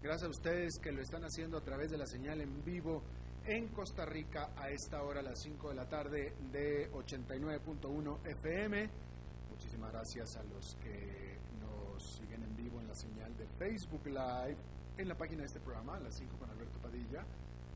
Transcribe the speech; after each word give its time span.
Gracias 0.00 0.28
a 0.28 0.30
ustedes 0.30 0.78
que 0.78 0.92
lo 0.92 1.02
están 1.02 1.24
haciendo 1.24 1.58
a 1.58 1.60
través 1.60 1.90
de 1.90 1.98
la 1.98 2.06
señal 2.06 2.40
en 2.40 2.64
vivo 2.64 3.02
en 3.44 3.66
Costa 3.68 4.06
Rica 4.06 4.50
a 4.56 4.70
esta 4.70 5.02
hora, 5.02 5.18
a 5.18 5.22
las 5.24 5.40
5 5.40 5.70
de 5.70 5.74
la 5.74 5.88
tarde 5.88 6.34
de 6.52 6.88
89.1 6.92 8.18
FM. 8.24 8.90
Muchísimas 9.50 9.90
gracias 9.90 10.36
a 10.36 10.44
los 10.44 10.76
que 10.76 11.36
nos 11.60 12.16
siguen 12.16 12.44
en 12.44 12.56
vivo 12.56 12.80
en 12.80 12.86
la 12.86 12.94
señal 12.94 13.36
de 13.36 13.46
Facebook 13.58 14.06
Live, 14.06 14.56
en 14.98 15.08
la 15.08 15.16
página 15.16 15.40
de 15.40 15.46
este 15.46 15.58
programa, 15.58 15.98
las 15.98 16.14
5 16.14 16.36
con 16.38 16.48
Alberto 16.48 16.78
Padilla, 16.78 17.24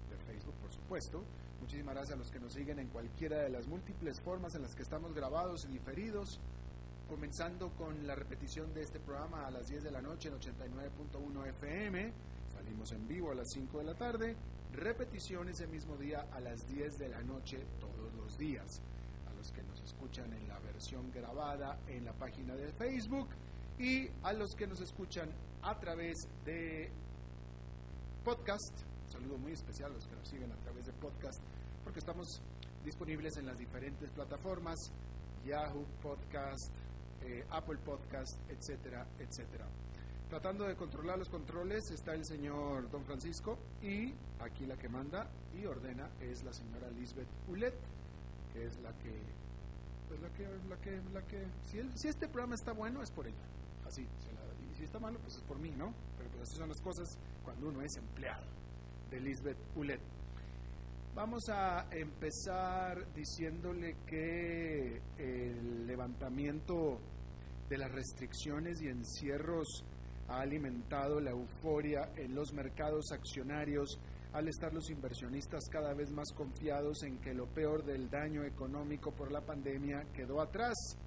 de 0.09 0.16
Facebook, 0.32 0.54
por 0.60 0.73
supuesto. 0.73 1.24
Muchísimas 1.60 1.95
gracias 1.95 2.14
a 2.14 2.18
los 2.18 2.30
que 2.30 2.38
nos 2.38 2.52
siguen 2.52 2.79
en 2.79 2.86
cualquiera 2.86 3.38
de 3.38 3.51
las 3.51 3.66
múltiples 3.66 4.20
formas 4.20 4.54
en 4.54 4.62
las 4.62 4.76
que 4.76 4.82
estamos 4.82 5.12
grabados 5.12 5.64
y 5.64 5.73
diferidos, 5.73 6.38
comenzando 7.13 7.68
con 7.77 8.07
la 8.07 8.15
repetición 8.15 8.73
de 8.73 8.85
este 8.85 8.99
programa 8.99 9.46
a 9.46 9.51
las 9.51 9.68
10 9.68 9.85
de 9.85 9.91
la 9.91 10.01
noche 10.01 10.30
en 10.30 10.35
89.1 10.37 11.46
FM. 11.46 12.10
Salimos 12.51 12.91
en 12.93 13.07
vivo 13.07 13.30
a 13.30 13.35
las 13.35 13.51
5 13.52 13.79
de 13.80 13.85
la 13.85 13.95
tarde. 13.95 14.35
Repetición 14.73 15.51
ese 15.51 15.66
mismo 15.66 15.99
día 15.99 16.27
a 16.32 16.41
las 16.41 16.66
10 16.69 16.99
de 16.99 17.10
la 17.10 17.21
noche 17.23 17.59
todos 17.79 18.15
los 18.15 18.38
días. 18.38 18.80
A 19.30 19.35
los 19.35 19.52
que 19.52 19.63
nos 19.63 19.82
escuchan 19.82 20.32
en 20.32 20.49
la 20.49 20.59
versión 20.60 21.13
grabada 21.13 21.79
en 21.87 22.07
la 22.07 22.15
página 22.15 22.54
de 22.54 22.73
Facebook 22.73 23.29
y 23.79 24.09
a 24.23 24.32
los 24.32 24.54
que 24.54 24.66
nos 24.66 24.80
escuchan 24.80 25.29
a 25.60 25.79
través 25.79 26.16
de 26.47 26.91
podcast. 28.24 28.73
Un 29.04 29.10
saludo 29.10 29.37
muy 29.37 29.52
especial 29.52 29.91
a 29.91 29.95
los 29.97 30.07
que 30.07 30.16
nos 30.16 30.26
siguen 30.26 30.51
a 30.51 30.57
través 30.63 30.87
de 30.87 30.93
podcast 30.95 31.43
porque 31.85 31.99
estamos 31.99 32.41
disponibles 32.82 33.37
en 33.37 33.45
las 33.45 33.59
diferentes 33.59 34.10
plataformas, 34.13 34.79
Yahoo 35.45 35.85
Podcast, 36.01 36.73
eh, 37.24 37.45
Apple 37.51 37.78
Podcast, 37.84 38.38
etcétera, 38.51 39.06
etcétera. 39.18 39.66
Tratando 40.28 40.66
de 40.66 40.74
controlar 40.76 41.18
los 41.18 41.29
controles 41.29 41.90
está 41.90 42.14
el 42.14 42.24
señor 42.24 42.90
Don 42.90 43.04
Francisco 43.04 43.59
y 43.82 44.14
aquí 44.40 44.64
la 44.64 44.79
que 44.79 44.88
manda 44.88 45.29
y 45.54 45.66
ordena 45.66 46.09
es 46.20 46.42
la 46.42 46.52
señora 46.54 46.88
Lisbeth 46.90 47.29
Ulet, 47.48 47.74
que 48.52 48.64
es 48.64 48.80
la 48.80 48.92
que, 48.98 49.12
pues 50.09 50.20
la 50.20 50.30
que, 50.30 50.48
la 50.68 50.76
que, 50.79 51.02
la 51.12 51.23
que, 51.26 51.46
si, 51.95 52.09
este 52.09 52.29
programa 52.29 52.54
está 52.54 52.73
bueno 52.73 53.02
es 53.02 53.10
por 53.10 53.26
ella, 53.26 53.45
así, 53.86 54.02
y 54.02 54.74
si 54.74 54.84
está 54.84 54.98
malo 54.98 55.18
pues 55.18 55.36
es 55.36 55.42
por 55.42 55.59
mí, 55.59 55.70
¿no? 55.70 55.92
Pero 56.16 56.30
pues 56.30 56.42
así 56.45 56.57
son 56.57 56.70
las 56.70 56.80
cosas 56.80 57.18
cuando 57.45 57.68
uno 57.68 57.82
es 57.82 57.95
empleado 57.96 58.46
de 59.10 59.20
Lisbeth 59.20 59.59
Ulet. 59.76 60.01
Vamos 61.14 61.42
a 61.51 61.88
empezar 61.90 63.12
diciéndole 63.12 63.96
que 64.06 65.02
el 65.18 65.86
levantamiento 65.86 66.98
de 67.72 67.78
las 67.78 67.91
restricciones 67.91 68.83
y 68.83 68.88
encierros 68.88 69.83
ha 70.28 70.43
alimentado 70.43 71.21
la 71.21 71.31
euforia 71.31 72.12
en 72.16 72.34
los 72.34 72.53
mercados 72.53 73.10
accionarios 73.12 73.99
al 74.34 74.47
estar 74.47 74.75
los 74.75 74.91
inversionistas 74.91 75.71
cada 75.71 75.94
vez 75.94 76.10
más 76.10 76.31
confiados 76.34 77.03
en 77.03 77.16
que 77.21 77.33
lo 77.33 77.47
peor 77.47 77.83
del 77.83 78.10
daño 78.10 78.44
económico 78.44 79.10
por 79.12 79.33
la 79.33 79.41
pandemia 79.41 80.05
quedó 80.12 80.43
atrás. 80.43 80.99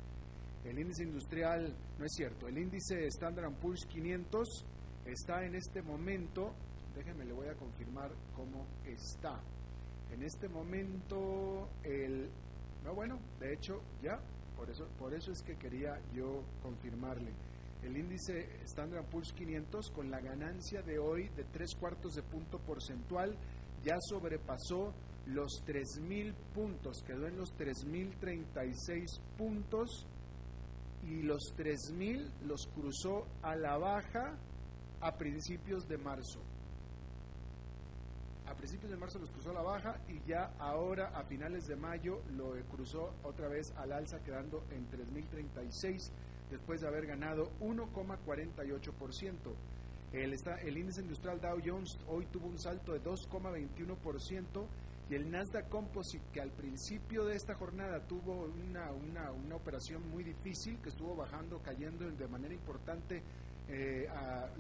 El 0.63 0.79
índice 0.79 1.03
industrial, 1.03 1.71
no 1.99 2.05
es 2.05 2.13
cierto, 2.15 2.47
el 2.47 2.57
índice 2.57 3.05
Standard 3.09 3.53
Poor's 3.61 3.85
500 3.85 4.65
está 5.05 5.45
en 5.45 5.53
este 5.53 5.83
momento, 5.83 6.51
déjenme 6.95 7.25
le 7.25 7.33
voy 7.33 7.47
a 7.47 7.53
confirmar 7.53 8.09
cómo 8.35 8.65
está. 8.83 9.39
En 10.11 10.23
este 10.23 10.49
momento, 10.49 11.69
el. 11.83 12.27
No, 12.83 12.95
bueno, 12.95 13.19
de 13.39 13.53
hecho, 13.53 13.81
ya, 14.01 14.19
por 14.57 14.69
eso, 14.69 14.85
por 14.99 15.13
eso 15.13 15.31
es 15.31 15.41
que 15.41 15.55
quería 15.55 15.99
yo 16.13 16.43
confirmarle. 16.61 17.31
El 17.83 17.97
índice 17.97 18.47
Standard 18.63 19.05
Poor's 19.05 19.31
500, 19.33 19.91
con 19.91 20.09
la 20.09 20.19
ganancia 20.19 20.81
de 20.81 20.97
hoy 20.97 21.29
de 21.29 21.43
tres 21.43 21.75
cuartos 21.75 22.15
de 22.15 22.23
punto 22.23 22.57
porcentual, 22.59 23.35
ya 23.83 23.95
sobrepasó 24.09 24.93
los 25.27 25.63
3.000 25.65 26.33
puntos, 26.53 27.03
quedó 27.05 27.27
en 27.27 27.37
los 27.37 27.53
3.036 27.57 29.19
puntos 29.37 30.05
y 31.03 31.21
los 31.21 31.53
3.000 31.57 32.27
los 32.47 32.67
cruzó 32.67 33.27
a 33.41 33.55
la 33.55 33.77
baja 33.77 34.35
a 35.01 35.17
principios 35.17 35.87
de 35.87 35.97
marzo 35.97 36.39
principios 38.55 38.91
de 38.91 38.97
marzo 38.97 39.19
los 39.19 39.29
cruzó 39.31 39.51
a 39.51 39.53
la 39.53 39.61
baja 39.61 39.99
y 40.07 40.21
ya 40.27 40.53
ahora 40.59 41.09
a 41.17 41.23
finales 41.23 41.67
de 41.67 41.75
mayo 41.75 42.21
lo 42.35 42.53
cruzó 42.69 43.13
otra 43.23 43.47
vez 43.47 43.73
al 43.77 43.91
alza 43.91 44.19
quedando 44.23 44.63
en 44.71 44.89
3.036 44.89 46.11
después 46.49 46.81
de 46.81 46.87
haber 46.87 47.05
ganado 47.05 47.51
1,48%. 47.59 49.33
El, 50.13 50.33
el 50.33 50.77
índice 50.77 51.01
industrial 51.01 51.41
Dow 51.41 51.59
Jones 51.63 51.99
hoy 52.07 52.25
tuvo 52.27 52.47
un 52.47 52.57
salto 52.57 52.93
de 52.93 53.03
2,21% 53.03 54.65
y 55.09 55.13
el 55.13 55.29
Nasdaq 55.29 55.69
Composite, 55.69 56.25
que 56.33 56.41
al 56.41 56.51
principio 56.51 57.25
de 57.25 57.35
esta 57.35 57.53
jornada 57.53 57.99
tuvo 58.07 58.45
una, 58.45 58.91
una, 58.91 59.31
una 59.31 59.55
operación 59.55 60.09
muy 60.09 60.23
difícil, 60.23 60.79
que 60.81 60.89
estuvo 60.89 61.15
bajando, 61.15 61.61
cayendo 61.61 62.09
de 62.09 62.27
manera 62.27 62.53
importante, 62.53 63.21
eh, 63.67 64.07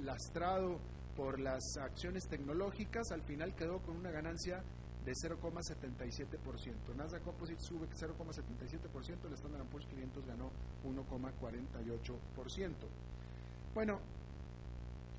lastrado 0.03 0.79
por 1.15 1.39
las 1.39 1.63
acciones 1.77 2.27
tecnológicas, 2.27 3.11
al 3.11 3.21
final 3.21 3.55
quedó 3.55 3.79
con 3.79 3.97
una 3.97 4.11
ganancia 4.11 4.61
de 5.05 5.13
0,77%. 5.13 6.95
Nasdaq 6.95 7.23
Composite 7.23 7.61
sube 7.61 7.87
0,77%, 7.87 9.25
el 9.25 9.33
Standard 9.33 9.67
Poor's 9.67 9.85
500 9.87 10.25
ganó 10.25 10.51
1,48%. 10.83 12.73
Bueno, 13.73 13.99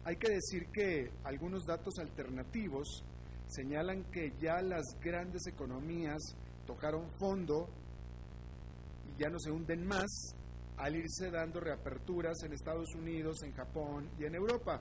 hay 0.04 0.16
que 0.16 0.30
decir 0.30 0.68
que 0.72 1.10
algunos 1.24 1.64
datos 1.64 1.98
alternativos 1.98 3.04
señalan 3.48 4.04
que 4.10 4.32
ya 4.40 4.60
las 4.60 4.84
grandes 5.00 5.46
economías 5.46 6.20
tocaron 6.66 7.08
fondo 7.18 7.68
y 9.08 9.22
ya 9.22 9.28
no 9.30 9.38
se 9.38 9.50
hunden 9.50 9.86
más 9.86 10.34
al 10.78 10.96
irse 10.96 11.30
dando 11.30 11.60
reaperturas 11.60 12.42
en 12.44 12.52
Estados 12.52 12.94
Unidos, 12.94 13.42
en 13.44 13.52
Japón 13.52 14.10
y 14.18 14.24
en 14.24 14.34
Europa. 14.34 14.80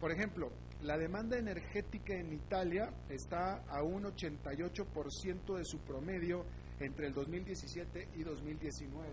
Por 0.00 0.10
ejemplo, 0.10 0.50
la 0.82 0.96
demanda 0.96 1.36
energética 1.36 2.14
en 2.14 2.32
Italia 2.32 2.90
está 3.10 3.62
a 3.68 3.82
un 3.82 4.04
88% 4.04 5.56
de 5.56 5.64
su 5.64 5.78
promedio 5.80 6.46
entre 6.80 7.08
el 7.08 7.12
2017 7.12 8.08
y 8.16 8.22
2019. 8.22 9.08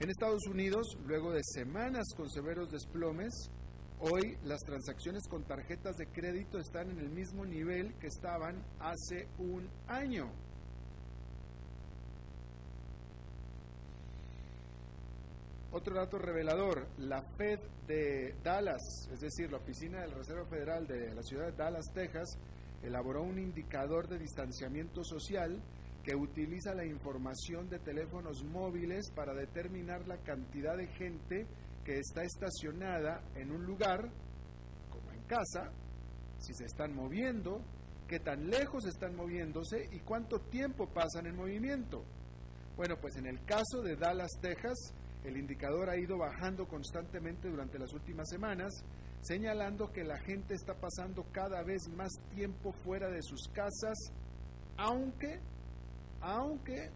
En 0.00 0.10
Estados 0.10 0.44
Unidos, 0.48 0.98
luego 1.06 1.30
de 1.30 1.40
semanas 1.44 2.04
con 2.16 2.28
severos 2.28 2.68
desplomes, 2.68 3.32
hoy 4.00 4.36
las 4.42 4.58
transacciones 4.64 5.22
con 5.28 5.44
tarjetas 5.44 5.96
de 5.96 6.08
crédito 6.08 6.58
están 6.58 6.90
en 6.90 6.98
el 6.98 7.10
mismo 7.10 7.46
nivel 7.46 7.94
que 8.00 8.08
estaban 8.08 8.60
hace 8.80 9.28
un 9.38 9.68
año. 9.86 10.32
Otro 15.76 15.96
dato 15.96 16.18
revelador, 16.18 16.86
la 16.98 17.20
Fed 17.36 17.58
de 17.88 18.36
Dallas, 18.44 19.08
es 19.12 19.18
decir, 19.18 19.50
la 19.50 19.58
Oficina 19.58 20.02
del 20.02 20.12
Reserva 20.12 20.46
Federal 20.46 20.86
de 20.86 21.12
la 21.12 21.22
ciudad 21.24 21.46
de 21.46 21.56
Dallas, 21.56 21.86
Texas, 21.92 22.38
elaboró 22.80 23.24
un 23.24 23.40
indicador 23.40 24.06
de 24.06 24.20
distanciamiento 24.20 25.02
social 25.02 25.60
que 26.04 26.14
utiliza 26.14 26.76
la 26.76 26.84
información 26.84 27.68
de 27.68 27.80
teléfonos 27.80 28.44
móviles 28.44 29.10
para 29.16 29.34
determinar 29.34 30.06
la 30.06 30.18
cantidad 30.18 30.76
de 30.76 30.86
gente 30.86 31.48
que 31.84 31.98
está 31.98 32.22
estacionada 32.22 33.24
en 33.34 33.50
un 33.50 33.64
lugar, 33.66 34.08
como 34.90 35.10
en 35.10 35.24
casa, 35.24 35.72
si 36.38 36.54
se 36.54 36.66
están 36.66 36.94
moviendo, 36.94 37.60
qué 38.06 38.20
tan 38.20 38.48
lejos 38.48 38.86
están 38.86 39.16
moviéndose 39.16 39.88
y 39.90 39.98
cuánto 39.98 40.38
tiempo 40.38 40.86
pasan 40.86 41.26
en 41.26 41.34
movimiento. 41.34 42.04
Bueno, 42.76 42.94
pues 43.00 43.16
en 43.16 43.26
el 43.26 43.44
caso 43.44 43.82
de 43.82 43.96
Dallas, 43.96 44.30
Texas, 44.40 44.94
El 45.24 45.38
indicador 45.38 45.88
ha 45.88 45.96
ido 45.96 46.18
bajando 46.18 46.66
constantemente 46.68 47.48
durante 47.48 47.78
las 47.78 47.92
últimas 47.94 48.28
semanas, 48.28 48.84
señalando 49.22 49.90
que 49.90 50.04
la 50.04 50.18
gente 50.18 50.54
está 50.54 50.74
pasando 50.74 51.24
cada 51.32 51.62
vez 51.62 51.88
más 51.88 52.12
tiempo 52.34 52.72
fuera 52.72 53.08
de 53.08 53.22
sus 53.22 53.48
casas, 53.48 53.96
aunque, 54.76 55.40
aunque 56.20 56.90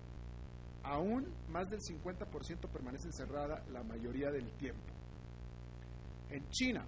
aún 0.83 1.27
más 1.49 1.71
del 1.71 1.81
50% 1.81 2.69
permanece 2.71 3.07
encerrada 3.07 3.65
la 3.71 3.83
mayoría 3.83 4.31
del 4.31 4.51
tiempo. 4.59 4.93
En 6.31 6.47
China, 6.51 6.85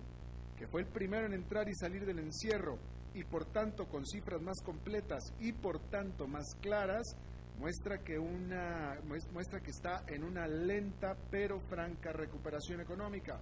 que 0.59 0.67
fue 0.67 0.83
el 0.83 0.89
primero 0.89 1.27
en 1.27 1.33
entrar 1.33 1.67
y 1.71 1.75
salir 1.75 2.05
del 2.05 2.19
encierro 2.19 2.79
y 3.15 3.25
por 3.25 3.47
tanto 3.47 3.87
con 3.87 4.07
cifras 4.07 4.43
más 4.43 4.61
completas 4.63 5.33
y 5.41 5.53
por 5.53 5.81
tanto 5.89 6.29
más 6.29 6.55
claras, 6.61 7.17
muestra 7.61 7.99
que, 7.99 8.19
una, 8.19 8.99
muestra 9.33 9.61
que 9.61 9.71
está 9.71 10.03
en 10.09 10.25
una 10.25 10.47
lenta 10.49 11.15
pero 11.31 11.61
franca 11.61 12.11
recuperación 12.11 12.81
económica. 12.81 13.39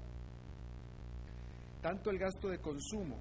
Tanto 1.80 2.10
el 2.10 2.18
gasto 2.18 2.48
de 2.48 2.58
consumo 2.58 3.20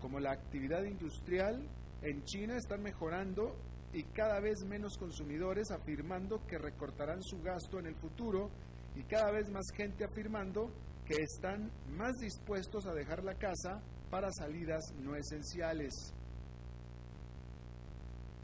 como 0.00 0.20
la 0.20 0.32
actividad 0.32 0.84
industrial 0.84 1.66
en 2.02 2.22
China 2.24 2.56
están 2.58 2.82
mejorando 2.82 3.56
y 3.94 4.02
cada 4.04 4.38
vez 4.40 4.62
menos 4.66 4.98
consumidores 4.98 5.70
afirmando 5.70 6.44
que 6.46 6.58
recortarán 6.58 7.22
su 7.22 7.40
gasto 7.40 7.78
en 7.78 7.86
el 7.86 7.94
futuro 7.94 8.50
y 8.94 9.02
cada 9.04 9.32
vez 9.32 9.48
más 9.48 9.64
gente 9.74 10.04
afirmando 10.04 10.70
que 11.06 11.22
están 11.22 11.70
más 11.96 12.16
dispuestos 12.20 12.86
a 12.86 12.92
dejar 12.92 13.24
la 13.24 13.34
casa 13.36 13.80
para 14.10 14.30
salidas 14.30 14.92
no 15.00 15.16
esenciales. 15.16 16.12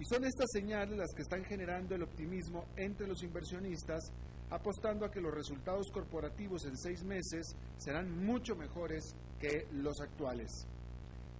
Y 0.01 0.05
son 0.07 0.25
estas 0.25 0.51
señales 0.51 0.97
las 0.97 1.13
que 1.13 1.21
están 1.21 1.45
generando 1.45 1.95
el 1.95 2.03
optimismo 2.03 2.65
entre 2.75 3.07
los 3.07 3.23
inversionistas, 3.23 4.11
apostando 4.49 5.05
a 5.05 5.11
que 5.11 5.21
los 5.21 5.35
resultados 5.35 5.91
corporativos 5.93 6.65
en 6.65 6.75
seis 6.79 7.05
meses 7.05 7.55
serán 7.77 8.25
mucho 8.25 8.57
mejores 8.57 9.15
que 9.39 9.67
los 9.73 10.01
actuales. 10.01 10.67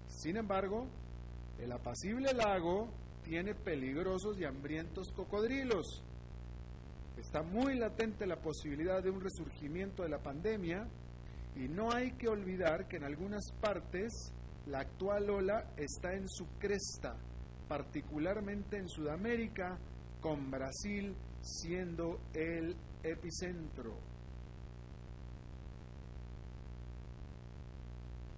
Sin 0.09 0.37
embargo, 0.37 0.87
el 1.59 1.73
apacible 1.73 2.35
lago 2.35 2.91
tiene 3.25 3.55
peligrosos 3.55 4.39
y 4.39 4.45
hambrientos 4.45 5.11
cocodrilos. 5.13 6.03
Está 7.17 7.43
muy 7.43 7.79
latente 7.79 8.27
la 8.27 8.37
posibilidad 8.43 9.03
de 9.03 9.09
un 9.09 9.23
resurgimiento 9.23 10.03
de 10.03 10.11
la 10.11 10.19
pandemia 10.19 10.87
y 11.57 11.67
no 11.67 11.91
hay 11.95 12.13
que 12.13 12.29
olvidar 12.29 12.89
que 12.89 12.99
en 12.99 13.05
algunas 13.05 13.53
partes 13.59 14.13
la 14.67 14.81
actual 14.81 15.31
ola 15.31 15.73
está 15.79 16.13
en 16.13 16.29
su 16.29 16.45
cresta 16.59 17.17
particularmente 17.71 18.79
en 18.79 18.89
Sudamérica, 18.89 19.79
con 20.21 20.51
Brasil 20.51 21.15
siendo 21.41 22.19
el 22.35 22.75
epicentro. 23.05 23.95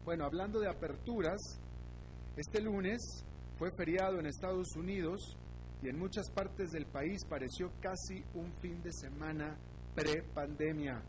Bueno, 0.05 0.26
hablando 0.26 0.61
de 0.61 0.69
aperturas, 0.69 1.40
este 2.37 2.61
lunes 2.61 3.25
fue 3.58 3.70
feriado 3.73 4.20
en 4.20 4.26
Estados 4.26 4.76
Unidos 4.76 5.38
y 5.82 5.88
en 5.88 5.99
muchas 5.99 6.31
partes 6.31 6.70
del 6.70 6.84
país 6.84 7.25
pareció 7.25 7.73
casi 7.81 8.23
un 8.34 8.52
fin 8.61 8.82
de 8.82 8.93
semana 8.93 9.56
pre-pandemia. 9.94 11.00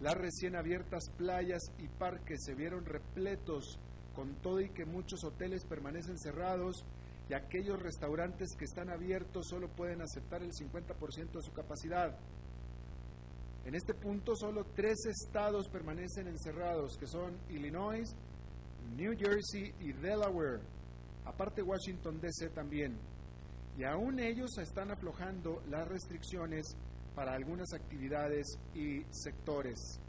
Las 0.00 0.14
recién 0.14 0.56
abiertas 0.56 1.04
playas 1.16 1.62
y 1.78 1.86
parques 1.86 2.40
se 2.44 2.56
vieron 2.56 2.84
repletos, 2.84 3.78
con 4.16 4.34
todo 4.42 4.60
y 4.60 4.70
que 4.70 4.84
muchos 4.84 5.22
hoteles 5.22 5.64
permanecen 5.64 6.18
cerrados 6.18 6.84
y 7.28 7.34
aquellos 7.34 7.82
restaurantes 7.82 8.54
que 8.56 8.64
están 8.64 8.88
abiertos 8.90 9.48
solo 9.48 9.68
pueden 9.68 10.00
aceptar 10.00 10.42
el 10.42 10.52
50% 10.52 11.32
de 11.32 11.42
su 11.42 11.52
capacidad. 11.52 12.16
En 13.64 13.74
este 13.74 13.94
punto 13.94 14.36
solo 14.36 14.64
tres 14.76 15.06
estados 15.06 15.68
permanecen 15.68 16.28
encerrados, 16.28 16.96
que 16.96 17.08
son 17.08 17.36
Illinois, 17.48 18.14
New 18.96 19.16
Jersey 19.18 19.74
y 19.80 19.92
Delaware, 19.92 20.60
aparte 21.24 21.62
Washington 21.62 22.20
DC 22.20 22.50
también. 22.50 22.96
Y 23.76 23.84
aún 23.84 24.20
ellos 24.20 24.56
están 24.58 24.92
aflojando 24.92 25.62
las 25.68 25.86
restricciones 25.88 26.76
para 27.16 27.32
algunas 27.32 27.72
actividades 27.72 28.46
y 28.72 29.02
sectores. 29.10 30.00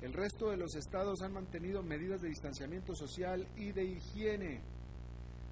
El 0.00 0.12
resto 0.12 0.50
de 0.50 0.56
los 0.56 0.76
estados 0.76 1.22
han 1.22 1.32
mantenido 1.32 1.82
medidas 1.82 2.22
de 2.22 2.28
distanciamiento 2.28 2.94
social 2.94 3.46
y 3.56 3.72
de 3.72 3.84
higiene 3.84 4.60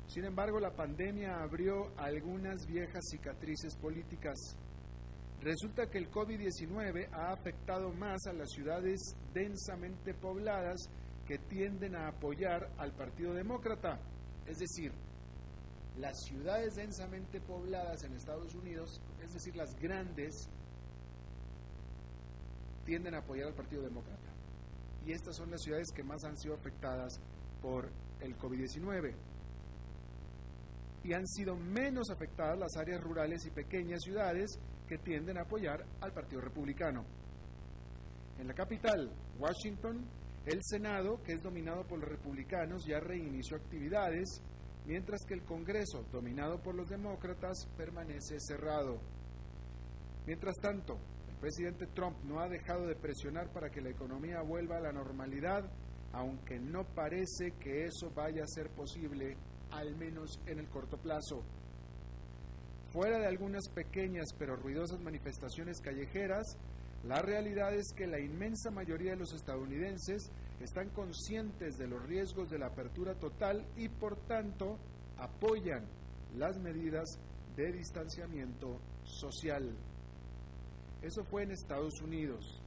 sin 0.09 0.25
embargo, 0.25 0.59
la 0.59 0.75
pandemia 0.75 1.43
abrió 1.43 1.93
algunas 1.99 2.67
viejas 2.67 3.05
cicatrices 3.11 3.77
políticas. 3.77 4.39
Resulta 5.43 5.89
que 5.91 5.99
el 5.99 6.11
COVID-19 6.11 7.11
ha 7.13 7.31
afectado 7.31 7.93
más 7.93 8.27
a 8.27 8.33
las 8.33 8.49
ciudades 8.51 8.99
densamente 9.35 10.15
pobladas 10.15 10.89
que 11.27 11.37
tienden 11.39 11.95
a 11.95 12.09
apoyar 12.09 12.71
al 12.79 12.93
Partido 12.93 13.35
Demócrata. 13.35 14.01
Es 14.47 14.57
decir, 14.57 14.93
las 15.99 16.19
ciudades 16.25 16.75
densamente 16.75 17.39
pobladas 17.43 18.03
en 18.05 18.15
Estados 18.15 18.55
Unidos, 18.55 19.03
es 19.23 19.35
decir, 19.35 19.57
las 19.57 19.75
grandes, 19.79 20.49
tienden 22.87 23.15
a 23.15 23.19
apoyar 23.19 23.49
al 23.49 23.55
Partido 23.55 23.83
Demócrata. 23.83 24.33
Y 25.05 25.13
estas 25.13 25.37
son 25.37 25.51
las 25.51 25.61
ciudades 25.61 25.93
que 25.95 26.03
más 26.03 26.25
han 26.25 26.39
sido 26.39 26.55
afectadas 26.55 27.21
por 27.61 27.91
el 28.21 28.39
COVID-19 28.39 29.15
y 31.09 31.15
han 31.15 31.27
sido 31.27 31.57
menos 31.57 32.11
afectadas 32.11 32.59
las 32.59 32.77
áreas 32.77 33.01
rurales 33.01 33.47
y 33.47 33.51
pequeñas 33.51 34.03
ciudades 34.03 34.59
que 34.87 34.99
tienden 34.99 35.39
a 35.39 35.43
apoyar 35.43 35.83
al 36.03 36.13
Partido 36.13 36.43
Republicano. 36.43 37.03
En 38.39 38.47
la 38.47 38.53
capital, 38.53 39.11
Washington, 39.39 40.05
el 40.45 40.61
Senado, 40.63 41.23
que 41.23 41.33
es 41.33 41.43
dominado 41.43 41.87
por 41.87 41.99
los 41.99 42.11
republicanos, 42.11 42.85
ya 42.87 43.01
reinició 43.01 43.57
actividades, 43.57 44.43
mientras 44.85 45.25
que 45.27 45.33
el 45.33 45.45
Congreso, 45.45 46.05
dominado 46.13 46.61
por 46.61 46.75
los 46.75 46.91
demócratas, 46.91 47.67
permanece 47.79 48.39
cerrado. 48.39 49.01
Mientras 50.27 50.57
tanto, 50.61 50.99
el 51.31 51.37
presidente 51.37 51.87
Trump 51.87 52.19
no 52.25 52.41
ha 52.41 52.51
dejado 52.51 52.87
de 52.87 52.97
presionar 52.97 53.51
para 53.51 53.71
que 53.71 53.81
la 53.81 53.89
economía 53.89 54.43
vuelva 54.43 54.77
a 54.77 54.83
la 54.83 54.93
normalidad, 54.93 55.65
aunque 56.13 56.59
no 56.59 56.85
parece 56.85 57.53
que 57.59 57.87
eso 57.87 58.11
vaya 58.15 58.43
a 58.43 58.47
ser 58.47 58.69
posible 58.69 59.39
al 59.71 59.95
menos 59.97 60.39
en 60.47 60.59
el 60.59 60.69
corto 60.69 60.97
plazo. 60.97 61.43
Fuera 62.93 63.19
de 63.19 63.27
algunas 63.27 63.69
pequeñas 63.69 64.29
pero 64.39 64.57
ruidosas 64.57 65.01
manifestaciones 65.01 65.81
callejeras, 65.81 66.57
la 67.05 67.23
realidad 67.23 67.75
es 67.75 67.93
que 67.93 68.07
la 68.07 68.19
inmensa 68.19 68.71
mayoría 68.71 69.13
de 69.13 69.19
los 69.19 69.33
estadounidenses 69.33 70.31
están 70.61 70.89
conscientes 70.91 71.79
de 71.79 71.87
los 71.87 72.03
riesgos 72.07 72.51
de 72.51 72.59
la 72.59 72.67
apertura 72.67 73.15
total 73.15 73.65
y 73.77 73.89
por 73.89 74.17
tanto 74.27 74.79
apoyan 75.19 75.85
las 76.37 76.59
medidas 76.59 77.19
de 77.57 77.73
distanciamiento 77.73 78.81
social. 79.05 79.71
Eso 81.03 81.25
fue 81.25 81.45
en 81.45 81.53
Estados 81.53 82.01
Unidos. 82.01 82.61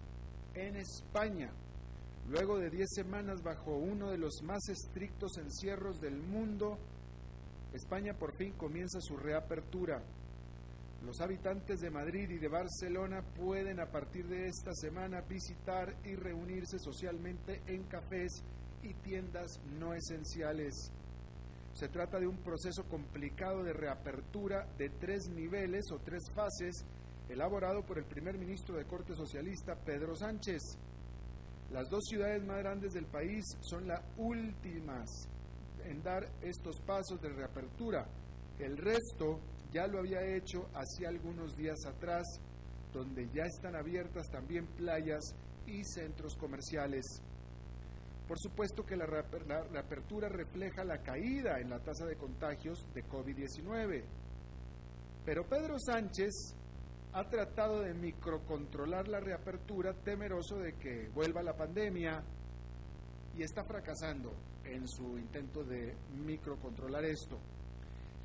En 0.53 0.75
España, 0.77 1.51
luego 2.29 2.57
de 2.57 2.69
10 2.69 2.89
semanas 2.93 3.41
bajo 3.43 3.75
uno 3.75 4.09
de 4.11 4.17
los 4.17 4.41
más 4.43 4.69
estrictos 4.69 5.37
encierros 5.37 5.99
del 5.99 6.21
mundo, 6.21 6.77
España 7.73 8.13
por 8.13 8.33
fin 8.33 8.53
comienza 8.53 8.99
su 8.99 9.15
reapertura. 9.17 10.01
Los 11.05 11.19
habitantes 11.21 11.79
de 11.79 11.89
Madrid 11.89 12.29
y 12.29 12.37
de 12.37 12.47
Barcelona 12.47 13.23
pueden 13.23 13.79
a 13.79 13.87
partir 13.87 14.27
de 14.27 14.47
esta 14.47 14.73
semana 14.73 15.21
visitar 15.21 15.95
y 16.03 16.15
reunirse 16.15 16.77
socialmente 16.79 17.61
en 17.67 17.83
cafés 17.83 18.43
y 18.83 18.93
tiendas 18.95 19.59
no 19.79 19.93
esenciales. 19.93 20.91
Se 21.73 21.87
trata 21.87 22.19
de 22.19 22.27
un 22.27 22.37
proceso 22.37 22.83
complicado 22.83 23.63
de 23.63 23.73
reapertura 23.73 24.67
de 24.77 24.89
tres 24.89 25.29
niveles 25.29 25.85
o 25.91 25.99
tres 25.99 26.29
fases 26.35 26.85
elaborado 27.29 27.83
por 27.83 27.97
el 27.97 28.05
primer 28.05 28.37
ministro 28.37 28.75
de 28.75 28.85
Corte 28.85 29.15
Socialista, 29.15 29.75
Pedro 29.75 30.15
Sánchez. 30.15 30.61
Las 31.71 31.89
dos 31.89 32.03
ciudades 32.09 32.43
más 32.43 32.57
grandes 32.57 32.91
del 32.93 33.05
país 33.05 33.45
son 33.61 33.87
las 33.87 34.01
últimas 34.17 35.07
en 35.85 36.01
dar 36.03 36.27
estos 36.41 36.79
pasos 36.81 37.21
de 37.21 37.29
reapertura. 37.29 38.07
El 38.59 38.77
resto 38.77 39.39
ya 39.71 39.88
lo 39.88 40.00
había 40.00 40.21
hecho 40.21 40.69
hacía 40.73 41.09
algunos 41.09 41.55
días 41.55 41.85
atrás, 41.85 42.25
donde 42.93 43.29
ya 43.33 43.43
están 43.43 43.75
abiertas 43.75 44.27
también 44.29 44.67
playas 44.67 45.23
y 45.65 45.83
centros 45.83 46.35
comerciales. 46.35 47.05
Por 48.27 48.39
supuesto 48.39 48.85
que 48.85 48.95
la, 48.95 49.05
reapertura 49.05 50.29
refleja 50.29 50.83
la 50.83 51.01
caída 51.01 51.59
en 51.59 51.69
la 51.69 51.79
tasa 51.79 52.05
de 52.05 52.15
contagios 52.15 52.85
de 52.93 53.03
COVID-19. 53.05 54.03
Pero 55.25 55.45
Pedro 55.47 55.75
Sánchez 55.77 56.55
ha 57.13 57.29
tratado 57.29 57.81
de 57.81 57.93
microcontrolar 57.93 59.07
la 59.07 59.19
reapertura 59.19 59.93
temeroso 59.93 60.57
de 60.57 60.73
que 60.73 61.09
vuelva 61.09 61.43
la 61.43 61.55
pandemia 61.55 62.23
y 63.35 63.43
está 63.43 63.63
fracasando 63.63 64.31
en 64.73 64.87
su 64.87 65.17
intento 65.17 65.63
de 65.63 65.95
microcontrolar 66.25 67.05
esto. 67.05 67.37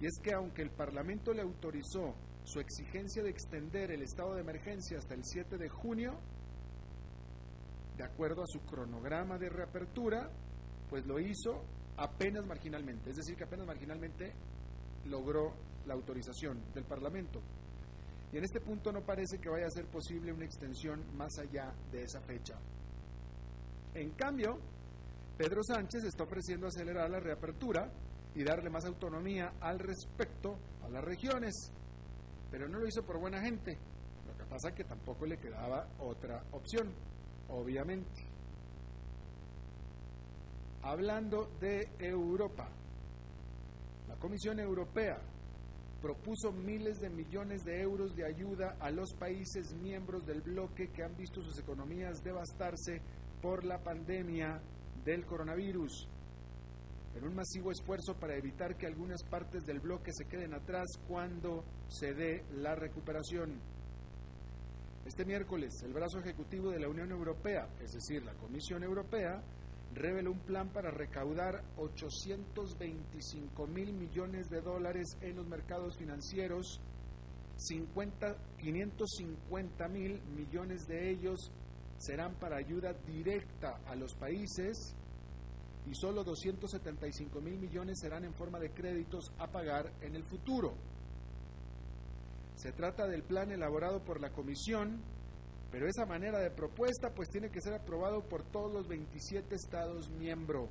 Y 0.00 0.06
es 0.06 0.18
que 0.22 0.34
aunque 0.34 0.62
el 0.62 0.70
Parlamento 0.70 1.32
le 1.32 1.42
autorizó 1.42 2.14
su 2.44 2.60
exigencia 2.60 3.22
de 3.22 3.30
extender 3.30 3.90
el 3.90 4.02
estado 4.02 4.34
de 4.34 4.40
emergencia 4.40 4.98
hasta 4.98 5.14
el 5.14 5.24
7 5.24 5.58
de 5.58 5.68
junio, 5.68 6.18
de 7.96 8.04
acuerdo 8.04 8.42
a 8.42 8.46
su 8.46 8.60
cronograma 8.60 9.38
de 9.38 9.48
reapertura, 9.48 10.30
pues 10.88 11.06
lo 11.06 11.18
hizo 11.18 11.64
apenas 11.96 12.44
marginalmente, 12.46 13.10
es 13.10 13.16
decir, 13.16 13.36
que 13.36 13.44
apenas 13.44 13.66
marginalmente 13.66 14.32
logró 15.06 15.54
la 15.86 15.94
autorización 15.94 16.62
del 16.74 16.84
Parlamento. 16.84 17.40
Y 18.32 18.38
en 18.38 18.44
este 18.44 18.60
punto 18.60 18.92
no 18.92 19.00
parece 19.02 19.38
que 19.38 19.48
vaya 19.48 19.66
a 19.66 19.70
ser 19.70 19.86
posible 19.86 20.32
una 20.32 20.44
extensión 20.44 21.16
más 21.16 21.38
allá 21.38 21.72
de 21.90 22.02
esa 22.02 22.20
fecha. 22.20 22.58
En 23.94 24.10
cambio, 24.10 24.58
Pedro 25.36 25.62
Sánchez 25.62 26.04
está 26.04 26.24
ofreciendo 26.24 26.66
acelerar 26.66 27.10
la 27.10 27.20
reapertura 27.20 27.92
y 28.34 28.42
darle 28.42 28.70
más 28.70 28.86
autonomía 28.86 29.52
al 29.60 29.78
respecto 29.78 30.58
a 30.82 30.88
las 30.88 31.04
regiones, 31.04 31.70
pero 32.50 32.68
no 32.68 32.78
lo 32.78 32.88
hizo 32.88 33.02
por 33.04 33.18
buena 33.18 33.42
gente. 33.42 33.78
Lo 34.26 34.34
que 34.36 34.44
pasa 34.44 34.70
es 34.70 34.74
que 34.74 34.84
tampoco 34.84 35.26
le 35.26 35.36
quedaba 35.36 35.88
otra 35.98 36.42
opción, 36.52 36.90
obviamente. 37.48 38.24
Hablando 40.82 41.50
de 41.60 41.86
Europa, 41.98 42.70
la 44.08 44.16
Comisión 44.16 44.58
Europea 44.58 45.18
propuso 46.00 46.50
miles 46.52 47.00
de 47.00 47.10
millones 47.10 47.62
de 47.64 47.82
euros 47.82 48.14
de 48.16 48.24
ayuda 48.24 48.76
a 48.80 48.90
los 48.90 49.12
países 49.14 49.74
miembros 49.74 50.24
del 50.24 50.40
bloque 50.40 50.90
que 50.92 51.02
han 51.02 51.16
visto 51.16 51.42
sus 51.42 51.58
economías 51.58 52.22
devastarse 52.22 53.02
por 53.42 53.64
la 53.64 53.82
pandemia 53.82 54.60
del 55.06 55.24
coronavirus, 55.24 56.08
en 57.14 57.24
un 57.24 57.34
masivo 57.34 57.70
esfuerzo 57.70 58.14
para 58.14 58.36
evitar 58.36 58.76
que 58.76 58.86
algunas 58.86 59.22
partes 59.22 59.64
del 59.64 59.78
bloque 59.78 60.10
se 60.12 60.26
queden 60.26 60.52
atrás 60.52 60.86
cuando 61.06 61.64
se 61.88 62.12
dé 62.12 62.44
la 62.56 62.74
recuperación. 62.74 63.58
Este 65.06 65.24
miércoles, 65.24 65.80
el 65.84 65.92
brazo 65.92 66.18
ejecutivo 66.18 66.70
de 66.70 66.80
la 66.80 66.88
Unión 66.88 67.12
Europea, 67.12 67.68
es 67.80 67.92
decir, 67.92 68.24
la 68.24 68.34
Comisión 68.34 68.82
Europea, 68.82 69.40
reveló 69.94 70.32
un 70.32 70.40
plan 70.40 70.68
para 70.70 70.90
recaudar 70.90 71.62
825 71.76 73.66
mil 73.68 73.92
millones 73.92 74.50
de 74.50 74.60
dólares 74.60 75.16
en 75.20 75.36
los 75.36 75.46
mercados 75.46 75.96
financieros, 75.96 76.80
50, 77.58 78.36
550 78.58 79.88
mil 79.88 80.20
millones 80.36 80.88
de 80.88 81.10
ellos 81.10 81.52
serán 81.98 82.34
para 82.34 82.56
ayuda 82.56 82.92
directa 83.06 83.80
a 83.86 83.94
los 83.94 84.14
países 84.14 84.94
y 85.86 85.94
solo 85.94 86.24
275 86.24 87.40
mil 87.40 87.58
millones 87.58 87.98
serán 88.00 88.24
en 88.24 88.34
forma 88.34 88.58
de 88.58 88.70
créditos 88.70 89.32
a 89.38 89.46
pagar 89.46 89.92
en 90.00 90.16
el 90.16 90.24
futuro. 90.24 90.74
Se 92.56 92.72
trata 92.72 93.06
del 93.06 93.22
plan 93.22 93.50
elaborado 93.50 94.02
por 94.02 94.20
la 94.20 94.30
Comisión 94.30 95.02
pero 95.70 95.88
esa 95.88 96.06
manera 96.06 96.38
de 96.38 96.50
propuesta 96.50 97.10
pues 97.10 97.28
tiene 97.28 97.50
que 97.50 97.60
ser 97.60 97.74
aprobado 97.74 98.22
por 98.22 98.44
todos 98.44 98.72
los 98.72 98.88
27 98.88 99.54
estados 99.54 100.08
miembros. 100.10 100.70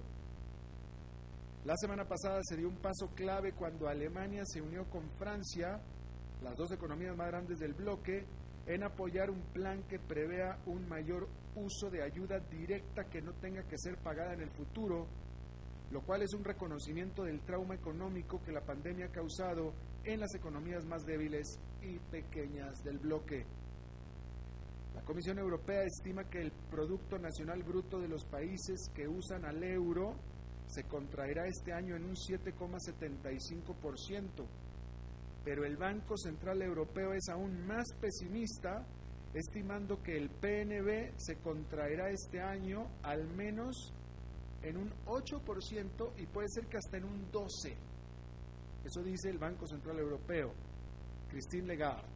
La 1.66 1.76
semana 1.78 2.06
pasada 2.08 2.40
se 2.44 2.58
dio 2.58 2.70
un 2.70 2.78
paso 2.78 3.10
clave 3.16 3.54
cuando 3.54 3.88
Alemania 3.88 4.44
se 4.46 4.62
unió 4.62 4.90
con 4.90 5.10
Francia, 5.18 5.80
las 6.44 6.56
dos 6.56 6.72
economías 6.72 7.16
más 7.16 7.28
grandes 7.28 7.60
del 7.60 7.74
bloque, 7.74 8.26
en 8.68 8.84
apoyar 8.84 9.30
un 9.30 9.42
plan 9.54 9.84
que 9.84 10.00
prevea 10.00 10.58
un 10.66 10.88
mayor 10.88 11.28
uso 11.56 11.90
de 11.90 12.02
ayuda 12.02 12.40
directa 12.40 13.06
que 13.06 13.22
no 13.22 13.34
tenga 13.34 13.64
que 13.64 13.78
ser 13.78 13.98
pagada 13.98 14.34
en 14.34 14.42
el 14.42 14.50
futuro, 14.50 15.08
lo 15.92 16.02
cual 16.02 16.24
es 16.24 16.34
un 16.34 16.44
reconocimiento 16.44 17.24
del 17.24 17.42
trauma 17.42 17.76
económico 17.76 18.42
que 18.44 18.52
la 18.52 18.62
pandemia 18.62 19.06
ha 19.06 19.12
causado 19.12 19.74
en 20.04 20.20
las 20.20 20.34
economías 20.36 20.84
más 20.86 21.06
débiles 21.06 21.60
y 21.82 22.00
pequeñas 22.12 22.84
del 22.84 22.98
bloque. 22.98 23.46
La 24.96 25.02
Comisión 25.02 25.38
Europea 25.38 25.84
estima 25.84 26.24
que 26.24 26.42
el 26.42 26.52
Producto 26.72 27.20
Nacional 27.20 27.62
Bruto 27.64 28.00
de 28.00 28.08
los 28.08 28.26
países 28.26 28.90
que 28.96 29.08
usan 29.08 29.46
al 29.46 29.64
euro 29.64 30.16
se 30.68 30.86
contraerá 30.86 31.46
este 31.48 31.74
año 31.74 31.96
en 31.96 32.06
un 32.06 32.16
7,75%, 32.16 34.46
pero 35.46 35.64
el 35.64 35.78
Banco 35.78 36.18
Central 36.18 36.64
Europeo 36.64 37.14
es 37.14 37.30
aún 37.30 37.66
más 37.68 37.86
pesimista, 38.02 38.84
estimando 39.32 40.02
que 40.02 40.18
el 40.18 40.30
PNB 40.30 41.14
se 41.18 41.36
contraerá 41.36 42.10
este 42.10 42.42
año 42.42 42.88
al 43.04 43.28
menos 43.28 43.94
en 44.64 44.78
un 44.78 44.92
8% 45.06 46.14
y 46.18 46.26
puede 46.26 46.50
ser 46.50 46.66
que 46.66 46.78
hasta 46.78 46.98
en 46.98 47.06
un 47.06 47.32
12%. 47.32 47.76
Eso 48.84 49.04
dice 49.04 49.30
el 49.30 49.38
Banco 49.38 49.68
Central 49.68 50.00
Europeo. 50.00 50.52
Christine 51.30 51.68
Lagarde. 51.68 52.08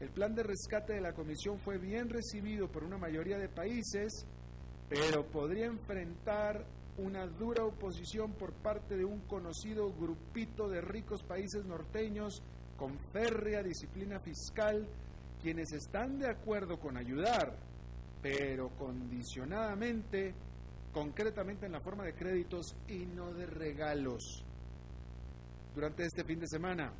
El 0.00 0.10
plan 0.10 0.34
de 0.34 0.42
rescate 0.42 0.94
de 0.94 1.00
la 1.00 1.12
Comisión 1.12 1.58
fue 1.60 1.78
bien 1.78 2.08
recibido 2.08 2.68
por 2.68 2.82
una 2.82 2.98
mayoría 2.98 3.38
de 3.38 3.48
países, 3.48 4.26
pero 4.88 5.24
podría 5.26 5.66
enfrentar 5.66 6.64
una 6.98 7.26
dura 7.26 7.64
oposición 7.64 8.32
por 8.32 8.52
parte 8.52 8.96
de 8.96 9.04
un 9.04 9.20
conocido 9.20 9.92
grupito 9.92 10.68
de 10.68 10.80
ricos 10.80 11.22
países 11.22 11.64
norteños 11.64 12.42
con 12.76 12.98
férrea 13.12 13.62
disciplina 13.62 14.20
fiscal, 14.20 14.86
quienes 15.40 15.72
están 15.72 16.18
de 16.18 16.28
acuerdo 16.28 16.78
con 16.78 16.96
ayudar, 16.96 17.56
pero 18.20 18.70
condicionadamente, 18.70 20.34
concretamente 20.92 21.66
en 21.66 21.72
la 21.72 21.80
forma 21.80 22.04
de 22.04 22.14
créditos 22.14 22.76
y 22.88 23.06
no 23.06 23.32
de 23.32 23.46
regalos. 23.46 24.44
Durante 25.74 26.04
este 26.04 26.24
fin 26.24 26.38
de 26.38 26.46
semana, 26.46 26.92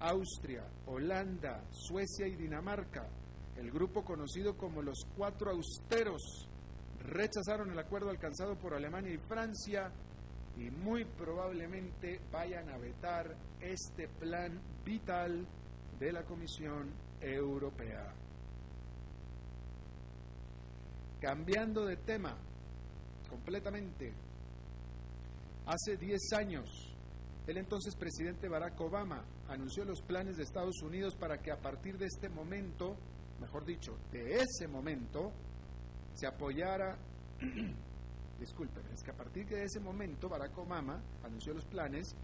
Austria, 0.00 0.64
Holanda, 0.86 1.64
Suecia 1.70 2.26
y 2.26 2.36
Dinamarca, 2.36 3.08
el 3.56 3.70
grupo 3.70 4.04
conocido 4.04 4.56
como 4.56 4.82
los 4.82 5.04
Cuatro 5.16 5.50
Austeros, 5.50 6.48
rechazaron 7.04 7.70
el 7.70 7.78
acuerdo 7.78 8.10
alcanzado 8.10 8.56
por 8.56 8.74
Alemania 8.74 9.12
y 9.12 9.18
Francia 9.18 9.90
y 10.56 10.70
muy 10.70 11.04
probablemente 11.04 12.20
vayan 12.32 12.68
a 12.70 12.78
vetar 12.78 13.34
este 13.60 14.08
plan 14.08 14.60
vital 14.84 15.46
de 15.98 16.12
la 16.12 16.22
Comisión 16.24 16.92
Europea. 17.20 18.12
Cambiando 21.20 21.86
de 21.86 21.96
tema 21.96 22.36
completamente, 23.28 24.12
hace 25.66 25.96
10 25.96 26.32
años 26.34 26.94
el 27.46 27.58
entonces 27.58 27.94
presidente 27.96 28.48
Barack 28.48 28.80
Obama 28.80 29.22
anunció 29.48 29.84
los 29.84 30.00
planes 30.00 30.36
de 30.36 30.44
Estados 30.44 30.80
Unidos 30.82 31.14
para 31.14 31.38
que 31.38 31.50
a 31.50 31.58
partir 31.58 31.98
de 31.98 32.06
este 32.06 32.28
momento, 32.28 32.96
mejor 33.40 33.66
dicho, 33.66 33.98
de 34.10 34.36
ese 34.36 34.66
momento, 34.66 35.32
se 36.14 36.26
apoyara, 36.26 36.96
disculpen, 38.40 38.86
es 38.92 39.02
que 39.02 39.10
a 39.10 39.16
partir 39.16 39.46
de 39.46 39.64
ese 39.64 39.80
momento 39.80 40.28
Barack 40.28 40.56
Obama 40.58 41.00
anunció 41.24 41.52
los 41.54 41.64
planes 41.66 42.14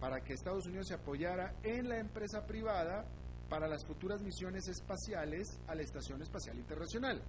para 0.00 0.20
que 0.22 0.32
Estados 0.32 0.66
Unidos 0.66 0.88
se 0.88 0.94
apoyara 0.94 1.54
en 1.62 1.88
la 1.88 1.98
empresa 1.98 2.46
privada 2.46 3.04
para 3.48 3.68
las 3.68 3.84
futuras 3.84 4.22
misiones 4.22 4.66
espaciales 4.68 5.58
a 5.66 5.74
la 5.74 5.82
Estación 5.82 6.22
Espacial 6.22 6.56
Internacional. 6.56 7.20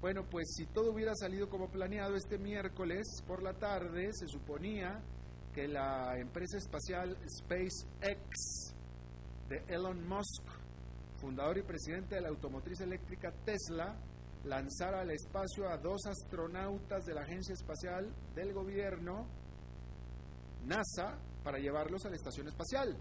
Bueno, 0.00 0.24
pues 0.30 0.54
si 0.54 0.66
todo 0.66 0.92
hubiera 0.92 1.12
salido 1.16 1.48
como 1.48 1.68
planeado 1.68 2.14
este 2.14 2.38
miércoles 2.38 3.04
por 3.26 3.42
la 3.42 3.54
tarde, 3.54 4.10
se 4.12 4.28
suponía 4.28 5.02
que 5.52 5.66
la 5.66 6.16
empresa 6.18 6.56
espacial 6.56 7.18
SpaceX 7.28 8.74
de 9.48 9.64
Elon 9.66 10.06
Musk, 10.06 10.44
fundador 11.20 11.58
y 11.58 11.62
presidente 11.62 12.14
de 12.14 12.20
la 12.20 12.28
automotriz 12.28 12.80
eléctrica 12.80 13.32
Tesla, 13.44 13.96
lanzara 14.44 15.00
al 15.00 15.10
espacio 15.10 15.68
a 15.68 15.76
dos 15.76 16.06
astronautas 16.06 17.04
de 17.04 17.14
la 17.14 17.22
Agencia 17.22 17.52
Espacial 17.52 18.12
del 18.34 18.52
Gobierno, 18.52 19.26
NASA, 20.64 21.18
para 21.42 21.58
llevarlos 21.58 22.04
a 22.04 22.10
la 22.10 22.16
Estación 22.16 22.48
Espacial. 22.48 22.96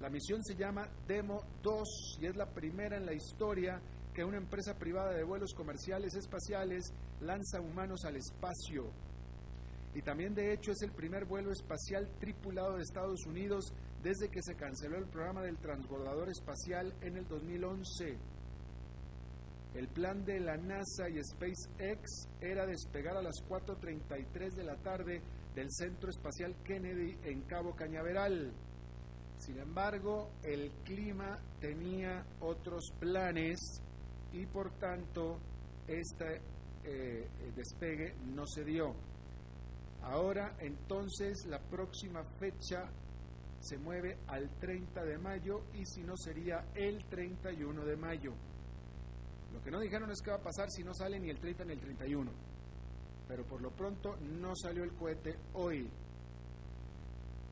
La 0.00 0.08
misión 0.08 0.42
se 0.44 0.54
llama 0.54 0.88
Demo 1.08 1.42
2 1.62 2.18
y 2.20 2.26
es 2.26 2.36
la 2.36 2.46
primera 2.46 2.96
en 2.96 3.06
la 3.06 3.14
historia 3.14 3.80
que 4.14 4.24
una 4.24 4.36
empresa 4.36 4.74
privada 4.74 5.12
de 5.12 5.24
vuelos 5.24 5.54
comerciales 5.54 6.14
espaciales 6.14 6.92
lanza 7.20 7.60
humanos 7.60 8.04
al 8.04 8.16
espacio. 8.16 8.90
Y 9.94 10.02
también 10.02 10.34
de 10.34 10.52
hecho 10.52 10.70
es 10.70 10.82
el 10.82 10.92
primer 10.92 11.24
vuelo 11.24 11.50
espacial 11.50 12.08
tripulado 12.20 12.76
de 12.76 12.82
Estados 12.82 13.26
Unidos 13.26 13.72
desde 14.02 14.28
que 14.28 14.42
se 14.42 14.54
canceló 14.54 14.96
el 14.98 15.08
programa 15.08 15.42
del 15.42 15.58
transbordador 15.58 16.28
espacial 16.28 16.94
en 17.00 17.16
el 17.16 17.26
2011. 17.26 18.18
El 19.74 19.88
plan 19.88 20.24
de 20.24 20.40
la 20.40 20.56
NASA 20.56 21.08
y 21.08 21.22
SpaceX 21.22 22.28
era 22.40 22.66
despegar 22.66 23.16
a 23.16 23.22
las 23.22 23.36
4.33 23.48 24.54
de 24.54 24.64
la 24.64 24.76
tarde 24.76 25.22
del 25.54 25.70
Centro 25.70 26.10
Espacial 26.10 26.56
Kennedy 26.64 27.18
en 27.24 27.42
Cabo 27.42 27.74
Cañaveral. 27.74 28.52
Sin 29.38 29.58
embargo, 29.58 30.30
el 30.42 30.70
clima 30.84 31.38
tenía 31.60 32.24
otros 32.40 32.92
planes 32.98 33.58
y 34.32 34.46
por 34.46 34.72
tanto 34.78 35.38
este 35.86 36.40
eh, 36.84 37.28
despegue 37.54 38.14
no 38.34 38.46
se 38.46 38.64
dio. 38.64 38.94
Ahora 40.02 40.56
entonces 40.60 41.46
la 41.46 41.60
próxima 41.60 42.24
fecha 42.38 42.90
se 43.60 43.78
mueve 43.78 44.18
al 44.28 44.48
30 44.58 45.04
de 45.04 45.18
mayo 45.18 45.64
y 45.74 45.84
si 45.84 46.02
no 46.02 46.16
sería 46.16 46.64
el 46.74 47.04
31 47.06 47.84
de 47.84 47.96
mayo. 47.96 48.34
Lo 49.52 49.62
que 49.62 49.70
no 49.70 49.80
dijeron 49.80 50.10
es 50.10 50.20
qué 50.22 50.30
va 50.30 50.36
a 50.36 50.42
pasar 50.42 50.70
si 50.70 50.84
no 50.84 50.94
sale 50.94 51.18
ni 51.18 51.30
el 51.30 51.40
30 51.40 51.64
ni 51.64 51.72
el 51.72 51.80
31. 51.80 52.30
Pero 53.26 53.44
por 53.44 53.60
lo 53.60 53.70
pronto 53.70 54.16
no 54.16 54.54
salió 54.54 54.84
el 54.84 54.92
cohete 54.92 55.36
hoy. 55.54 55.90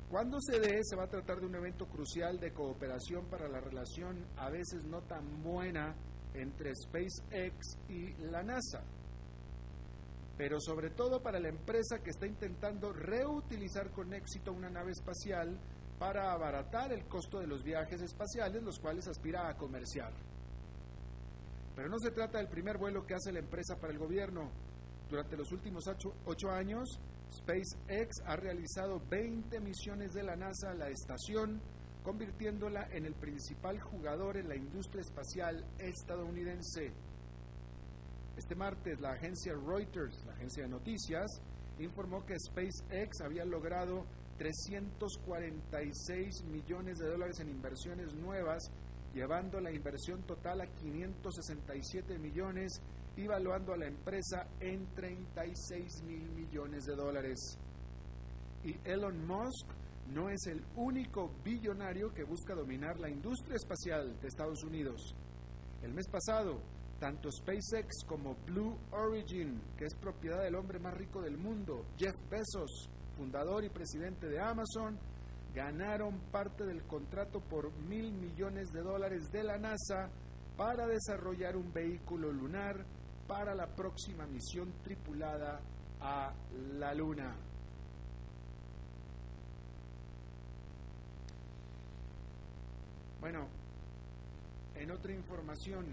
Cuando 0.09 0.39
se 0.41 0.61
dé, 0.61 0.79
se 0.83 0.97
va 0.97 1.05
a 1.05 1.09
tratar 1.09 1.41
de 1.41 1.47
un 1.47 1.55
evento 1.57 1.87
crucial 1.87 2.39
de 2.39 2.53
cooperación 2.53 3.27
para 3.27 3.49
la 3.49 3.61
relación 3.61 4.25
a 4.37 4.49
veces 4.51 4.85
no 4.85 5.03
tan 5.03 5.43
buena 5.43 5.95
entre 6.35 6.73
SpaceX 6.75 7.79
y 7.89 8.13
la 8.31 8.43
NASA. 8.43 8.85
Pero 10.37 10.61
sobre 10.61 10.91
todo 10.91 11.23
para 11.23 11.41
la 11.41 11.49
empresa 11.49 11.99
que 12.05 12.11
está 12.11 12.27
intentando 12.27 12.93
reutilizar 12.93 13.91
con 13.91 14.13
éxito 14.13 14.53
una 14.53 14.71
nave 14.71 14.93
espacial 14.93 15.59
para 15.99 16.33
abaratar 16.33 16.93
el 16.93 17.07
costo 17.07 17.41
de 17.41 17.47
los 17.47 17.63
viajes 17.63 18.01
espaciales, 18.03 18.63
los 18.63 18.79
cuales 18.79 19.09
aspira 19.09 19.49
a 19.49 19.57
comerciar. 19.57 20.13
Pero 21.75 21.89
no 21.89 21.99
se 21.99 22.11
trata 22.11 22.39
del 22.39 22.49
primer 22.49 22.79
vuelo 22.79 23.07
que 23.07 23.15
hace 23.15 23.33
la 23.33 23.39
empresa 23.39 23.77
para 23.77 23.93
el 23.93 23.99
gobierno. 23.99 24.51
Durante 25.09 25.37
los 25.37 25.53
últimos 25.53 25.85
ocho, 26.25 26.51
años, 26.51 26.99
SpaceX 27.33 28.21
ha 28.27 28.37
realizado 28.37 29.01
20 29.09 29.61
misiones 29.61 30.13
de 30.13 30.23
la 30.23 30.37
NASA 30.37 30.71
a 30.71 30.75
la 30.75 30.89
estación, 30.89 31.61
convirtiéndola 32.03 32.89
en 32.91 33.05
el 33.05 33.15
principal 33.15 33.81
jugador 33.81 34.37
en 34.37 34.49
la 34.49 34.57
industria 34.57 35.03
espacial 35.03 35.65
estadounidense. 35.79 36.93
Este 38.37 38.55
martes, 38.55 39.01
la 39.01 39.13
agencia 39.13 39.53
Reuters, 39.55 40.25
la 40.27 40.33
agencia 40.33 40.65
de 40.65 40.69
noticias, 40.69 41.41
informó 41.79 42.25
que 42.25 42.39
SpaceX 42.39 43.21
había 43.23 43.45
logrado 43.45 44.05
346 44.39 46.45
millones 46.45 46.99
de 46.99 47.09
dólares 47.09 47.41
en 47.41 47.49
inversiones 47.49 48.15
nuevas, 48.15 48.71
llevando 49.15 49.61
la 49.61 49.73
inversión 49.73 50.23
total 50.23 50.61
a 50.61 50.67
567 50.67 52.19
millones 52.19 52.81
y 53.17 53.27
valuando 53.27 53.73
a 53.73 53.79
la 53.79 53.87
empresa 53.87 54.47
en 54.61 54.87
36 54.95 56.03
mil 56.03 56.29
millones 56.31 56.85
de 56.85 56.95
dólares. 56.95 57.59
Y 58.63 58.77
Elon 58.85 59.27
Musk 59.27 59.67
no 60.13 60.29
es 60.29 60.47
el 60.47 60.63
único 60.77 61.33
billonario 61.43 62.13
que 62.13 62.25
busca 62.25 62.55
dominar 62.55 62.99
la 62.99 63.09
industria 63.09 63.57
espacial 63.57 64.21
de 64.21 64.29
Estados 64.29 64.63
Unidos. 64.63 65.15
El 65.83 65.95
mes 65.95 66.09
pasado, 66.09 66.61
tanto 67.01 67.31
SpaceX 67.31 68.05
como 68.07 68.35
Blue 68.47 68.77
Origin, 68.93 69.61
que 69.77 69.87
es 69.87 69.95
propiedad 69.95 70.43
del 70.43 70.55
hombre 70.55 70.79
más 70.79 70.95
rico 70.95 71.23
del 71.23 71.37
mundo, 71.37 71.85
Jeff 71.99 72.17
Bezos, 72.31 72.89
fundador 73.17 73.65
y 73.65 73.71
presidente 73.71 74.29
de 74.29 74.39
Amazon, 74.41 74.99
ganaron 75.55 76.21
parte 76.31 76.65
del 76.65 76.83
contrato 76.85 77.41
por 77.41 77.73
mil 77.89 78.13
millones 78.13 78.73
de 78.73 78.83
dólares 78.83 79.33
de 79.33 79.43
la 79.43 79.59
NASA 79.59 80.11
para 80.57 80.87
desarrollar 80.87 81.57
un 81.57 81.73
vehículo 81.73 82.31
lunar 82.31 82.85
para 83.27 83.55
la 83.55 83.67
próxima 83.67 84.27
misión 84.27 84.73
tripulada 84.83 85.61
a 86.01 86.33
la 86.79 86.95
Luna. 86.95 87.35
Bueno, 93.21 93.49
en 94.77 94.91
otra 94.91 95.13
información, 95.13 95.87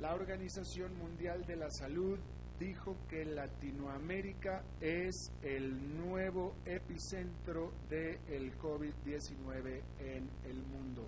la 0.00 0.14
Organización 0.14 0.96
Mundial 0.98 1.44
de 1.46 1.56
la 1.56 1.70
Salud 1.70 2.18
dijo 2.62 2.96
que 3.08 3.24
Latinoamérica 3.24 4.62
es 4.80 5.32
el 5.42 5.96
nuevo 5.98 6.54
epicentro 6.64 7.72
del 7.88 8.18
el 8.28 8.56
COVID-19 8.58 9.82
en 9.98 10.30
el 10.44 10.62
mundo. 10.62 11.04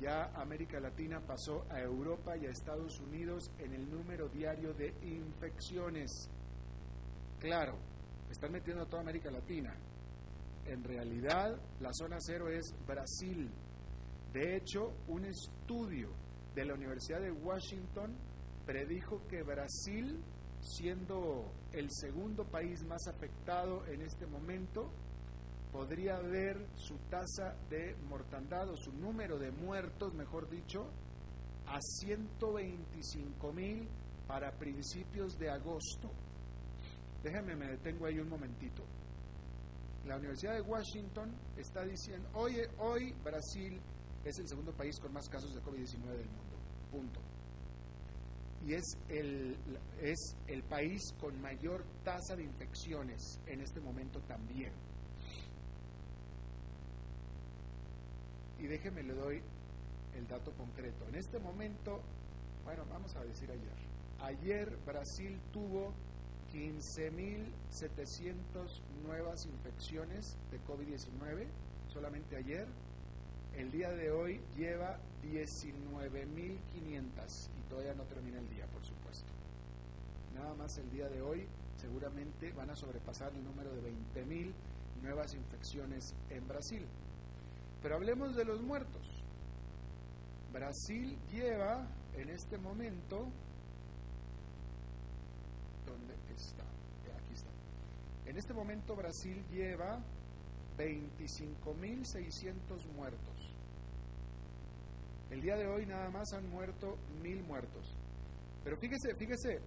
Ya 0.00 0.30
América 0.34 0.78
Latina 0.78 1.20
pasó 1.20 1.64
a 1.70 1.80
Europa 1.80 2.36
y 2.36 2.46
a 2.46 2.50
Estados 2.50 3.00
Unidos 3.00 3.50
en 3.58 3.72
el 3.72 3.90
número 3.90 4.28
diario 4.28 4.72
de 4.74 4.94
infecciones. 5.02 6.28
Claro, 7.40 7.78
están 8.30 8.52
metiendo 8.52 8.84
a 8.84 8.86
toda 8.86 9.02
América 9.02 9.30
Latina. 9.30 9.74
En 10.66 10.84
realidad, 10.84 11.56
la 11.80 11.92
zona 11.92 12.18
cero 12.20 12.48
es 12.48 12.72
Brasil. 12.86 13.50
De 14.32 14.56
hecho, 14.56 14.92
un 15.08 15.24
estudio 15.24 16.10
de 16.54 16.64
la 16.64 16.74
Universidad 16.74 17.20
de 17.20 17.32
Washington 17.32 18.16
predijo 18.64 19.26
que 19.28 19.42
Brasil, 19.42 20.22
siendo 20.60 21.52
el 21.72 21.88
segundo 21.90 22.44
país 22.44 22.82
más 22.84 23.06
afectado 23.06 23.86
en 23.86 24.02
este 24.02 24.26
momento, 24.26 24.90
podría 25.72 26.18
ver 26.20 26.66
su 26.74 26.96
tasa 27.10 27.56
de 27.70 27.96
mortandad 28.08 28.68
o 28.68 28.76
su 28.76 28.92
número 28.92 29.38
de 29.38 29.50
muertos, 29.50 30.14
mejor 30.14 30.48
dicho, 30.48 30.90
a 31.66 31.80
125 31.80 33.52
mil 33.52 33.88
para 34.26 34.52
principios 34.52 35.38
de 35.38 35.50
agosto. 35.50 36.10
Déjenme, 37.22 37.56
me 37.56 37.68
detengo 37.68 38.06
ahí 38.06 38.18
un 38.18 38.28
momentito. 38.28 38.82
La 40.06 40.16
Universidad 40.16 40.54
de 40.54 40.60
Washington 40.62 41.32
está 41.56 41.84
diciendo, 41.84 42.28
hoy, 42.34 42.56
hoy 42.78 43.12
Brasil 43.24 43.80
es 44.24 44.38
el 44.38 44.48
segundo 44.48 44.72
país 44.72 44.98
con 45.00 45.12
más 45.12 45.28
casos 45.28 45.54
de 45.54 45.62
COVID-19 45.62 46.16
del 46.16 46.28
mundo. 46.28 46.56
Punto 46.90 47.31
y 48.66 48.74
es 48.74 48.96
el, 49.08 49.56
es 50.00 50.36
el 50.46 50.62
país 50.62 51.00
con 51.20 51.40
mayor 51.40 51.84
tasa 52.04 52.36
de 52.36 52.44
infecciones 52.44 53.40
en 53.46 53.60
este 53.60 53.80
momento 53.80 54.20
también. 54.20 54.72
Y 58.58 58.66
déjeme 58.66 59.02
le 59.02 59.14
doy 59.14 59.42
el 60.16 60.28
dato 60.28 60.52
concreto. 60.52 61.08
En 61.08 61.16
este 61.16 61.38
momento, 61.38 62.00
bueno, 62.64 62.84
vamos 62.90 63.16
a 63.16 63.24
decir 63.24 63.50
ayer. 63.50 63.74
Ayer 64.20 64.76
Brasil 64.86 65.40
tuvo 65.52 65.92
15.700 66.52 68.34
nuevas 69.04 69.46
infecciones 69.46 70.36
de 70.50 70.60
COVID-19, 70.60 71.46
solamente 71.92 72.36
ayer. 72.36 72.68
El 73.56 73.70
día 73.70 73.90
de 73.90 74.10
hoy 74.10 74.40
lleva 74.56 74.98
19.500 75.22 77.50
y 77.58 77.62
todavía 77.68 77.94
no 77.94 78.04
termina 78.04 78.38
el 78.38 78.48
día, 78.48 78.66
por 78.66 78.82
supuesto. 78.84 79.30
Nada 80.34 80.54
más 80.54 80.78
el 80.78 80.90
día 80.90 81.08
de 81.08 81.20
hoy 81.20 81.46
seguramente 81.76 82.52
van 82.52 82.70
a 82.70 82.76
sobrepasar 82.76 83.34
el 83.34 83.44
número 83.44 83.74
de 83.74 83.82
20.000 83.82 84.52
nuevas 85.02 85.34
infecciones 85.34 86.14
en 86.30 86.48
Brasil. 86.48 86.86
Pero 87.82 87.96
hablemos 87.96 88.34
de 88.36 88.44
los 88.44 88.62
muertos. 88.62 89.22
Brasil 90.52 91.18
lleva 91.30 91.86
en 92.14 92.30
este 92.30 92.56
momento, 92.58 93.28
¿dónde 95.86 96.14
está? 96.34 96.64
Aquí 97.16 97.34
está. 97.34 97.50
En 98.26 98.36
este 98.36 98.54
momento 98.54 98.94
Brasil 98.94 99.44
lleva 99.50 99.98
25.600 100.78 102.86
muertos. 102.94 103.41
El 105.32 105.40
día 105.40 105.56
de 105.56 105.66
hoy 105.66 105.86
nada 105.86 106.10
más 106.10 106.30
han 106.34 106.46
muerto 106.50 106.98
mil 107.22 107.42
muertos. 107.44 107.96
Pero 108.62 108.76
fíjese, 108.76 109.14
fíjese, 109.16 109.60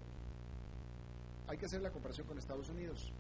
hay 1.48 1.58
que 1.58 1.66
hacer 1.66 1.82
la 1.82 1.90
comparación 1.90 2.28
con 2.28 2.38
Estados 2.38 2.70
Unidos. 2.70 3.12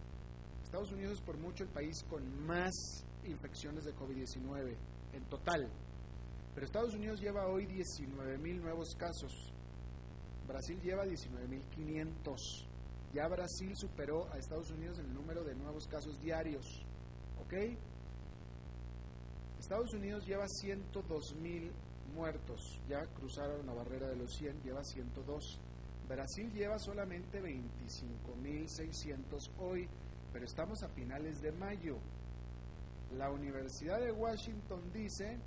Estados 0.63 0.91
Unidos 0.91 1.13
es 1.13 1.21
por 1.21 1.39
mucho 1.39 1.63
el 1.63 1.69
país 1.69 2.03
con 2.07 2.45
más 2.45 2.71
infecciones 3.25 3.83
de 3.83 3.95
COVID-19 3.95 4.75
en 5.13 5.23
total. 5.23 5.67
Pero 6.53 6.65
Estados 6.67 6.93
Unidos 6.93 7.19
lleva 7.19 7.47
hoy 7.47 7.65
19 7.65 8.37
mil 8.37 8.61
nuevos 8.61 8.93
casos. 8.95 9.51
Brasil 10.47 10.79
lleva 10.83 11.03
19.500. 11.03 12.35
Ya 13.11 13.27
Brasil 13.27 13.71
superó 13.75 14.31
a 14.31 14.37
Estados 14.37 14.69
Unidos 14.69 14.99
en 14.99 15.07
el 15.07 15.15
número 15.15 15.43
de 15.43 15.55
nuevos 15.55 15.87
casos 15.87 16.21
diarios. 16.21 16.85
¿Ok? 17.41 17.53
Estados 19.59 19.91
Unidos 19.95 20.27
lleva 20.27 20.47
102 20.47 21.35
mil 21.41 21.71
muertos, 22.15 22.79
ya 22.89 23.05
cruzaron 23.07 23.65
la 23.65 23.73
barrera 23.73 24.07
de 24.07 24.15
los 24.15 24.33
100, 24.35 24.63
lleva 24.63 24.83
102. 24.83 25.59
Brasil 26.07 26.51
lleva 26.53 26.79
solamente 26.79 27.41
25 27.41 28.35
mil 28.41 28.69
600 28.69 29.51
hoy, 29.59 29.87
pero 30.31 30.45
estamos 30.45 30.81
a 30.83 30.89
finales 30.89 31.41
de 31.41 31.51
mayo. 31.51 31.97
La 33.17 33.29
Universidad 33.29 33.99
de 33.99 34.11
Washington 34.11 34.81
dice 34.93 35.37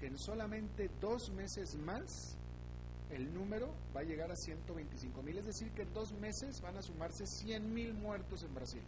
que 0.00 0.06
en 0.06 0.18
solamente 0.18 0.90
dos 1.00 1.30
meses 1.30 1.76
más 1.76 2.36
el 3.10 3.32
número 3.32 3.72
va 3.94 4.00
a 4.00 4.04
llegar 4.04 4.30
a 4.30 4.36
125 4.36 5.22
mil, 5.22 5.38
es 5.38 5.46
decir, 5.46 5.70
que 5.72 5.82
en 5.82 5.94
dos 5.94 6.12
meses 6.14 6.60
van 6.60 6.76
a 6.76 6.82
sumarse 6.82 7.24
100 7.26 7.72
mil 7.72 7.94
muertos 7.94 8.42
en 8.42 8.54
Brasil. 8.54 8.82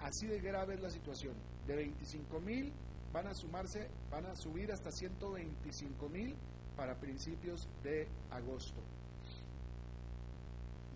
Así 0.00 0.26
de 0.26 0.40
grave 0.40 0.74
es 0.74 0.80
la 0.80 0.90
situación. 0.90 1.34
De 1.66 1.74
25 1.74 2.40
mil 2.40 2.72
van 3.12 3.26
a 3.26 3.34
sumarse, 3.34 3.88
van 4.10 4.26
a 4.26 4.36
subir 4.36 4.72
hasta 4.72 4.92
125 4.92 6.08
mil 6.08 6.34
para 6.76 6.94
principios 6.94 7.68
de 7.82 8.06
agosto. 8.30 8.80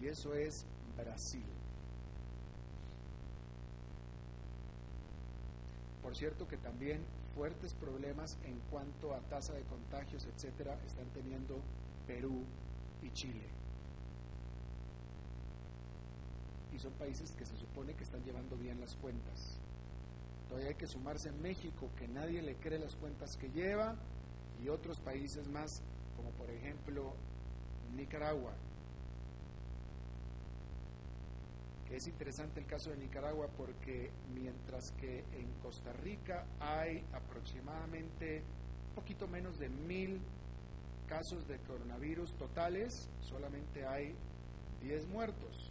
Y 0.01 0.07
eso 0.07 0.35
es 0.35 0.65
Brasil. 0.97 1.45
Por 6.03 6.17
cierto 6.17 6.47
que 6.49 6.57
también 6.57 7.01
fuertes 7.35 7.73
problemas 7.75 8.37
en 8.45 8.59
cuanto 8.71 9.15
a 9.15 9.21
tasa 9.21 9.55
de 9.55 9.63
contagios, 9.63 10.27
etcétera, 10.27 10.79
están 10.87 11.07
teniendo 11.15 11.61
Perú 12.07 12.43
y 13.03 13.11
Chile. 13.13 13.47
Y 16.75 16.79
son 16.79 16.93
países 16.95 17.31
que 17.33 17.47
se 17.47 17.57
supone 17.57 17.95
que 17.95 18.05
están 18.05 18.23
llevando 18.25 18.57
bien 18.57 18.81
las 18.81 18.95
cuentas. 18.97 19.62
Hay 20.57 20.75
que 20.75 20.87
sumarse 20.87 21.29
en 21.29 21.41
México, 21.43 21.91
que 21.99 22.09
nadie 22.09 22.43
le 22.43 22.57
cree 22.57 22.79
las 22.79 22.95
cuentas 22.97 23.37
que 23.37 23.51
lleva, 23.51 23.97
y 24.63 24.69
otros 24.69 25.01
países 25.01 25.49
más, 25.49 25.83
como 26.17 26.31
por 26.31 26.51
ejemplo 26.51 27.13
Nicaragua. 27.97 28.53
Es 31.91 32.07
interesante 32.07 32.61
el 32.61 32.67
caso 32.67 32.89
de 32.89 32.97
Nicaragua 32.97 33.49
porque 33.55 34.11
mientras 34.35 34.93
que 34.93 35.19
en 35.37 35.47
Costa 35.63 35.93
Rica 36.03 36.47
hay 36.59 37.05
aproximadamente 37.13 38.43
un 38.89 38.95
poquito 38.95 39.29
menos 39.29 39.59
de 39.59 39.69
mil 39.69 40.19
casos 41.07 41.47
de 41.47 41.59
coronavirus 41.59 42.33
totales, 42.39 43.11
solamente 43.21 43.87
hay 43.87 44.15
10 44.81 45.07
muertos. 45.09 45.71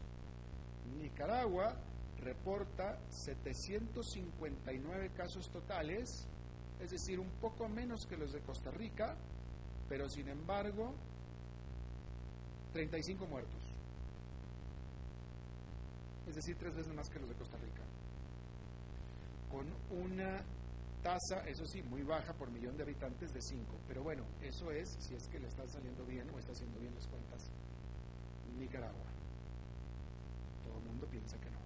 Nicaragua 1.02 1.76
reporta 2.22 3.00
759 3.10 5.10
casos 5.16 5.50
totales, 5.50 6.28
es 6.80 6.92
decir, 6.92 7.20
un 7.20 7.32
poco 7.42 7.68
menos 7.68 8.06
que 8.06 8.16
los 8.18 8.32
de 8.32 8.42
Costa 8.42 8.70
Rica, 8.72 9.16
pero 9.90 10.08
sin 10.10 10.30
embargo 10.30 10.94
35 12.74 13.26
muertos. 13.28 13.62
Es 16.28 16.36
decir, 16.36 16.58
tres 16.58 16.76
veces 16.76 16.94
más 16.94 17.10
que 17.10 17.20
los 17.20 17.30
de 17.30 17.36
Costa 17.36 17.58
Rica. 17.58 17.82
Con 19.50 19.68
una 20.00 20.42
tasa, 21.04 21.46
eso 21.48 21.66
sí, 21.66 21.82
muy 21.84 22.04
baja 22.04 22.34
por 22.34 22.50
millón 22.52 22.78
de 22.78 22.84
habitantes 22.84 23.34
de 23.34 23.42
5. 23.42 23.66
Pero 23.88 24.04
bueno, 24.04 24.24
eso 24.42 24.72
es 24.72 24.90
si 25.00 25.16
es 25.16 25.28
que 25.28 25.40
le 25.40 25.48
está 25.48 25.68
saliendo 25.68 26.06
bien 26.06 26.30
o 26.30 26.40
está 26.40 26.54
haciendo 26.54 26.80
bien 26.80 26.94
las 26.96 27.08
cuentas 27.08 27.50
Nicaragua. 28.60 29.12
Todo 30.64 30.78
el 30.78 30.86
mundo 30.86 31.08
piensa 31.08 31.38
que 31.38 31.50
no. 31.50 31.61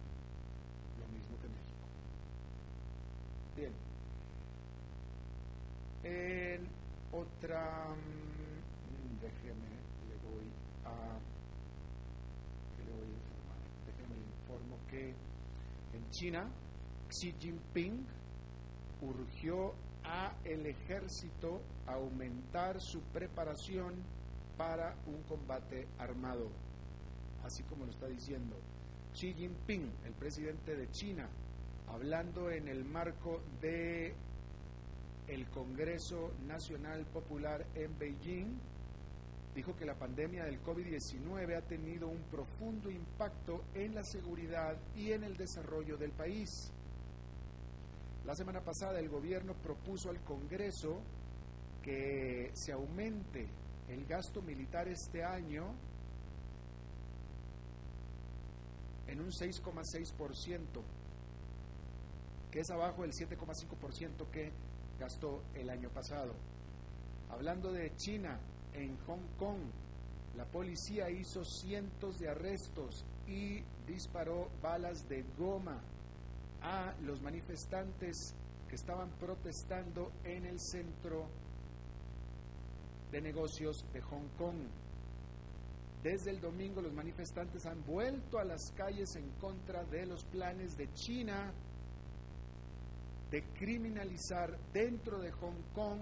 Bien. 3.56 3.72
En 6.04 6.68
otra... 7.12 7.88
Mm, 7.96 9.22
déjeme, 9.22 9.72
le 10.10 10.16
voy 10.30 10.48
a... 10.86 11.20
le 12.78 12.92
voy 12.92 13.08
a 13.08 13.16
informar. 13.16 13.58
Déjeme 13.86 14.16
le 14.16 14.26
informo 14.42 14.78
que 14.90 15.10
en 15.98 16.10
China, 16.12 16.50
Xi 17.10 17.34
Jinping 17.40 18.06
urgió 19.02 19.74
a 20.04 20.34
el 20.44 20.66
ejército 20.66 21.62
a 21.88 21.94
aumentar 21.94 22.80
su 22.82 23.00
preparación 23.14 23.94
para 24.58 24.96
un 25.08 25.22
combate 25.24 25.88
armado, 25.98 26.50
así 27.44 27.64
como 27.64 27.86
lo 27.86 27.92
está 27.92 28.08
diciendo 28.08 28.56
Xi 29.14 29.34
Jinping, 29.34 29.92
el 30.06 30.14
presidente 30.14 30.76
de 30.76 30.90
China, 30.92 31.28
hablando 31.88 32.50
en 32.52 32.68
el 32.68 32.84
marco 32.84 33.42
de 33.62 34.14
el 35.28 35.48
Congreso 35.50 36.32
Nacional 36.48 37.06
Popular 37.06 37.66
en 37.76 37.98
Beijing, 37.98 38.58
dijo 39.56 39.76
que 39.76 39.86
la 39.86 39.96
pandemia 39.96 40.44
del 40.44 40.62
COVID-19 40.62 41.58
ha 41.58 41.62
tenido 41.62 42.08
un 42.08 42.22
profundo 42.30 42.92
impacto 42.92 43.64
en 43.74 43.96
la 43.96 44.04
seguridad 44.04 44.78
y 44.96 45.14
en 45.14 45.24
el 45.24 45.38
desarrollo 45.38 45.98
del 45.98 46.12
país. 46.12 46.72
La 48.26 48.36
semana 48.36 48.62
pasada 48.62 49.00
el 49.00 49.10
gobierno 49.10 49.54
propuso 49.54 50.10
al 50.10 50.20
Congreso 50.22 51.00
que 51.82 52.52
se 52.54 52.72
aumente 52.72 53.48
el 53.88 54.06
gasto 54.06 54.42
militar 54.42 54.88
este 54.88 55.24
año 55.24 55.74
en 59.08 59.22
un 59.22 59.30
6,6%, 59.30 60.58
que 62.56 62.62
es 62.62 62.72
abajo 62.72 63.02
del 63.02 63.12
7,5% 63.12 64.32
que 64.32 64.50
gastó 64.98 65.44
el 65.56 65.70
año 65.70 65.90
pasado. 65.90 66.32
Hablando 67.30 67.74
de 67.74 67.94
China, 67.98 68.40
en 68.74 68.96
Hong 69.08 69.28
Kong, 69.38 69.60
la 70.38 70.46
policía 70.46 71.10
hizo 71.10 71.44
cientos 71.44 72.18
de 72.18 72.30
arrestos 72.30 73.04
y 73.28 73.62
disparó 73.86 74.48
balas 74.62 75.06
de 75.10 75.26
goma 75.38 75.82
a 76.62 76.94
los 77.04 77.22
manifestantes 77.22 78.34
que 78.70 78.76
estaban 78.76 79.10
protestando 79.20 80.14
en 80.24 80.46
el 80.46 80.58
centro 80.58 81.26
de 83.12 83.20
negocios 83.20 83.84
de 83.92 84.00
Hong 84.00 84.30
Kong. 84.38 84.56
Desde 86.02 86.30
el 86.30 86.40
domingo 86.40 86.82
los 86.82 86.94
manifestantes 86.94 87.66
han 87.66 87.84
vuelto 87.86 88.40
a 88.40 88.46
las 88.46 88.72
calles 88.78 89.14
en 89.18 89.30
contra 89.42 89.84
de 89.84 90.06
los 90.06 90.24
planes 90.24 90.78
de 90.78 90.88
China 90.94 91.52
de 93.32 93.44
criminalizar 93.54 94.58
dentro 94.72 95.20
de 95.20 95.32
Hong 95.32 95.62
Kong 95.74 96.00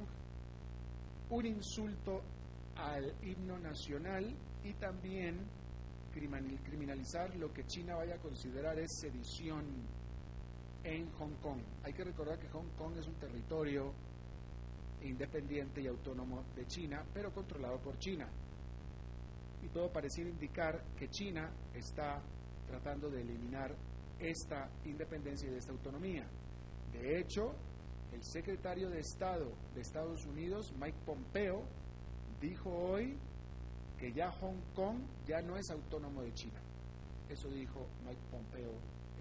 un 1.30 1.46
insulto 1.46 2.22
al 2.76 3.14
himno 3.24 3.58
nacional 3.60 4.34
y 4.64 4.74
también 4.74 5.40
criminalizar 6.14 7.36
lo 7.36 7.52
que 7.52 7.66
China 7.66 7.96
vaya 7.96 8.16
a 8.16 8.20
considerar 8.20 8.78
es 8.80 9.00
sedición 9.00 9.64
en 10.84 11.10
Hong 11.14 11.36
Kong. 11.42 11.60
Hay 11.84 11.94
que 11.94 12.04
recordar 12.04 12.38
que 12.38 12.50
Hong 12.50 12.70
Kong 12.78 12.98
es 13.00 13.08
un 13.08 13.16
territorio 13.16 13.92
independiente 15.02 15.82
y 15.82 15.88
autónomo 15.88 16.44
de 16.56 16.66
China, 16.68 17.04
pero 17.14 17.32
controlado 17.34 17.80
por 17.80 17.98
China. 17.98 18.28
Y 19.64 19.70
todo 19.70 19.92
pareciera 19.92 20.30
indicar 20.30 20.84
que 20.98 21.10
China 21.10 21.50
está 21.74 22.22
tratando 22.68 23.10
de 23.10 23.22
eliminar 23.22 23.74
esta 24.20 24.70
independencia 24.86 25.50
y 25.50 25.56
esta 25.56 25.72
autonomía. 25.72 26.26
De 26.94 27.20
hecho, 27.20 27.54
el 28.14 28.24
secretario 28.24 28.90
de 28.90 29.00
Estado 29.00 29.52
de 29.74 29.82
Estados 29.82 30.26
Unidos, 30.26 30.72
Mike 30.80 30.98
Pompeo, 31.06 31.64
dijo 32.40 32.70
hoy 32.70 33.18
que 34.00 34.14
ya 34.14 34.32
Hong 34.32 34.60
Kong 34.76 34.98
ya 35.26 35.42
no 35.42 35.58
es 35.58 35.70
autónomo 35.70 36.22
de 36.22 36.34
China. 36.34 36.60
Eso 37.30 37.50
dijo 37.50 37.88
Mike 38.06 38.22
Pompeo 38.30 38.74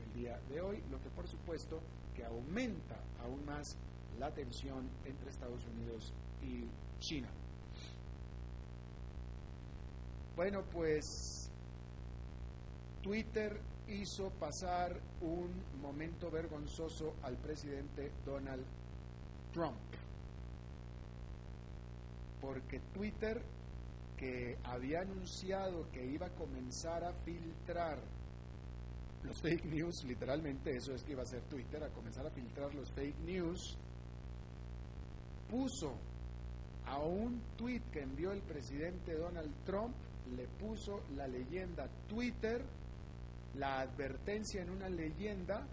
el 0.05 0.21
día 0.21 0.39
de 0.49 0.61
hoy, 0.61 0.83
lo 0.91 1.01
que 1.01 1.09
por 1.11 1.27
supuesto 1.27 1.81
que 2.15 2.25
aumenta 2.25 2.97
aún 3.23 3.45
más 3.47 3.77
la 4.19 4.31
tensión 4.33 4.89
entre 5.05 5.31
Estados 5.31 5.65
Unidos 5.67 6.13
y 6.43 6.65
China. 7.01 7.29
Bueno, 10.37 10.63
pues 10.73 11.52
Twitter 13.03 13.61
hizo 13.88 14.31
pasar 14.31 14.99
un 15.21 15.51
momento 15.81 16.31
vergonzoso 16.31 17.17
al 17.23 17.37
presidente 17.37 18.12
Donald 18.25 18.65
Trump. 19.53 19.77
Porque 22.41 22.81
Twitter, 22.95 23.43
que 24.17 24.57
había 24.65 25.01
anunciado 25.01 25.91
que 25.91 26.05
iba 26.05 26.27
a 26.27 26.31
comenzar 26.31 27.05
a 27.05 27.12
filtrar 27.25 27.99
los 29.25 29.41
fake 29.41 29.65
news, 29.67 30.05
literalmente 30.05 30.77
eso 30.77 30.95
es 30.95 31.03
que 31.03 31.12
iba 31.12 31.23
a 31.23 31.25
hacer 31.25 31.43
Twitter, 31.43 31.83
a 31.83 31.88
comenzar 31.91 32.27
a 32.27 32.31
filtrar 32.31 32.75
los 32.75 32.91
fake 32.93 33.19
news, 33.21 33.77
puso 35.49 35.95
a 36.87 36.99
un 36.99 37.41
tweet 37.57 37.83
que 37.93 38.01
envió 38.01 38.33
el 38.33 38.43
presidente 38.43 39.15
Donald 39.15 39.53
Trump, 39.65 39.95
le 40.37 40.47
puso 40.47 41.03
la 41.17 41.29
leyenda 41.29 41.88
Twitter, 42.09 42.65
la 43.55 43.81
advertencia 43.81 44.62
en 44.62 44.71
una 44.71 44.88
leyenda 44.88 45.67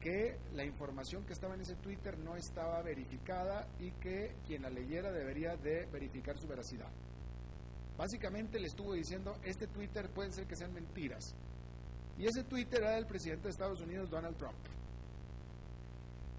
que 0.00 0.38
la 0.54 0.64
información 0.64 1.24
que 1.24 1.32
estaba 1.32 1.54
en 1.54 1.62
ese 1.62 1.74
Twitter 1.76 2.18
no 2.18 2.36
estaba 2.36 2.80
verificada 2.82 3.66
y 3.80 3.90
que 3.92 4.36
quien 4.46 4.62
la 4.62 4.70
leyera 4.70 5.10
debería 5.10 5.56
de 5.56 5.86
verificar 5.86 6.38
su 6.38 6.46
veracidad. 6.46 6.90
Básicamente 7.96 8.60
le 8.60 8.66
estuvo 8.66 8.92
diciendo, 8.92 9.36
este 9.42 9.66
Twitter 9.66 10.08
puede 10.10 10.30
ser 10.30 10.46
que 10.46 10.54
sean 10.54 10.72
mentiras. 10.72 11.34
Y 12.18 12.26
ese 12.26 12.44
Twitter 12.44 12.82
era 12.82 12.94
del 12.94 13.06
presidente 13.06 13.44
de 13.44 13.50
Estados 13.50 13.80
Unidos, 13.80 14.10
Donald 14.10 14.36
Trump. 14.36 14.56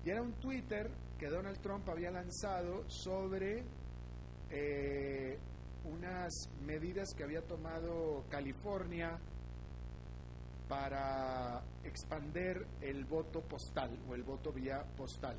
Y 0.06 0.10
era 0.10 0.22
un 0.22 0.34
Twitter 0.34 0.90
que 1.18 1.28
Donald 1.28 1.60
Trump 1.60 1.90
había 1.90 2.12
lanzado 2.12 2.90
sobre 2.90 3.64
eh, 4.50 5.38
unas 5.84 6.32
medidas 6.66 7.14
que 7.16 7.24
había 7.24 7.42
tomado 7.42 8.24
California 8.30 9.20
para 10.68 11.62
expander 11.84 12.66
el 12.82 13.06
voto 13.06 13.42
postal 13.42 13.98
o 14.10 14.16
el 14.16 14.24
voto 14.24 14.52
vía 14.52 14.84
postal. 14.96 15.38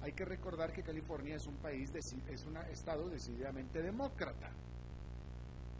Hay 0.00 0.12
que 0.12 0.24
recordar 0.24 0.72
que 0.72 0.82
California 0.82 1.36
es 1.36 1.46
un 1.46 1.56
país, 1.56 1.90
es 1.94 2.44
un 2.44 2.56
estado 2.56 3.08
decididamente 3.08 3.82
demócrata. 3.82 4.50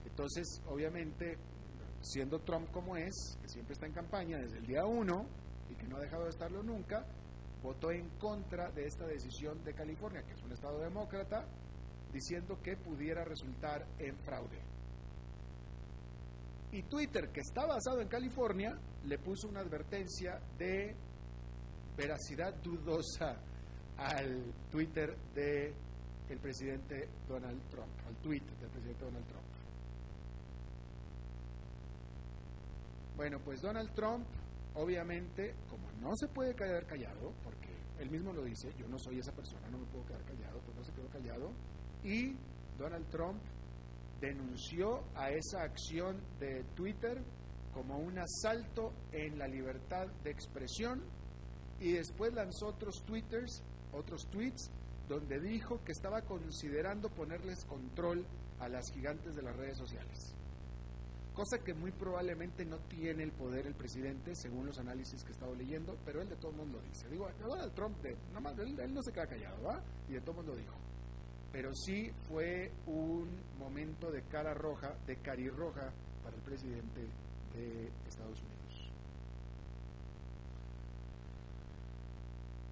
Entonces, 0.05 0.61
obviamente, 0.67 1.39
siendo 2.01 2.41
Trump 2.41 2.71
como 2.71 2.97
es, 2.97 3.39
que 3.41 3.49
siempre 3.49 3.75
está 3.75 3.87
en 3.87 3.93
campaña 3.93 4.39
desde 4.39 4.59
el 4.59 4.67
día 4.67 4.85
uno 4.85 5.27
y 5.71 5.75
que 5.75 5.87
no 5.87 5.97
ha 5.97 6.01
dejado 6.01 6.25
de 6.25 6.31
estarlo 6.31 6.63
nunca, 6.63 7.05
votó 7.63 7.91
en 7.91 8.09
contra 8.19 8.71
de 8.71 8.87
esta 8.87 9.07
decisión 9.07 9.63
de 9.65 9.75
California, 9.75 10.23
que 10.23 10.33
es 10.33 10.43
un 10.43 10.53
estado 10.53 10.81
demócrata, 10.81 11.47
diciendo 12.13 12.59
que 12.63 12.77
pudiera 12.77 13.25
resultar 13.25 13.87
en 13.99 14.17
fraude. 14.19 14.59
Y 16.73 16.83
Twitter, 16.83 17.31
que 17.31 17.41
está 17.41 17.67
basado 17.67 18.01
en 18.01 18.09
California, 18.09 18.79
le 19.05 19.19
puso 19.19 19.49
una 19.49 19.61
advertencia 19.61 20.39
de 20.59 20.95
veracidad 21.97 22.55
dudosa 22.63 23.37
al 23.97 24.53
Twitter 24.71 25.17
de 25.35 25.75
el 26.29 26.39
presidente 26.39 27.09
Donald 27.27 27.61
Trump, 27.71 27.91
al 28.07 28.15
tweet 28.17 28.43
del 28.61 28.69
presidente 28.71 29.05
Donald 29.05 29.27
Trump. 29.27 29.47
Bueno, 33.17 33.41
pues 33.41 33.63
Donald 33.63 33.93
Trump, 33.95 34.27
obviamente, 34.75 35.55
como 35.69 35.91
no 36.01 36.15
se 36.17 36.29
puede 36.29 36.55
quedar 36.55 36.87
callado, 36.87 37.33
porque 37.43 37.75
él 37.99 38.11
mismo 38.11 38.33
lo 38.33 38.45
dice, 38.45 38.73
yo 38.79 38.87
no 38.89 38.99
soy 38.99 39.19
esa 39.19 39.33
persona, 39.33 39.69
no 39.71 39.79
me 39.79 39.87
puedo 39.87 40.05
quedar 40.05 40.23
callado, 40.23 40.61
pues 40.61 40.77
no 40.77 40.85
se 40.85 40.93
quedó 40.93 41.09
callado, 41.09 41.51
y 42.05 42.37
Donald 42.79 43.09
Trump 43.09 43.41
denunció 44.21 45.05
a 45.15 45.31
esa 45.31 45.63
acción 45.63 46.21
de 46.41 46.65
Twitter 46.75 47.23
como 47.73 47.99
un 47.99 48.19
asalto 48.19 48.93
en 49.13 49.39
la 49.39 49.47
libertad 49.47 50.09
de 50.25 50.31
expresión 50.31 51.03
y 51.81 51.93
después 51.93 52.33
lanzó 52.35 52.69
otros 52.69 53.05
twitters, 53.05 53.63
otros 53.93 54.27
tweets 54.31 54.71
donde 55.09 55.41
dijo 55.41 55.83
que 55.85 55.93
estaba 55.93 56.23
considerando 56.23 57.09
ponerles 57.09 57.65
control 57.65 58.27
a 58.61 58.69
las 58.69 58.91
gigantes 58.93 59.35
de 59.37 59.43
las 59.43 59.57
redes 59.57 59.79
sociales. 59.79 60.35
Cosa 61.33 61.63
que 61.63 61.73
muy 61.73 61.93
probablemente 61.93 62.65
no 62.65 62.79
tiene 62.89 63.23
el 63.23 63.31
poder 63.31 63.67
el 63.67 63.75
presidente, 63.75 64.35
según 64.35 64.67
los 64.67 64.79
análisis 64.79 65.23
que 65.23 65.31
he 65.31 65.35
estado 65.35 65.55
leyendo, 65.55 65.97
pero 66.05 66.21
él 66.21 66.29
de 66.29 66.35
todo 66.35 66.51
mundo 66.51 66.79
lo 66.79 66.85
dice. 66.85 67.09
Digo, 67.09 67.29
Donald 67.41 67.73
Trump, 67.75 67.97
de, 68.03 68.11
él, 68.11 68.81
él, 68.81 68.93
no 68.93 69.03
se 69.03 69.13
queda 69.13 69.29
callado, 69.29 69.63
¿va? 69.63 69.81
Y 70.09 70.15
de 70.15 70.21
todo 70.21 70.35
mundo 70.35 70.57
dijo. 70.57 70.75
Pero 71.53 71.75
sí 71.75 72.11
fue 72.29 72.71
un 72.87 73.29
momento 73.59 74.11
de 74.11 74.23
cara 74.23 74.55
roja, 74.55 74.95
de 75.07 75.17
carirroja 75.17 75.91
para 76.23 76.37
el 76.37 76.43
presidente 76.43 77.01
de 77.55 77.89
Estados 78.07 78.39
Unidos. 78.41 78.59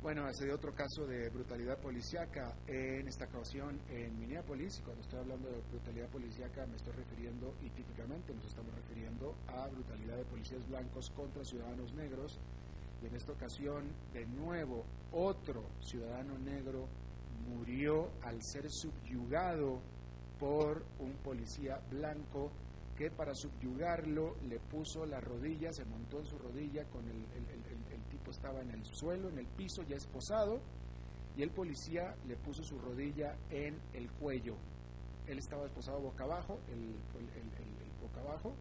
Bueno, 0.07 0.29
ese 0.29 0.47
de 0.47 0.53
otro 0.53 0.73
caso 0.73 1.05
de 1.05 1.29
brutalidad 1.31 1.79
policíaca 1.79 2.55
en 2.69 3.09
esta 3.09 3.25
ocasión 3.25 3.81
en 3.91 4.17
Minneapolis. 4.21 4.79
Y 4.79 4.83
cuando 4.83 5.03
estoy 5.03 5.19
hablando 5.19 5.49
de 5.51 5.61
brutalidad 5.73 6.09
policíaca 6.11 6.65
me 6.67 6.77
estoy 6.77 6.93
refiriendo, 6.93 7.53
y 7.61 7.71
típicamente 7.71 8.33
nos 8.33 8.45
estamos 8.45 8.73
refiriendo, 8.77 9.35
a 9.49 9.67
brutalidad 9.67 10.17
de 10.17 10.25
policías 10.27 10.69
blancos 10.69 11.11
contra 11.11 11.45
ciudadanos 11.45 11.93
negros. 11.95 12.39
Y 13.03 13.07
en 13.07 13.17
esta 13.17 13.33
ocasión, 13.33 13.83
de 14.12 14.27
nuevo, 14.27 14.85
otro 15.11 15.65
ciudadano 15.81 16.39
negro 16.39 16.87
murió 17.49 18.11
al 18.23 18.43
ser 18.43 18.67
subyugado 18.71 19.81
por 20.39 20.85
un 20.99 21.13
policía 21.23 21.81
blanco 21.91 22.51
que 22.97 23.11
para 23.11 23.35
subyugarlo 23.35 24.37
le 24.49 24.59
puso 24.59 25.05
la 25.05 25.21
rodilla, 25.21 25.73
se 25.73 25.85
montó 25.85 26.19
en 26.19 26.27
su 26.27 26.39
rodilla 26.39 26.85
con 26.87 27.07
el, 27.09 27.25
tipo 28.11 28.31
estaba 28.31 28.63
en 28.63 28.71
el 28.71 28.85
suelo, 28.87 29.29
en 29.29 29.39
el 29.39 29.47
piso, 29.47 29.83
ya 29.83 29.97
esposado, 29.97 30.61
y 31.37 31.43
el 31.43 31.51
policía 31.51 32.17
le 32.27 32.37
puso 32.37 32.63
su 32.65 32.79
rodilla 32.79 33.37
en 33.51 33.79
el 33.93 34.11
cuello. 34.13 34.57
Él 35.27 35.39
estaba 35.39 35.67
esposado 35.67 36.01
boca 36.01 36.25
abajo, 36.25 36.59
el, 36.73 36.95
boca 38.01 38.21
abajo, 38.21 38.55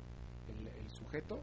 el, 0.50 0.90
sujeto, 0.90 1.42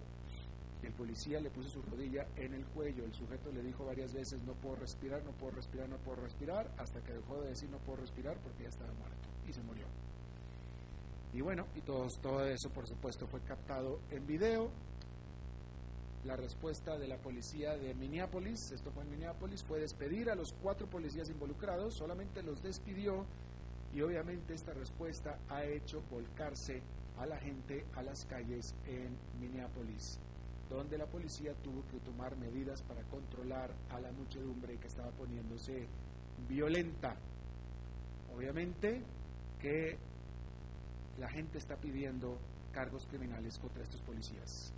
el 0.82 0.92
policía 0.92 1.40
le 1.40 1.50
puso 1.50 1.68
su 1.68 1.82
rodilla 1.82 2.26
en 2.36 2.54
el 2.54 2.64
cuello. 2.66 3.04
El 3.04 3.14
sujeto 3.14 3.50
le 3.52 3.62
dijo 3.62 3.84
varias 3.84 4.12
veces, 4.12 4.42
no 4.42 4.54
puedo 4.54 4.76
respirar, 4.76 5.22
no 5.24 5.32
puedo 5.32 5.52
respirar, 5.52 5.88
no 5.88 5.96
puedo 5.98 6.20
respirar, 6.22 6.70
hasta 6.78 7.00
que 7.00 7.12
dejó 7.12 7.40
de 7.40 7.50
decir 7.50 7.70
no 7.70 7.78
puedo 7.78 8.00
respirar 8.00 8.36
porque 8.38 8.64
ya 8.64 8.68
estaba 8.68 8.92
muerto 8.94 9.28
y 9.48 9.52
se 9.52 9.62
murió. 9.62 9.86
Y 11.32 11.40
bueno, 11.40 11.66
y 11.76 11.80
todo, 11.80 12.06
todo 12.20 12.44
eso 12.44 12.68
por 12.70 12.86
supuesto 12.86 13.26
fue 13.26 13.40
captado 13.40 14.00
en 14.10 14.26
video. 14.26 14.70
La 16.24 16.36
respuesta 16.36 16.96
de 16.98 17.08
la 17.08 17.16
policía 17.16 17.76
de 17.76 17.94
Minneapolis, 17.94 18.70
esto 18.70 18.92
fue 18.92 19.02
en 19.02 19.10
Minneapolis, 19.10 19.64
fue 19.64 19.80
despedir 19.80 20.30
a 20.30 20.36
los 20.36 20.52
cuatro 20.62 20.86
policías 20.86 21.28
involucrados, 21.28 21.94
solamente 21.94 22.42
los 22.44 22.62
despidió 22.62 23.26
y 23.92 24.02
obviamente 24.02 24.54
esta 24.54 24.72
respuesta 24.72 25.38
ha 25.48 25.64
hecho 25.64 26.02
volcarse 26.10 26.80
a 27.18 27.26
la 27.26 27.38
gente 27.38 27.84
a 27.94 28.02
las 28.02 28.24
calles 28.26 28.74
en 28.86 29.16
Minneapolis, 29.40 30.18
donde 30.72 30.98
la 30.98 31.06
policía 31.06 31.54
tuvo 31.62 31.82
que 31.88 32.00
tomar 32.00 32.36
medidas 32.36 32.82
para 32.82 33.02
controlar 33.04 33.70
a 33.90 34.00
la 34.00 34.10
muchedumbre 34.12 34.78
que 34.78 34.86
estaba 34.86 35.10
poniéndose 35.12 35.86
violenta. 36.48 37.16
Obviamente 38.34 39.02
que 39.60 39.98
la 41.18 41.28
gente 41.30 41.58
está 41.58 41.76
pidiendo 41.76 42.38
cargos 42.72 43.06
criminales 43.06 43.58
contra 43.58 43.82
estos 43.82 44.02
policías 44.02 44.72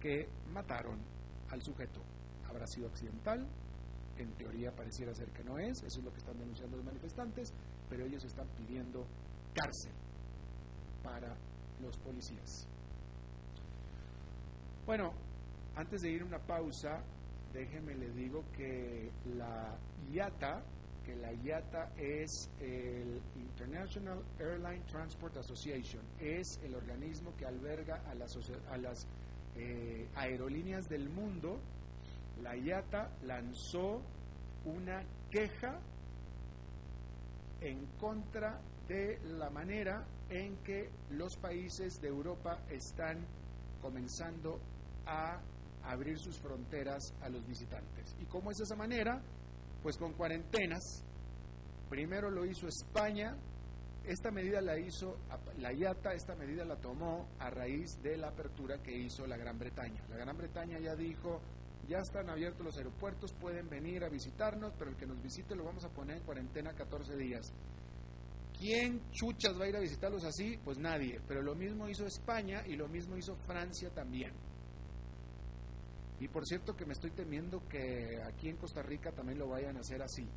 que 0.00 0.26
mataron 0.52 0.98
al 1.50 1.62
sujeto. 1.62 2.00
Habrá 2.48 2.66
sido 2.66 2.88
accidental, 2.88 3.46
en 4.16 4.32
teoría 4.32 4.72
pareciera 4.72 5.14
ser 5.14 5.30
que 5.30 5.44
no 5.44 5.58
es, 5.58 5.82
eso 5.82 5.98
es 5.98 6.04
lo 6.04 6.10
que 6.10 6.18
están 6.18 6.38
denunciando 6.38 6.76
los 6.76 6.86
manifestantes, 6.86 7.52
pero 7.88 8.04
ellos 8.04 8.24
están 8.24 8.48
pidiendo 8.56 9.06
cárcel 9.54 9.92
para 11.02 11.36
los 11.80 11.96
policías. 11.98 12.66
Bueno, 14.86 15.12
antes 15.76 16.02
de 16.02 16.10
ir 16.10 16.22
a 16.22 16.24
una 16.24 16.38
pausa, 16.38 17.00
déjeme 17.52 17.94
le 17.94 18.10
digo 18.10 18.44
que 18.56 19.10
la 19.36 19.76
IATA, 20.12 20.62
que 21.04 21.14
la 21.16 21.32
IATA 21.32 21.92
es 21.96 22.48
el 22.60 23.20
International 23.36 24.22
Airline 24.38 24.82
Transport 24.86 25.36
Association, 25.36 26.02
es 26.20 26.58
el 26.64 26.74
organismo 26.74 27.32
que 27.36 27.46
alberga 27.46 28.02
a 28.10 28.14
las, 28.14 28.36
a 28.70 28.76
las 28.78 29.06
eh, 29.56 30.08
aerolíneas 30.16 30.88
del 30.88 31.08
mundo, 31.08 31.58
la 32.42 32.56
IATA 32.56 33.10
lanzó 33.26 34.00
una 34.64 35.02
queja 35.30 35.78
en 37.60 37.86
contra 38.00 38.58
de 38.88 39.18
la 39.38 39.50
manera 39.50 40.04
en 40.30 40.56
que 40.58 40.90
los 41.10 41.36
países 41.36 42.00
de 42.00 42.08
Europa 42.08 42.58
están 42.70 43.18
comenzando 43.80 44.60
a 45.06 45.40
abrir 45.84 46.18
sus 46.18 46.38
fronteras 46.38 47.14
a 47.22 47.28
los 47.28 47.46
visitantes. 47.46 48.14
¿Y 48.20 48.26
cómo 48.26 48.50
es 48.50 48.60
esa 48.60 48.76
manera? 48.76 49.20
Pues 49.82 49.96
con 49.96 50.12
cuarentenas. 50.12 51.04
Primero 51.88 52.30
lo 52.30 52.44
hizo 52.44 52.68
España, 52.68 53.36
esta 54.04 54.30
medida 54.30 54.60
la 54.60 54.78
hizo 54.78 55.16
la 55.58 55.72
IATA, 55.72 56.14
esta 56.14 56.34
medida 56.34 56.64
la 56.64 56.76
tomó 56.76 57.28
a 57.38 57.50
raíz 57.50 58.00
de 58.02 58.16
la 58.16 58.28
apertura 58.28 58.78
que 58.82 58.96
hizo 58.96 59.26
la 59.26 59.36
Gran 59.36 59.58
Bretaña. 59.58 60.02
La 60.08 60.16
Gran 60.16 60.36
Bretaña 60.36 60.78
ya 60.78 60.94
dijo, 60.94 61.40
ya 61.88 61.98
están 61.98 62.30
abiertos 62.30 62.64
los 62.64 62.76
aeropuertos, 62.78 63.32
pueden 63.34 63.68
venir 63.68 64.04
a 64.04 64.08
visitarnos, 64.08 64.72
pero 64.78 64.90
el 64.90 64.96
que 64.96 65.06
nos 65.06 65.20
visite 65.22 65.54
lo 65.54 65.64
vamos 65.64 65.84
a 65.84 65.88
poner 65.88 66.18
en 66.18 66.22
cuarentena 66.22 66.72
14 66.72 67.16
días. 67.16 67.52
¿Quién 68.60 69.00
chuchas 69.10 69.58
va 69.58 69.64
a 69.64 69.68
ir 69.68 69.76
a 69.76 69.80
visitarlos 69.80 70.22
así? 70.22 70.58
Pues 70.62 70.76
nadie. 70.76 71.18
Pero 71.26 71.40
lo 71.40 71.54
mismo 71.54 71.88
hizo 71.88 72.04
España 72.04 72.62
y 72.66 72.76
lo 72.76 72.88
mismo 72.88 73.16
hizo 73.16 73.34
Francia 73.46 73.88
también. 73.88 74.32
Y 76.20 76.28
por 76.28 76.46
cierto 76.46 76.76
que 76.76 76.84
me 76.84 76.92
estoy 76.92 77.10
temiendo 77.12 77.66
que 77.66 78.20
aquí 78.22 78.50
en 78.50 78.58
Costa 78.58 78.82
Rica 78.82 79.12
también 79.12 79.38
lo 79.38 79.48
vayan 79.48 79.78
a 79.78 79.80
hacer 79.80 80.02
así. 80.02 80.28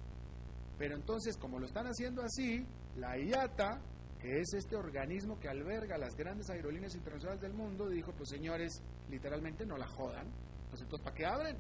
Pero 0.77 0.95
entonces, 0.95 1.36
como 1.36 1.59
lo 1.59 1.65
están 1.65 1.86
haciendo 1.86 2.21
así, 2.23 2.65
la 2.95 3.17
IATA, 3.19 3.81
que 4.21 4.39
es 4.39 4.53
este 4.53 4.77
organismo 4.77 5.38
que 5.38 5.49
alberga 5.49 5.97
las 5.97 6.15
grandes 6.15 6.49
aerolíneas 6.49 6.95
internacionales 6.95 7.41
del 7.41 7.53
mundo, 7.53 7.89
dijo, 7.89 8.13
pues 8.13 8.29
señores, 8.29 8.81
literalmente 9.09 9.65
no 9.65 9.75
la 9.75 9.88
jodan, 9.88 10.31
pues 10.69 10.81
entonces, 10.81 11.03
¿para 11.03 11.15
qué 11.17 11.25
abren? 11.25 11.57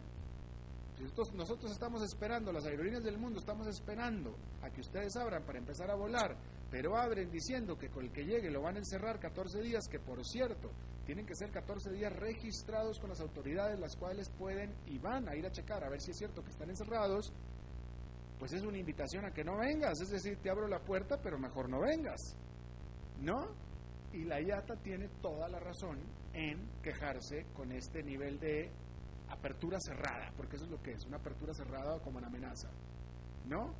Pues 1.03 1.33
nosotros 1.33 1.69
estamos 1.71 2.01
esperando, 2.01 2.53
las 2.53 2.65
aerolíneas 2.65 3.03
del 3.03 3.17
mundo 3.17 3.39
estamos 3.39 3.67
esperando 3.67 4.37
a 4.61 4.69
que 4.69 4.79
ustedes 4.79 5.13
abran 5.17 5.43
para 5.43 5.59
empezar 5.59 5.91
a 5.91 5.95
volar, 5.95 6.37
pero 6.71 6.95
abren 6.97 7.29
diciendo 7.29 7.77
que 7.77 7.89
con 7.89 8.05
el 8.05 8.11
que 8.11 8.23
llegue 8.23 8.49
lo 8.49 8.61
van 8.61 8.75
a 8.75 8.79
encerrar 8.79 9.19
14 9.19 9.61
días, 9.61 9.87
que 9.89 9.99
por 9.99 10.25
cierto, 10.25 10.71
tienen 11.05 11.25
que 11.25 11.35
ser 11.35 11.51
14 11.51 11.91
días 11.91 12.13
registrados 12.13 12.99
con 12.99 13.09
las 13.09 13.19
autoridades, 13.19 13.79
las 13.79 13.97
cuales 13.97 14.29
pueden 14.29 14.73
y 14.87 14.97
van 14.97 15.27
a 15.27 15.35
ir 15.35 15.45
a 15.45 15.51
checar 15.51 15.83
a 15.83 15.89
ver 15.89 15.99
si 15.99 16.11
es 16.11 16.17
cierto 16.17 16.41
que 16.41 16.51
están 16.51 16.69
encerrados, 16.69 17.33
pues 18.39 18.53
es 18.53 18.63
una 18.63 18.77
invitación 18.77 19.25
a 19.25 19.33
que 19.33 19.43
no 19.43 19.57
vengas, 19.57 19.99
es 19.99 20.09
decir, 20.09 20.37
te 20.37 20.49
abro 20.49 20.69
la 20.69 20.79
puerta, 20.79 21.19
pero 21.21 21.37
mejor 21.37 21.69
no 21.69 21.81
vengas. 21.81 22.37
¿No? 23.19 23.47
Y 24.13 24.23
la 24.23 24.39
IATA 24.41 24.77
tiene 24.77 25.09
toda 25.21 25.49
la 25.49 25.59
razón 25.59 25.99
en 26.33 26.59
quejarse 26.81 27.45
con 27.53 27.71
este 27.73 28.03
nivel 28.03 28.39
de 28.39 28.71
apertura 29.29 29.79
cerrada, 29.79 30.31
porque 30.35 30.55
eso 30.55 30.65
es 30.65 30.71
lo 30.71 30.81
que 30.81 30.91
es, 30.91 31.05
una 31.05 31.17
apertura 31.17 31.53
cerrada 31.53 31.99
como 31.99 32.17
una 32.17 32.27
amenaza. 32.27 32.69
¿No? 33.47 33.73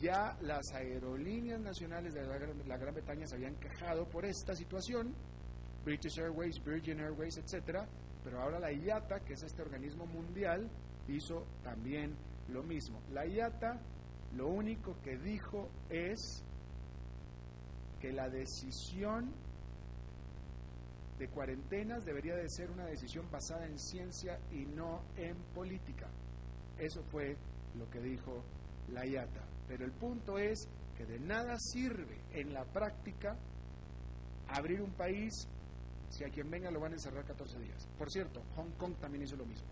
Ya 0.00 0.36
las 0.40 0.72
aerolíneas 0.74 1.60
nacionales 1.60 2.14
de 2.14 2.26
la, 2.66 2.76
Gran 2.76 2.94
Bretaña 2.94 3.26
se 3.26 3.36
habían 3.36 3.54
quejado 3.56 4.06
por 4.08 4.24
esta 4.24 4.54
situación, 4.54 5.14
British 5.84 6.18
Airways, 6.18 6.62
Virgin 6.64 7.00
Airways, 7.00 7.36
etcétera, 7.36 7.86
pero 8.22 8.40
ahora 8.40 8.58
la 8.58 8.72
IATA, 8.72 9.20
que 9.20 9.34
es 9.34 9.42
este 9.42 9.62
organismo 9.62 10.06
mundial, 10.06 10.68
hizo 11.08 11.46
también 11.62 12.16
lo 12.48 12.62
mismo. 12.62 13.00
La 13.12 13.26
IATA 13.26 13.80
lo 14.36 14.48
único 14.48 14.96
que 15.02 15.16
dijo 15.16 15.68
es 15.88 16.42
que 18.00 18.12
la 18.12 18.28
decisión 18.28 19.32
de 21.24 21.30
cuarentenas 21.30 22.04
debería 22.04 22.36
de 22.36 22.50
ser 22.50 22.70
una 22.70 22.84
decisión 22.84 23.30
basada 23.30 23.64
en 23.64 23.78
ciencia 23.78 24.38
y 24.52 24.66
no 24.66 25.00
en 25.16 25.34
política. 25.54 26.06
Eso 26.78 27.02
fue 27.04 27.34
lo 27.78 27.88
que 27.88 28.00
dijo 28.00 28.44
la 28.92 29.06
IATA. 29.06 29.42
Pero 29.66 29.86
el 29.86 29.92
punto 29.92 30.36
es 30.38 30.68
que 30.98 31.06
de 31.06 31.18
nada 31.18 31.56
sirve 31.58 32.20
en 32.32 32.52
la 32.52 32.64
práctica 32.66 33.38
abrir 34.48 34.82
un 34.82 34.92
país 34.92 35.32
si 36.10 36.24
a 36.24 36.28
quien 36.28 36.50
venga 36.50 36.70
lo 36.70 36.80
van 36.80 36.92
a 36.92 36.96
encerrar 36.96 37.24
14 37.24 37.58
días. 37.58 37.88
Por 37.96 38.10
cierto, 38.10 38.42
Hong 38.56 38.72
Kong 38.76 38.94
también 39.00 39.24
hizo 39.24 39.36
lo 39.36 39.46
mismo. 39.46 39.66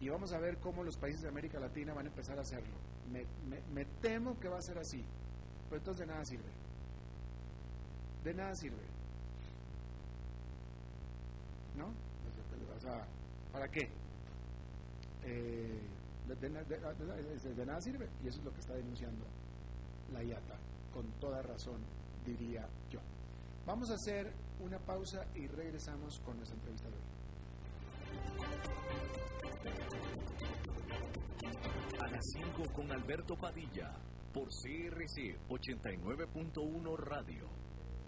Y 0.00 0.08
vamos 0.10 0.34
a 0.34 0.38
ver 0.38 0.58
cómo 0.58 0.84
los 0.84 0.98
países 0.98 1.22
de 1.22 1.28
América 1.28 1.58
Latina 1.58 1.94
van 1.94 2.04
a 2.04 2.08
empezar 2.10 2.36
a 2.36 2.42
hacerlo. 2.42 2.74
Me, 3.10 3.84
temo 4.02 4.38
que 4.38 4.48
va 4.48 4.58
a 4.58 4.62
ser 4.62 4.76
así. 4.76 5.02
Pero 5.70 5.78
entonces 5.78 6.06
de 6.06 6.12
nada 6.12 6.24
sirve. 6.26 6.61
De 8.24 8.34
nada 8.34 8.54
sirve. 8.54 8.84
¿No? 11.76 11.92
¿para 13.52 13.68
qué? 13.68 13.88
Eh, 15.24 15.80
de, 16.28 16.50
nada 17.66 17.80
sirve. 17.80 18.08
Y 18.24 18.28
eso 18.28 18.38
es 18.38 18.44
lo 18.44 18.52
que 18.52 18.60
está 18.60 18.74
denunciando 18.74 19.24
la 20.12 20.22
IATA, 20.22 20.56
con 20.92 21.10
toda 21.20 21.42
razón, 21.42 21.80
diría 22.24 22.68
yo. 22.90 23.00
Vamos 23.66 23.90
a 23.90 23.94
hacer 23.94 24.32
una 24.60 24.78
pausa 24.78 25.24
y 25.34 25.46
regresamos 25.46 26.20
con 26.20 26.36
nuestra 26.36 26.56
entrevista 26.58 26.88
de 26.88 26.96
hoy. 26.96 27.02
A 32.00 32.06
las 32.08 32.24
5 32.34 32.72
con 32.72 32.90
Alberto 32.92 33.36
Padilla, 33.36 33.92
por 34.32 34.48
CRC 34.48 35.38
89.1 35.48 36.96
Radio. 36.98 37.61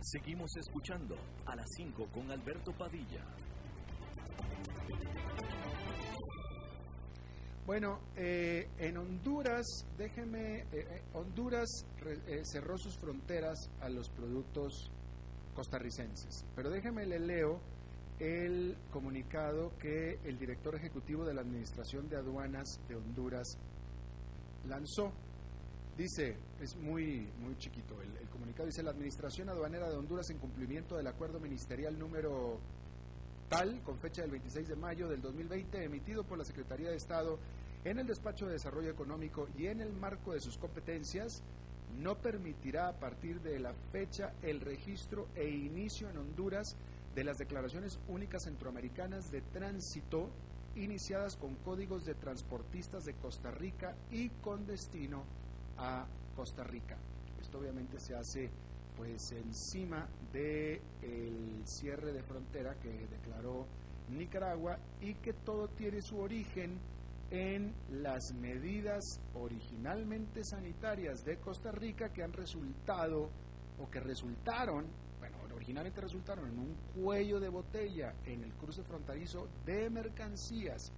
Seguimos 0.00 0.56
escuchando 0.56 1.16
a 1.46 1.56
las 1.56 1.68
5 1.76 2.06
con 2.12 2.30
Alberto 2.30 2.72
Padilla. 2.72 3.24
Bueno, 7.66 7.98
eh, 8.14 8.68
en 8.78 8.98
Honduras, 8.98 9.86
déjeme, 9.96 10.58
eh, 10.58 10.66
eh, 10.72 11.02
Honduras 11.14 11.86
cerró 12.42 12.76
sus 12.76 12.98
fronteras 12.98 13.70
a 13.80 13.88
los 13.88 14.10
productos 14.10 14.92
costarricenses, 15.54 16.44
pero 16.54 16.68
déjeme 16.68 17.06
le 17.06 17.18
leo 17.18 17.60
el 18.18 18.76
comunicado 18.90 19.72
que 19.78 20.20
el 20.24 20.38
director 20.38 20.74
ejecutivo 20.74 21.24
de 21.24 21.34
la 21.34 21.40
Administración 21.40 22.08
de 22.08 22.16
Aduanas 22.16 22.80
de 22.86 22.96
Honduras 22.96 23.58
lanzó. 24.68 25.12
Dice, 25.96 26.36
es 26.60 26.76
muy, 26.76 27.28
muy 27.40 27.56
chiquito 27.58 28.00
el, 28.02 28.16
el, 28.16 28.28
comunicado, 28.28 28.66
dice 28.66 28.82
la 28.82 28.90
Administración 28.90 29.48
Aduanera 29.48 29.88
de 29.88 29.96
Honduras 29.96 30.28
en 30.30 30.38
cumplimiento 30.38 30.96
del 30.96 31.06
acuerdo 31.06 31.38
ministerial 31.38 31.96
número 31.98 32.58
tal, 33.48 33.80
con 33.82 33.98
fecha 33.98 34.22
del 34.22 34.32
26 34.32 34.68
de 34.68 34.76
mayo 34.76 35.08
del 35.08 35.20
2020, 35.20 35.84
emitido 35.84 36.24
por 36.24 36.38
la 36.38 36.44
Secretaría 36.44 36.90
de 36.90 36.96
Estado 36.96 37.38
en 37.84 37.98
el 37.98 38.06
Despacho 38.06 38.46
de 38.46 38.54
Desarrollo 38.54 38.90
Económico 38.90 39.46
y 39.56 39.66
en 39.66 39.80
el 39.80 39.92
marco 39.92 40.32
de 40.32 40.40
sus 40.40 40.56
competencias, 40.58 41.42
no 41.98 42.16
permitirá 42.16 42.88
a 42.88 42.98
partir 42.98 43.40
de 43.40 43.60
la 43.60 43.72
fecha 43.92 44.32
el 44.42 44.60
registro 44.60 45.28
e 45.36 45.48
inicio 45.48 46.10
en 46.10 46.16
Honduras 46.16 46.76
de 47.14 47.24
las 47.24 47.38
declaraciones 47.38 48.00
únicas 48.08 48.44
centroamericanas 48.44 49.30
de 49.30 49.42
tránsito 49.42 50.30
iniciadas 50.76 51.36
con 51.36 51.54
códigos 51.56 52.04
de 52.04 52.14
transportistas 52.14 53.04
de 53.04 53.14
Costa 53.14 53.50
Rica 53.50 53.94
y 54.10 54.28
con 54.28 54.66
destino 54.66 55.24
a 55.78 56.06
Costa 56.34 56.64
Rica. 56.64 56.96
Esto 57.40 57.58
obviamente 57.58 58.00
se 58.00 58.14
hace 58.14 58.50
pues 58.96 59.32
encima 59.32 60.06
del 60.32 60.80
el 61.02 61.62
cierre 61.66 62.12
de 62.12 62.22
frontera 62.22 62.74
que 62.76 63.06
declaró 63.08 63.66
Nicaragua 64.10 64.78
y 65.00 65.14
que 65.14 65.32
todo 65.32 65.68
tiene 65.68 66.00
su 66.02 66.18
origen 66.18 66.78
en 67.30 67.74
las 67.90 68.32
medidas 68.34 69.20
originalmente 69.34 70.44
sanitarias 70.44 71.24
de 71.24 71.38
Costa 71.38 71.72
Rica 71.72 72.12
que 72.12 72.22
han 72.22 72.32
resultado 72.32 73.30
o 73.80 73.90
que 73.90 74.00
resultaron 74.00 74.86
originalmente 75.64 76.02
resultaron 76.02 76.46
en 76.46 76.58
un 76.58 76.76
cuello 76.94 77.40
de 77.40 77.48
botella 77.48 78.12
en 78.26 78.44
el 78.44 78.52
cruce 78.52 78.82
fronterizo 78.82 79.48
de 79.64 79.88
mercancías 79.88 80.92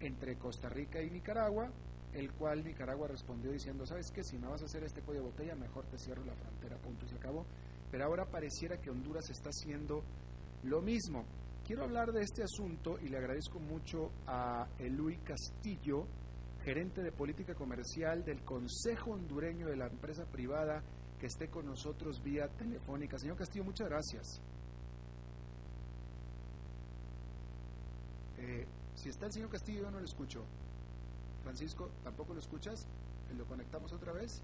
entre 0.00 0.38
Costa 0.38 0.70
Rica 0.70 1.02
y 1.02 1.10
Nicaragua, 1.10 1.70
el 2.14 2.32
cual 2.32 2.64
Nicaragua 2.64 3.08
respondió 3.08 3.52
diciendo, 3.52 3.84
¿sabes 3.84 4.10
qué? 4.10 4.24
Si 4.24 4.38
me 4.38 4.48
vas 4.48 4.62
a 4.62 4.64
hacer 4.64 4.82
este 4.82 5.02
cuello 5.02 5.20
de 5.20 5.28
botella, 5.28 5.54
mejor 5.56 5.84
te 5.88 5.98
cierro 5.98 6.24
la 6.24 6.34
frontera, 6.34 6.78
punto, 6.78 7.04
y 7.04 7.10
se 7.10 7.16
acabó. 7.16 7.44
Pero 7.90 8.04
ahora 8.06 8.24
pareciera 8.24 8.80
que 8.80 8.88
Honduras 8.88 9.28
está 9.28 9.50
haciendo 9.50 10.02
lo 10.62 10.80
mismo. 10.80 11.26
Quiero 11.66 11.84
hablar 11.84 12.12
de 12.12 12.22
este 12.22 12.44
asunto 12.44 12.98
y 12.98 13.08
le 13.08 13.18
agradezco 13.18 13.58
mucho 13.58 14.10
a 14.26 14.66
Eluy 14.78 15.18
Castillo, 15.18 16.06
gerente 16.64 17.02
de 17.02 17.12
política 17.12 17.54
comercial 17.54 18.24
del 18.24 18.42
Consejo 18.42 19.10
Hondureño 19.10 19.66
de 19.66 19.76
la 19.76 19.86
Empresa 19.86 20.24
Privada 20.24 20.82
que 21.18 21.26
esté 21.26 21.48
con 21.48 21.66
nosotros 21.66 22.22
vía 22.22 22.48
telefónica. 22.48 23.18
Señor 23.18 23.36
Castillo, 23.36 23.64
muchas 23.64 23.88
gracias. 23.88 24.40
Eh, 28.38 28.66
si 28.94 29.08
está 29.08 29.26
el 29.26 29.32
señor 29.32 29.50
Castillo, 29.50 29.82
yo 29.82 29.90
no 29.90 29.98
lo 29.98 30.04
escucho. 30.04 30.44
Francisco, 31.42 31.90
¿tampoco 32.02 32.34
lo 32.34 32.40
escuchas? 32.40 32.86
¿Lo 33.36 33.44
conectamos 33.46 33.92
otra 33.92 34.12
vez? 34.12 34.42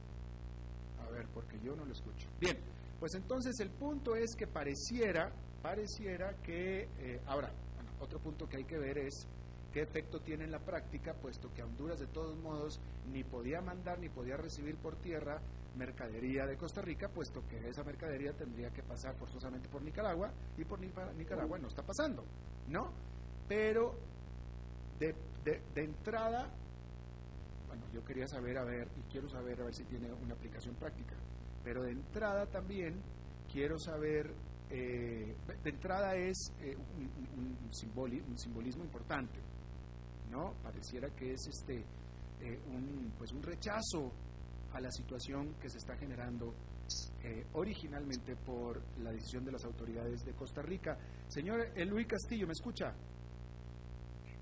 A 1.06 1.10
ver, 1.10 1.26
porque 1.34 1.58
yo 1.60 1.74
no 1.74 1.84
lo 1.84 1.92
escucho. 1.92 2.28
Bien, 2.40 2.56
pues 3.00 3.14
entonces 3.14 3.58
el 3.60 3.70
punto 3.70 4.14
es 4.14 4.34
que 4.36 4.46
pareciera, 4.46 5.32
pareciera 5.62 6.34
que, 6.42 6.88
eh, 6.98 7.20
ahora, 7.26 7.50
otro 8.00 8.18
punto 8.18 8.48
que 8.48 8.58
hay 8.58 8.64
que 8.64 8.78
ver 8.78 8.98
es 8.98 9.26
qué 9.72 9.82
efecto 9.82 10.20
tiene 10.20 10.44
en 10.44 10.50
la 10.50 10.58
práctica, 10.58 11.14
puesto 11.14 11.52
que 11.54 11.62
Honduras 11.62 11.98
de 11.98 12.06
todos 12.06 12.36
modos 12.38 12.80
ni 13.10 13.24
podía 13.24 13.60
mandar 13.60 13.98
ni 13.98 14.08
podía 14.08 14.36
recibir 14.36 14.76
por 14.76 14.96
tierra 14.96 15.40
mercadería 15.76 16.46
de 16.46 16.56
Costa 16.56 16.82
Rica, 16.82 17.08
puesto 17.08 17.42
que 17.48 17.68
esa 17.68 17.82
mercadería 17.82 18.32
tendría 18.32 18.70
que 18.70 18.82
pasar 18.82 19.14
forzosamente 19.16 19.68
por 19.68 19.82
Nicaragua 19.82 20.30
y 20.56 20.64
por 20.64 20.78
Nicaragua 20.80 21.58
no 21.58 21.68
está 21.68 21.82
pasando, 21.82 22.24
¿no? 22.68 22.92
Pero 23.48 23.94
de, 24.98 25.14
de, 25.44 25.82
entrada, 25.82 26.48
bueno, 27.66 27.84
yo 27.92 28.04
quería 28.04 28.28
saber, 28.28 28.58
a 28.58 28.64
ver, 28.64 28.88
y 28.98 29.10
quiero 29.10 29.28
saber 29.28 29.60
a 29.60 29.64
ver 29.64 29.74
si 29.74 29.84
tiene 29.84 30.12
una 30.12 30.34
aplicación 30.34 30.74
práctica, 30.74 31.14
pero 31.64 31.82
de 31.82 31.92
entrada 31.92 32.46
también 32.46 33.00
quiero 33.50 33.78
saber, 33.78 34.32
eh, 34.70 35.34
de 35.64 35.70
entrada 35.70 36.14
es 36.16 36.52
eh, 36.60 36.76
un, 37.36 37.56
un, 38.28 38.38
simbolismo 38.38 38.84
importante, 38.84 39.38
¿no? 40.32 40.54
Pareciera 40.62 41.08
que 41.10 41.34
es 41.34 41.46
este 41.46 41.84
eh, 42.40 42.58
un, 42.74 43.12
pues 43.18 43.30
un 43.32 43.42
rechazo 43.42 44.10
a 44.72 44.80
la 44.80 44.90
situación 44.90 45.54
que 45.60 45.68
se 45.68 45.78
está 45.78 45.96
generando 45.96 46.54
eh, 47.22 47.46
originalmente 47.52 48.34
por 48.34 48.82
la 48.98 49.12
decisión 49.12 49.44
de 49.44 49.52
las 49.52 49.64
autoridades 49.64 50.24
de 50.24 50.32
Costa 50.32 50.62
Rica. 50.62 50.98
Señor 51.28 51.68
Luis 51.86 52.06
Castillo, 52.06 52.46
¿me 52.46 52.52
escucha? 52.54 52.92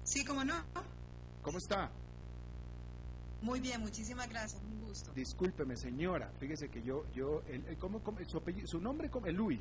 Sí, 0.05 0.25
cómo 0.25 0.45
no. 0.45 0.55
¿Cómo 1.43 1.59
está? 1.59 1.91
Muy 3.43 3.61
bien, 3.61 3.81
muchísimas 3.81 4.29
gracias, 4.29 4.63
un 4.63 4.81
gusto. 4.83 5.13
Discúlpeme, 5.13 5.77
señora, 5.77 6.31
fíjese 6.39 6.69
que 6.69 6.83
yo, 6.83 7.05
yo, 7.13 7.43
el, 7.49 7.79
¿cómo, 7.79 8.01
su, 8.27 8.37
apellido, 8.39 8.67
su 8.67 8.81
nombre, 8.81 9.09
¿cómo? 9.09 9.27
Luis. 9.29 9.61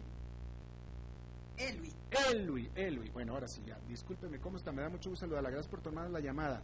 Elui. 1.59 1.93
Elui, 2.31 2.71
Elui. 2.75 3.09
Bueno, 3.09 3.33
ahora 3.33 3.47
sí, 3.47 3.61
ya. 3.65 3.77
Discúlpeme, 3.87 4.39
¿cómo 4.39 4.57
está? 4.57 4.71
Me 4.71 4.81
da 4.81 4.89
mucho 4.89 5.09
gusto 5.09 5.25
saludarla. 5.25 5.49
Gracias 5.49 5.69
por 5.69 5.81
tomar 5.81 6.09
la 6.09 6.19
llamada. 6.19 6.61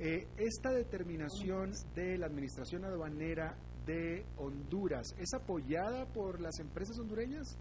Eh, 0.00 0.26
esta 0.38 0.70
determinación 0.70 1.72
de 1.94 2.18
la 2.18 2.26
Administración 2.26 2.84
Aduanera 2.84 3.56
de 3.84 4.24
Honduras, 4.36 5.14
¿es 5.18 5.34
apoyada 5.34 6.06
por 6.06 6.40
las 6.40 6.58
empresas 6.60 6.98
hondureñas? 6.98 7.56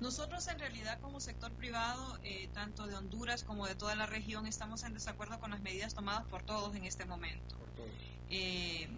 Nosotros 0.00 0.46
en 0.48 0.58
realidad 0.58 1.00
como 1.00 1.20
sector 1.20 1.50
privado, 1.52 2.18
eh, 2.22 2.48
tanto 2.52 2.86
de 2.86 2.94
Honduras 2.94 3.42
como 3.42 3.66
de 3.66 3.74
toda 3.74 3.94
la 3.96 4.04
región, 4.04 4.46
estamos 4.46 4.82
en 4.84 4.92
desacuerdo 4.92 5.40
con 5.40 5.50
las 5.50 5.62
medidas 5.62 5.94
tomadas 5.94 6.26
por 6.26 6.42
todos 6.42 6.74
en 6.76 6.84
este 6.84 7.06
momento. 7.06 7.56
Por 7.56 7.68
todos. 7.70 7.90
Eh, 8.28 8.88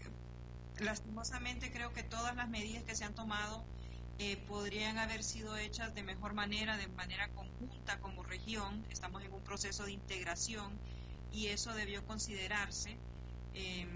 lastimosamente 0.80 1.70
creo 1.70 1.92
que 1.92 2.02
todas 2.02 2.34
las 2.34 2.48
medidas 2.48 2.82
que 2.82 2.96
se 2.96 3.04
han 3.04 3.14
tomado 3.14 3.64
eh, 4.18 4.38
podrían 4.48 4.96
haber 4.96 5.22
sido 5.22 5.58
hechas 5.58 5.94
de 5.94 6.02
mejor 6.02 6.32
manera, 6.32 6.78
de 6.78 6.88
manera 6.88 7.28
conjunta 7.28 7.98
como 8.00 8.22
región. 8.22 8.84
Estamos 8.90 9.22
en 9.22 9.32
un 9.32 9.42
proceso 9.42 9.84
de 9.84 9.92
integración 9.92 10.72
y 11.32 11.48
eso 11.48 11.74
debió 11.74 12.02
considerarse. 12.06 12.96
Em, 13.54 13.88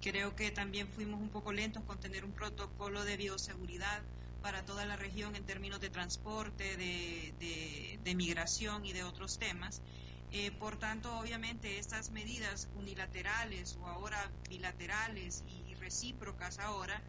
creo 0.00 0.36
que 0.36 0.52
también 0.52 0.86
fuimos 0.88 1.20
un 1.20 1.30
poco 1.30 1.52
lentos 1.52 1.82
con 1.84 1.98
tener 1.98 2.24
un 2.24 2.32
protocolo 2.32 3.04
de 3.04 3.16
bioseguridad 3.16 4.02
para 4.40 4.64
toda 4.64 4.86
la 4.86 4.94
región 4.96 5.34
en 5.34 5.44
términos 5.44 5.80
de 5.80 5.90
transporte, 5.90 6.76
de, 6.76 7.98
de, 8.04 8.14
migración 8.14 8.86
y 8.86 8.92
de 8.92 9.02
otros 9.02 9.38
temas. 9.38 9.82
Eh, 10.30 10.52
por 10.52 10.78
tanto, 10.78 11.18
obviamente, 11.18 11.78
estas 11.78 12.10
medidas 12.10 12.68
unilaterales 12.76 13.76
o 13.80 13.86
ahora 13.86 14.30
bilaterales 14.48 15.42
y 15.48 15.74
recíprocas 15.74 16.58
ahora 16.60 17.02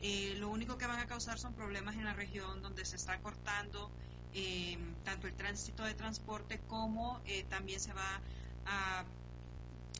eh, 0.00 0.36
lo 0.38 0.48
único 0.48 0.78
que 0.78 0.86
van 0.86 1.00
a 1.00 1.06
causar 1.06 1.38
son 1.38 1.54
problemas 1.54 1.96
en 1.96 2.04
la 2.04 2.12
región 2.12 2.62
donde 2.62 2.84
se 2.84 2.96
está 2.96 3.18
cortando 3.18 3.90
eh, 4.32 4.78
tanto 5.04 5.26
el 5.26 5.34
tránsito 5.34 5.82
de 5.82 5.94
transporte 5.94 6.60
como 6.68 7.20
eh, 7.26 7.44
también 7.48 7.80
se 7.80 7.92
va 7.92 8.20
a 8.66 9.04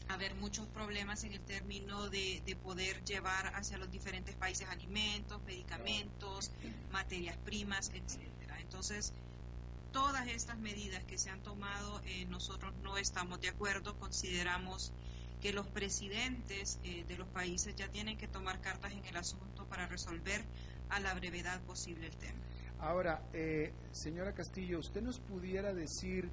haber 0.09 0.35
muchos 0.37 0.67
problemas 0.69 1.25
en 1.25 1.33
el 1.33 1.41
término 1.41 2.09
de, 2.11 2.57
poder 2.63 3.03
llevar 3.05 3.55
hacia 3.57 3.77
los 3.77 3.91
diferentes 3.91 4.35
países 4.37 4.69
alimentos, 4.69 5.43
medicamentos, 5.43 6.51
materias 6.93 7.37
primas, 7.45 7.91
etcétera. 7.93 8.61
Entonces, 8.61 9.13
todas 9.93 10.29
estas 10.29 10.59
medidas 10.59 11.03
que 11.05 11.19
se 11.19 11.31
han 11.31 11.41
tomado, 11.43 12.01
nosotros 12.29 12.73
no 12.83 12.97
estamos 12.97 13.41
de 13.41 13.49
acuerdo, 13.49 13.99
consideramos 13.99 14.93
que 15.41 15.53
los 15.53 15.67
presidentes 15.69 16.81
de 16.83 17.17
los 17.17 17.29
países 17.29 17.75
ya 17.77 17.89
tienen 17.89 18.19
que 18.19 18.29
tomar 18.29 18.61
cartas 18.61 18.93
en 18.93 19.05
el 19.05 19.17
asunto 19.17 19.65
para 19.67 19.87
resolver 19.87 20.45
a 20.91 21.01
la 21.01 21.15
brevedad 21.15 21.61
posible 21.63 22.07
el 22.07 22.17
tema. 22.17 22.39
Ahora, 22.81 23.23
eh, 23.33 23.73
señora 23.91 24.33
Castillo, 24.33 24.79
¿usted 24.79 25.03
nos 25.03 25.19
pudiera 25.19 25.75
decir, 25.75 26.31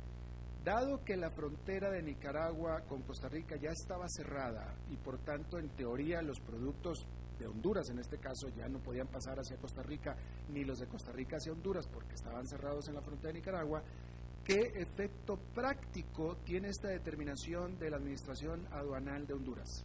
dado 0.64 1.04
que 1.04 1.18
la 1.18 1.32
frontera 1.32 1.90
de 1.90 2.04
Nicaragua 2.04 2.82
con 2.82 3.02
Costa 3.02 3.30
Rica 3.30 3.56
ya 3.56 3.72
estaba 3.72 4.08
cerrada 4.10 4.76
y 4.92 4.96
por 4.96 5.18
tanto 5.20 5.58
en 5.58 5.70
teoría 5.70 6.22
los 6.22 6.40
productos 6.40 7.06
de 7.40 7.48
Honduras 7.48 7.90
en 7.90 8.00
este 8.00 8.18
caso 8.18 8.50
ya 8.56 8.68
no 8.70 8.80
podían 8.80 9.08
pasar 9.08 9.40
hacia 9.40 9.58
Costa 9.58 9.84
Rica 9.84 10.16
ni 10.54 10.64
los 10.64 10.80
de 10.80 10.88
Costa 10.88 11.12
Rica 11.12 11.38
hacia 11.38 11.52
Honduras 11.52 11.88
porque 11.88 12.16
estaban 12.16 12.48
cerrados 12.48 12.88
en 12.88 12.96
la 12.96 13.02
frontera 13.02 13.34
de 13.34 13.40
Nicaragua, 13.40 13.84
¿qué 14.46 14.74
efecto 14.76 15.38
práctico 15.54 16.38
tiene 16.46 16.70
esta 16.70 16.88
determinación 16.88 17.78
de 17.80 17.90
la 17.90 17.98
Administración 17.98 18.66
Aduanal 18.72 19.28
de 19.28 19.34
Honduras? 19.34 19.84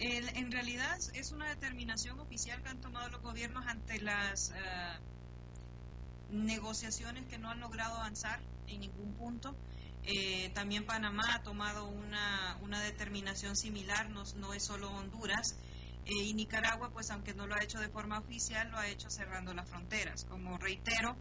en 0.00 0.52
realidad 0.52 0.96
es 1.14 1.32
una 1.32 1.48
determinación 1.48 2.20
oficial 2.20 2.62
que 2.62 2.68
han 2.68 2.80
tomado 2.80 3.08
los 3.08 3.20
gobiernos 3.20 3.66
ante 3.66 4.00
las 4.00 4.50
eh, 4.50 4.98
negociaciones 6.30 7.26
que 7.26 7.38
no 7.38 7.50
han 7.50 7.58
logrado 7.60 7.96
avanzar 7.96 8.40
en 8.68 8.80
ningún 8.80 9.14
punto. 9.14 9.56
Eh, 10.04 10.50
también 10.54 10.86
Panamá 10.86 11.34
ha 11.34 11.42
tomado 11.42 11.86
una, 11.88 12.56
una 12.62 12.80
determinación 12.80 13.56
similar, 13.56 14.08
no, 14.10 14.54
es 14.54 14.64
solo 14.64 14.90
Honduras. 14.90 15.56
Eh, 16.06 16.12
y 16.24 16.34
Nicaragua, 16.34 16.90
pues 16.90 17.10
aunque 17.10 17.34
no 17.34 17.46
lo 17.46 17.54
ha 17.54 17.62
hecho 17.62 17.80
de 17.80 17.88
forma 17.88 18.18
oficial, 18.18 18.70
lo 18.70 18.78
ha 18.78 18.88
hecho 18.88 19.10
cerrando 19.10 19.52
las 19.52 19.68
fronteras. 19.68 20.24
Como 20.24 20.56
reitero, 20.58 21.16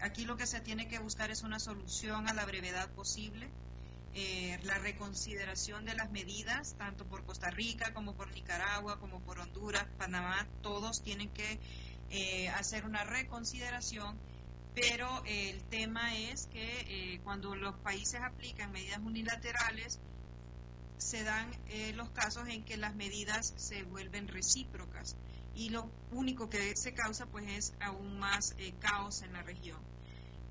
aquí 0.00 0.24
lo 0.24 0.36
que 0.36 0.46
se 0.46 0.60
tiene 0.60 0.88
que 0.88 0.98
buscar 0.98 1.30
es 1.30 1.42
una 1.42 1.58
solución 1.58 2.28
a 2.28 2.34
la 2.34 2.44
brevedad 2.44 2.90
posible 2.90 3.48
eh, 4.16 4.60
la 4.62 4.78
reconsideración 4.78 5.84
de 5.84 5.94
las 5.96 6.08
medidas, 6.12 6.76
tanto 6.78 7.04
por 7.04 7.24
Costa 7.24 7.50
Rica 7.50 7.92
como 7.92 8.14
por 8.14 8.32
Nicaragua, 8.32 9.00
como 9.00 9.18
por 9.18 9.40
Honduras, 9.40 9.84
Panamá, 9.98 10.46
todos 10.62 11.02
tienen 11.02 11.30
que 11.30 11.58
eh, 12.10 12.48
hacer 12.50 12.84
una 12.84 13.02
reconsideración, 13.02 14.16
pero 14.72 15.24
el 15.26 15.60
tema 15.64 16.16
es 16.16 16.46
que 16.46 17.14
eh, 17.14 17.20
cuando 17.24 17.56
los 17.56 17.74
países 17.80 18.20
aplican 18.22 18.70
medidas 18.70 19.00
unilaterales, 19.00 19.98
se 20.96 21.24
dan 21.24 21.50
los 21.96 22.08
casos 22.10 22.48
en 22.48 22.64
que 22.64 22.76
las 22.76 22.94
medidas 22.94 23.52
se 23.56 23.82
vuelven 23.82 24.28
recíprocas 24.28 25.16
y 25.54 25.70
lo 25.70 25.90
único 26.10 26.48
que 26.48 26.76
se 26.76 26.94
causa 26.94 27.26
pues 27.26 27.46
es 27.48 27.74
aún 27.80 28.18
más 28.18 28.54
caos 28.80 29.22
en 29.22 29.32
la 29.32 29.42
región. 29.42 29.78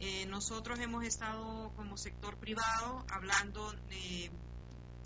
Eh, 0.06 0.26
nosotros 0.26 0.80
hemos 0.80 1.06
estado 1.06 1.72
como 1.78 1.97
sector 1.97 2.36
privado 2.38 3.06
hablando 3.10 3.74
eh, 3.89 4.30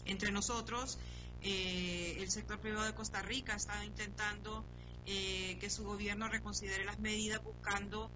entre 0.05 0.31
nosotros. 0.31 0.97
Eh, 1.43 2.17
el 2.19 2.31
sector 2.31 2.59
privado 2.59 2.85
de 2.87 2.95
Costa 2.95 3.21
Rica 3.21 3.53
ha 3.53 3.57
estado 3.57 3.83
intentando 3.83 4.65
que 5.05 5.69
su 5.69 5.85
gobierno 5.85 6.27
reconsidere 6.27 6.83
las 6.83 6.99
medidas 6.99 7.41
buscando 7.41 8.11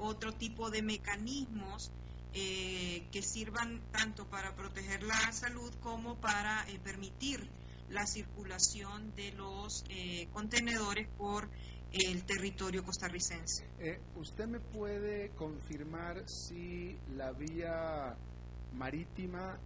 otro 0.00 0.34
tipo 0.34 0.68
de 0.68 0.82
mecanismos 0.82 1.92
que 2.32 3.22
sirvan 3.22 3.80
tanto 3.92 4.26
para 4.26 4.56
proteger 4.56 5.04
la 5.04 5.30
salud 5.30 5.72
como 5.80 6.16
para 6.16 6.66
permitir 6.82 7.48
la 7.90 8.06
circulación 8.06 9.14
de 9.14 9.32
los 9.32 9.84
contenedores 10.32 11.08
por 11.16 11.48
el 11.92 12.24
territorio 12.24 12.84
costarricense. 12.84 13.66
Eh, 13.78 13.98
¿Usted 14.16 14.46
me 14.46 14.60
puede 14.60 15.30
confirmar 15.30 16.28
si 16.28 16.98
la 17.16 17.32
vía 17.32 18.14
marítima 18.74 19.58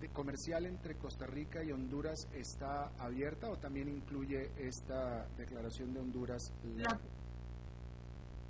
de 0.00 0.08
comercial 0.10 0.66
entre 0.66 0.96
Costa 0.96 1.26
Rica 1.26 1.62
y 1.62 1.72
Honduras 1.72 2.28
está 2.32 2.88
abierta 2.98 3.48
o 3.50 3.56
también 3.56 3.88
incluye 3.88 4.50
esta 4.58 5.26
declaración 5.36 5.92
de 5.92 6.00
Honduras? 6.00 6.52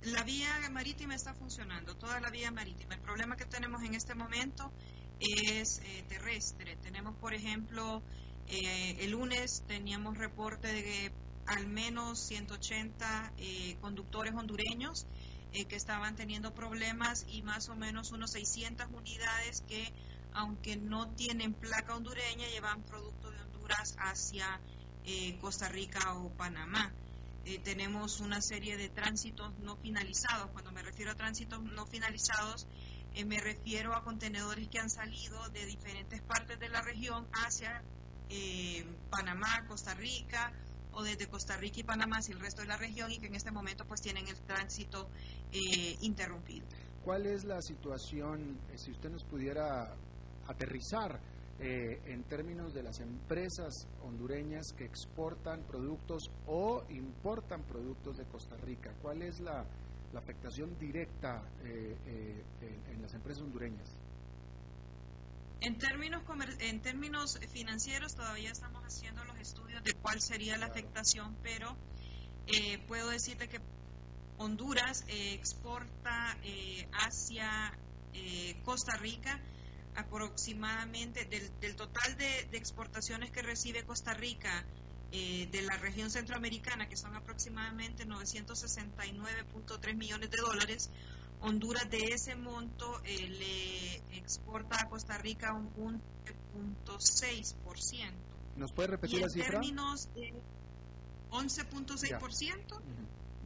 La, 0.03 0.23
vía 0.23 0.47
marítima 0.71 1.15
está 1.15 1.33
funcionando, 1.33 1.95
toda 1.95 2.19
la 2.19 2.29
vía 2.29 2.51
marítima. 2.51 2.95
El 2.95 3.01
problema 3.01 3.35
que 3.35 3.45
tenemos 3.45 3.83
en 3.83 3.93
este 3.93 4.15
momento 4.15 4.71
es 5.19 5.79
eh, 5.79 6.05
terrestre. 6.07 6.77
Tenemos, 6.77 7.15
por 7.17 7.33
ejemplo, 7.33 8.01
eh, 8.49 8.97
el 8.99 9.11
lunes 9.11 9.63
teníamos 9.67 10.17
reporte 10.17 10.67
de 10.67 11.11
al 11.49 11.67
menos 11.67 12.19
180 12.19 13.33
eh, 13.37 13.75
conductores 13.81 14.33
hondureños 14.35 15.07
eh, 15.51 15.65
que 15.65 15.75
estaban 15.75 16.15
teniendo 16.15 16.53
problemas 16.53 17.25
y 17.27 17.41
más 17.41 17.69
o 17.69 17.75
menos 17.75 18.11
unos 18.11 18.31
600 18.31 18.87
unidades 18.93 19.61
que, 19.67 19.91
aunque 20.33 20.77
no 20.77 21.09
tienen 21.09 21.53
placa 21.53 21.95
hondureña, 21.95 22.47
llevan 22.49 22.83
producto 22.83 23.31
de 23.31 23.41
Honduras 23.41 23.95
hacia 23.97 24.59
eh, 25.05 25.39
Costa 25.41 25.69
Rica 25.69 26.13
o 26.13 26.29
Panamá. 26.29 26.93
tenemos 27.63 28.19
una 28.19 28.41
serie 28.41 28.77
de 28.77 28.89
tránsitos 28.89 29.57
no 29.59 29.75
finalizados. 29.77 30.51
Cuando 30.51 30.71
me 30.71 30.83
refiero 30.83 31.11
a 31.11 31.15
tránsitos 31.15 31.63
no 31.63 31.87
finalizados, 31.87 32.67
me 33.25 33.39
refiero 33.39 33.95
a 33.95 34.03
contenedores 34.03 34.67
que 34.67 34.77
han 34.77 34.91
salido 34.91 35.49
de 35.49 35.65
diferentes 35.65 36.21
partes 36.21 36.59
de 36.59 36.69
la 36.69 36.83
región 36.83 37.27
hacia 37.33 37.81
Panamá, 39.09 39.65
Costa 39.67 39.93
Rica 39.93 40.53
o 40.93 41.03
desde 41.03 41.27
Costa 41.27 41.57
Rica 41.57 41.79
y 41.79 41.83
Panamá 41.83 42.17
hacia 42.17 42.33
el 42.33 42.41
resto 42.41 42.61
de 42.61 42.67
la 42.67 42.77
región 42.77 43.11
y 43.11 43.19
que 43.19 43.27
en 43.27 43.35
este 43.35 43.51
momento 43.51 43.85
pues 43.85 44.01
tienen 44.01 44.27
el 44.27 44.39
tránsito 44.41 45.09
eh, 45.51 45.97
interrumpido. 46.01 46.65
¿Cuál 47.03 47.25
es 47.25 47.43
la 47.43 47.61
situación, 47.61 48.59
eh, 48.71 48.77
si 48.77 48.91
usted 48.91 49.09
nos 49.09 49.23
pudiera 49.23 49.95
aterrizar 50.47 51.19
eh, 51.59 52.01
en 52.05 52.23
términos 52.23 52.73
de 52.73 52.83
las 52.83 52.99
empresas 52.99 53.87
hondureñas 54.03 54.73
que 54.77 54.85
exportan 54.85 55.63
productos 55.63 56.29
o 56.47 56.83
importan 56.89 57.63
productos 57.63 58.17
de 58.17 58.25
Costa 58.25 58.55
Rica? 58.57 58.93
¿Cuál 59.01 59.21
es 59.21 59.39
la, 59.39 59.65
afectación 60.15 60.75
directa 60.79 61.43
en 61.63 62.99
las 62.99 63.13
empresas 63.13 63.43
hondureñas? 63.43 63.98
En 65.61 65.77
términos, 65.77 66.23
en 66.59 66.81
términos 66.81 67.37
financieros 67.51 68.15
todavía 68.15 68.49
estamos 68.49 68.81
haciendo 68.83 69.25
los 69.25 69.37
estudios 69.39 69.83
de 69.83 69.93
cuál 69.93 70.21
sería 70.21 70.57
la 70.57 70.67
afectación, 70.67 71.35
pero 71.43 71.75
eh, 72.47 72.77
puedo 72.87 73.09
decirte 73.09 73.49
que 73.49 73.59
Honduras 74.37 75.03
eh, 75.09 75.33
exporta 75.33 76.37
eh, 76.43 76.87
hacia 76.93 77.77
Costa 78.63 78.95
Rica 78.97 79.39
aproximadamente 79.95 81.25
del, 81.25 81.75
total 81.75 82.17
de, 82.17 82.47
exportaciones 82.57 83.29
que 83.31 83.41
recibe 83.41 83.83
Costa 83.83 84.13
Rica 84.13 84.65
de 85.11 85.61
la 85.63 85.77
región 85.77 86.09
centroamericana, 86.11 86.89
que 86.89 86.97
son 86.97 87.15
aproximadamente 87.15 88.05
969.3 88.07 89.95
millones 89.95 90.29
de 90.31 90.37
dólares, 90.37 90.89
Honduras 91.41 91.89
de 91.89 92.13
ese 92.13 92.35
monto 92.35 93.01
eh, 93.05 93.29
le 93.29 93.95
exporta 94.17 94.81
a 94.81 94.89
Costa 94.89 95.17
Rica 95.17 95.53
un 95.53 95.71
11.6%. 95.77 98.11
¿Nos 98.57 98.73
puede 98.73 98.89
repetir 98.89 99.21
la 99.21 99.29
cifra? 99.29 99.45
En 99.45 99.51
términos 99.53 100.09
de 100.15 100.33
11.6% 101.31 102.81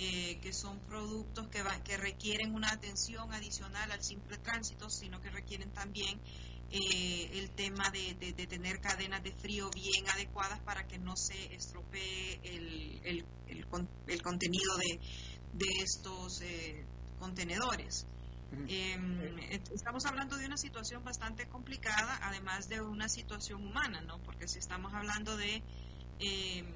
eh, 0.02 0.38
que 0.40 0.54
son 0.54 0.78
productos 0.80 1.48
que, 1.48 1.62
que 1.84 1.98
requieren 1.98 2.54
una 2.54 2.70
atención 2.70 3.30
adicional 3.34 3.92
al 3.92 4.02
simple 4.02 4.38
tránsito, 4.38 4.88
sino 4.88 5.20
que 5.20 5.28
requieren 5.28 5.70
también 5.72 6.18
eh, 6.70 7.28
el 7.34 7.50
tema 7.50 7.90
de, 7.90 8.14
tener 8.46 8.80
cadenas 8.80 9.22
de 9.22 9.32
frío 9.32 9.68
bien 9.74 10.08
adecuadas 10.08 10.58
para 10.60 10.86
que 10.86 10.98
no 10.98 11.16
se 11.16 11.54
estropee 11.54 12.40
el, 12.44 13.26
el, 14.06 14.22
contenido 14.22 14.74
de, 15.52 15.68
estos 15.82 16.40
eh, 16.40 16.82
contenedores. 17.18 18.06
Em, 18.68 19.38
estamos 19.74 20.06
hablando 20.06 20.38
de 20.38 20.46
una 20.46 20.56
situación 20.56 21.04
bastante 21.04 21.46
complicada, 21.46 22.20
además 22.22 22.70
de 22.70 22.80
una 22.80 23.10
situación 23.10 23.66
humana, 23.66 24.00
¿no? 24.00 24.18
Porque 24.22 24.48
si 24.48 24.60
estamos 24.60 24.94
hablando 24.94 25.36
de 25.36 25.62
em, 26.20 26.72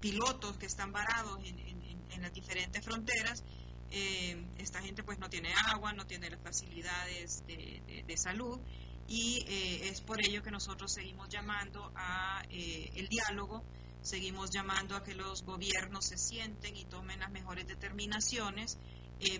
pilotos 0.00 0.56
que 0.58 0.66
están 0.66 0.92
varados 0.92 1.38
en, 1.44 1.58
en 1.58 1.75
las 2.18 2.32
diferentes 2.32 2.84
fronteras, 2.84 3.42
eh, 3.90 4.44
esta 4.58 4.82
gente 4.82 5.02
pues 5.02 5.18
no 5.18 5.28
tiene 5.28 5.52
agua, 5.72 5.92
no 5.92 6.06
tiene 6.06 6.28
las 6.30 6.40
facilidades 6.40 7.44
de, 7.46 8.16
salud 8.16 8.58
y 9.06 9.44
eh, 9.46 9.88
es 9.88 10.00
por 10.00 10.20
ello 10.20 10.42
que 10.42 10.50
nosotros 10.50 10.92
seguimos 10.92 11.28
llamando 11.28 11.92
a 11.94 12.42
eh, 12.50 12.90
el 12.94 13.08
diálogo, 13.08 13.62
seguimos 14.02 14.50
llamando 14.50 14.96
a 14.96 15.04
que 15.04 15.14
los 15.14 15.44
gobiernos 15.44 16.06
se 16.06 16.16
sienten 16.16 16.76
y 16.76 16.84
tomen 16.86 17.20
las 17.20 17.30
mejores 17.30 17.66
determinaciones 17.66 18.78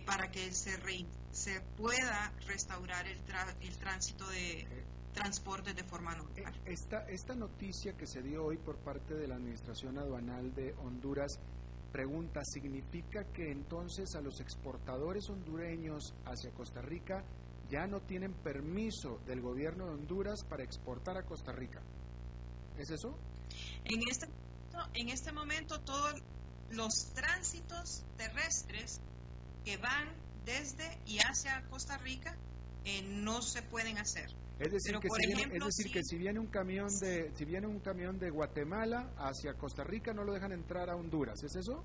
para 0.07 0.31
que 0.31 0.53
se, 0.53 0.79
se 1.33 1.61
pueda 1.77 2.33
restaurar 2.47 3.07
el, 3.07 3.21
el 3.61 3.77
tránsito 3.77 4.27
de 4.29 4.67
transporte 5.13 5.75
de 5.75 5.83
forma 5.83 6.15
normal. 6.15 6.55
Esta, 6.67 7.09
esta 7.09 7.35
noticia 7.35 7.97
que 7.97 8.07
se 8.07 8.23
dio 8.23 8.45
hoy 8.45 8.59
por 8.59 8.77
parte 8.77 9.15
de 9.15 9.27
la 9.27 9.37
Administración 9.37 9.99
Aduanal 9.99 10.55
de 10.55 10.75
Honduras 10.75 11.41
Pregunta, 11.97 12.43
¿significa 12.45 13.25
que 13.33 13.51
entonces 13.51 14.15
a 14.17 14.21
los 14.21 14.39
exportadores 14.41 15.31
hondureños 15.31 16.13
hacia 16.27 16.51
Costa 16.51 16.83
Rica 16.83 17.25
ya 17.71 17.87
no 17.87 18.03
tienen 18.03 18.35
permiso 18.35 19.19
del 19.27 19.41
gobierno 19.41 19.87
de 19.87 19.93
Honduras 19.93 20.45
para 20.47 20.63
exportar 20.63 21.17
a 21.17 21.23
Costa 21.23 21.53
Rica? 21.53 21.81
¿Es 22.77 22.91
eso? 22.91 23.17
En 23.87 24.03
este, 24.11 24.27
en 24.93 25.09
este 25.09 25.33
momento 25.33 25.81
todos 25.81 26.23
los 26.69 26.93
tránsitos 27.15 28.05
terrestres 28.19 29.01
que 29.65 29.79
van 29.79 30.13
desde 30.45 30.99
y 31.07 31.17
hacia 31.21 31.67
Costa 31.71 31.97
Rica 31.97 32.37
eh, 32.85 33.01
no 33.05 33.41
se 33.41 33.63
pueden 33.63 33.97
hacer. 33.97 34.29
Es 34.59 34.73
decir, 34.73 34.99
que, 34.99 35.09
si 35.11 35.27
viene, 35.27 35.57
es 35.57 35.65
decir 35.65 35.93
que 35.93 36.03
si 36.03 36.17
viene 36.17 36.41
un 36.41 36.47
camión 36.47 36.89
de 36.99 37.31
si 37.37 37.45
viene 37.45 37.67
un 37.67 37.79
camión 37.81 38.19
de 38.19 38.31
Guatemala 38.31 39.13
hacia 39.19 39.53
Costa 39.55 39.85
Rica 39.85 40.15
no 40.15 40.25
lo 40.25 40.33
dejan 40.33 40.53
entrar 40.53 40.89
a 40.89 40.97
Honduras, 40.97 41.43
¿es 41.43 41.57
eso? 41.57 41.85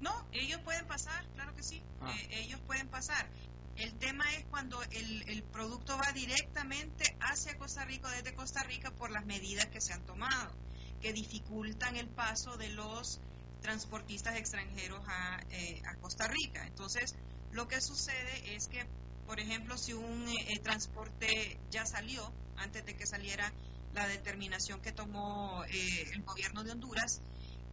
No, 0.00 0.12
ellos 0.30 0.60
pueden 0.62 0.86
pasar, 0.86 1.26
claro 1.34 1.56
que 1.56 1.64
sí, 1.64 1.82
ah. 2.00 2.14
eh, 2.16 2.44
ellos 2.44 2.60
pueden 2.66 2.88
pasar. 2.88 3.28
El 3.74 3.94
tema 3.98 4.24
es 4.34 4.44
cuando 4.46 4.80
el, 4.90 5.28
el 5.28 5.42
producto 5.42 5.96
va 5.96 6.12
directamente 6.12 7.16
hacia 7.20 7.56
Costa 7.58 7.84
Rica, 7.84 8.10
desde 8.10 8.34
Costa 8.34 8.62
Rica, 8.62 8.92
por 8.92 9.10
las 9.10 9.24
medidas 9.26 9.66
que 9.66 9.80
se 9.80 9.92
han 9.92 10.04
tomado, 10.04 10.52
que 11.00 11.12
dificultan 11.12 11.96
el 11.96 12.08
paso 12.08 12.56
de 12.56 12.70
los 12.70 13.20
transportistas 13.60 14.36
extranjeros 14.36 15.00
a, 15.06 15.40
eh, 15.50 15.80
a 15.84 15.96
Costa 16.00 16.28
Rica. 16.28 16.66
Entonces, 16.66 17.14
lo 17.52 17.66
que 17.66 17.80
sucede 17.80 18.54
es 18.54 18.68
que 18.68 18.84
por 19.28 19.40
ejemplo, 19.40 19.76
si 19.76 19.92
un 19.92 20.26
eh, 20.26 20.58
transporte 20.62 21.60
ya 21.70 21.84
salió, 21.84 22.32
antes 22.56 22.84
de 22.86 22.96
que 22.96 23.06
saliera 23.06 23.52
la 23.92 24.08
determinación 24.08 24.80
que 24.80 24.90
tomó 24.90 25.64
eh, 25.66 26.10
el 26.14 26.22
gobierno 26.22 26.64
de 26.64 26.72
Honduras, 26.72 27.20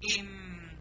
em, 0.02 0.78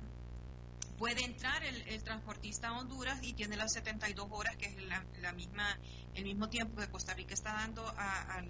puede 0.99 1.25
entrar 1.25 1.62
el, 1.62 2.03
transportista 2.03 2.68
a 2.68 2.72
Honduras 2.72 3.20
y 3.22 3.35
tiene 3.35 3.57
las 3.57 3.72
72 3.72 4.27
horas, 4.33 4.57
que 4.57 4.66
es 4.66 4.77
la, 5.20 5.33
misma, 5.33 5.79
el 6.14 6.25
mismo 6.25 6.49
tiempo 6.49 6.81
que 6.81 6.89
Costa 6.89 7.14
Rica 7.14 7.35
está 7.35 7.53
dando 7.53 7.87
a 7.97 8.43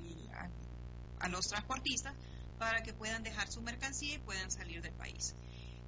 los 1.28 1.46
transportistas 1.46 2.14
para 2.58 2.82
que 2.82 2.94
puedan 2.94 3.22
dejar 3.22 3.52
su 3.52 3.60
mercancía 3.60 4.14
y 4.14 4.18
puedan 4.18 4.50
salir 4.50 4.80
del 4.80 4.94
país. 4.94 5.34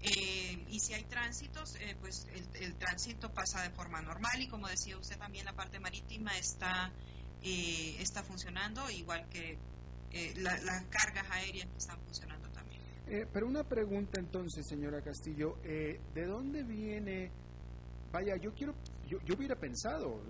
Eh, 0.07 0.65
y 0.69 0.79
si 0.79 0.95
hay 0.95 1.03
tránsitos, 1.05 1.75
eh, 1.77 1.97
pues 2.01 2.29
el, 2.61 2.75
tránsito 2.77 3.33
pasa 3.33 3.63
de 3.63 3.71
forma 3.71 4.01
normal 4.03 4.41
y 4.41 4.47
como 4.47 4.69
decía 4.69 4.97
usted 4.97 5.19
también 5.19 5.45
la 5.45 5.53
parte 5.53 5.81
marítima 5.81 6.37
está, 6.39 6.93
eh, 7.43 7.97
está 7.99 8.23
funcionando, 8.23 8.89
igual 8.91 9.29
que 9.29 9.59
las 10.37 10.85
cargas 10.89 11.27
aéreas 11.31 11.69
están 11.77 11.99
funcionando 12.01 12.49
también. 12.51 12.81
pero 13.33 13.47
una 13.47 13.65
pregunta 13.65 14.19
entonces, 14.19 14.67
señora 14.67 15.03
Castillo, 15.03 15.57
¿de 15.63 16.27
dónde 16.27 16.63
viene? 16.63 17.31
Vaya, 18.13 18.37
yo 18.37 18.55
quiero 18.55 18.75
yo, 19.07 19.19
yo, 19.25 19.35
hubiera 19.37 19.55
pensado, 19.55 20.21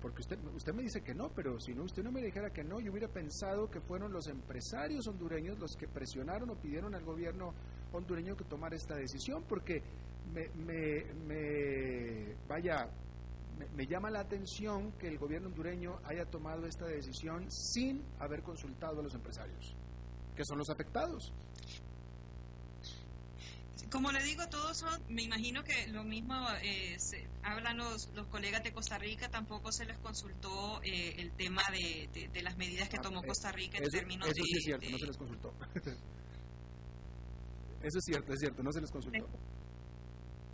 porque 0.00 0.20
usted, 0.20 0.38
usted 0.54 0.74
me 0.74 0.82
dice 0.82 1.02
que 1.02 1.14
no, 1.14 1.30
pero 1.30 1.58
si 1.58 1.74
no 1.74 1.84
usted 1.84 2.02
no 2.02 2.12
me 2.12 2.22
dijera 2.22 2.50
que 2.50 2.62
no, 2.62 2.80
yo 2.80 2.90
hubiera 2.90 3.08
pensado 3.08 3.70
que 3.70 3.80
fueron 3.80 4.12
los 4.12 4.26
empresarios 4.26 5.06
hondureños 5.06 5.58
los 5.58 5.74
que 5.76 5.88
presionaron 5.88 6.50
o 6.50 6.56
pidieron 6.56 6.94
al 6.94 7.04
gobierno 7.04 7.54
hondureño 7.92 8.36
que 8.36 8.44
tomar 8.44 8.74
esta 8.74 8.94
decisión, 8.94 9.44
porque 9.48 9.82
me, 10.32 10.48
me, 11.26 12.34
vaya, 12.48 12.88
me, 13.74 13.86
llama 13.86 14.10
la 14.10 14.20
atención 14.20 14.92
que 14.92 15.08
el 15.08 15.18
gobierno 15.18 15.48
hondureño 15.48 15.98
haya 16.04 16.26
tomado 16.26 16.66
esta 16.66 16.86
decisión 16.86 17.50
sin 17.50 18.02
haber 18.18 18.42
consultado 18.42 19.00
a 19.00 19.02
los 19.02 19.14
empresarios, 19.14 19.74
que 20.34 20.44
son 20.44 20.58
los 20.58 20.68
afectados. 20.68 21.32
Como 23.90 24.10
le 24.10 24.22
digo, 24.22 24.46
todos 24.48 24.78
son, 24.78 25.02
me 25.08 25.22
imagino 25.22 25.62
que 25.62 25.86
lo 25.88 26.02
mismo 26.02 26.34
eh, 26.62 26.96
hablan 27.42 27.76
los, 27.76 28.08
los 28.14 28.26
colegas 28.28 28.62
de 28.62 28.72
Costa 28.72 28.98
Rica, 28.98 29.28
tampoco 29.28 29.70
se 29.70 29.84
les 29.84 29.98
consultó 29.98 30.80
eh, 30.82 31.14
el 31.18 31.32
tema 31.32 31.62
de, 31.70 32.28
de, 32.32 32.42
las 32.42 32.56
medidas 32.56 32.88
que 32.88 32.96
ah, 32.96 33.02
tomó 33.02 33.22
Costa 33.22 33.52
Rica 33.52 33.78
en 33.78 33.88
términos 33.90 34.28
eso 34.28 34.42
sí 34.44 34.56
es 34.56 34.64
cierto, 34.64 34.90
no 34.90 34.98
se 34.98 35.06
les 35.06 35.16
consultó. 35.16 35.54
Eso 37.82 37.98
es 37.98 38.04
cierto, 38.04 38.32
es 38.32 38.40
cierto, 38.40 38.62
no 38.64 38.72
se 38.72 38.80
les 38.80 38.90
consultó. 38.90 39.28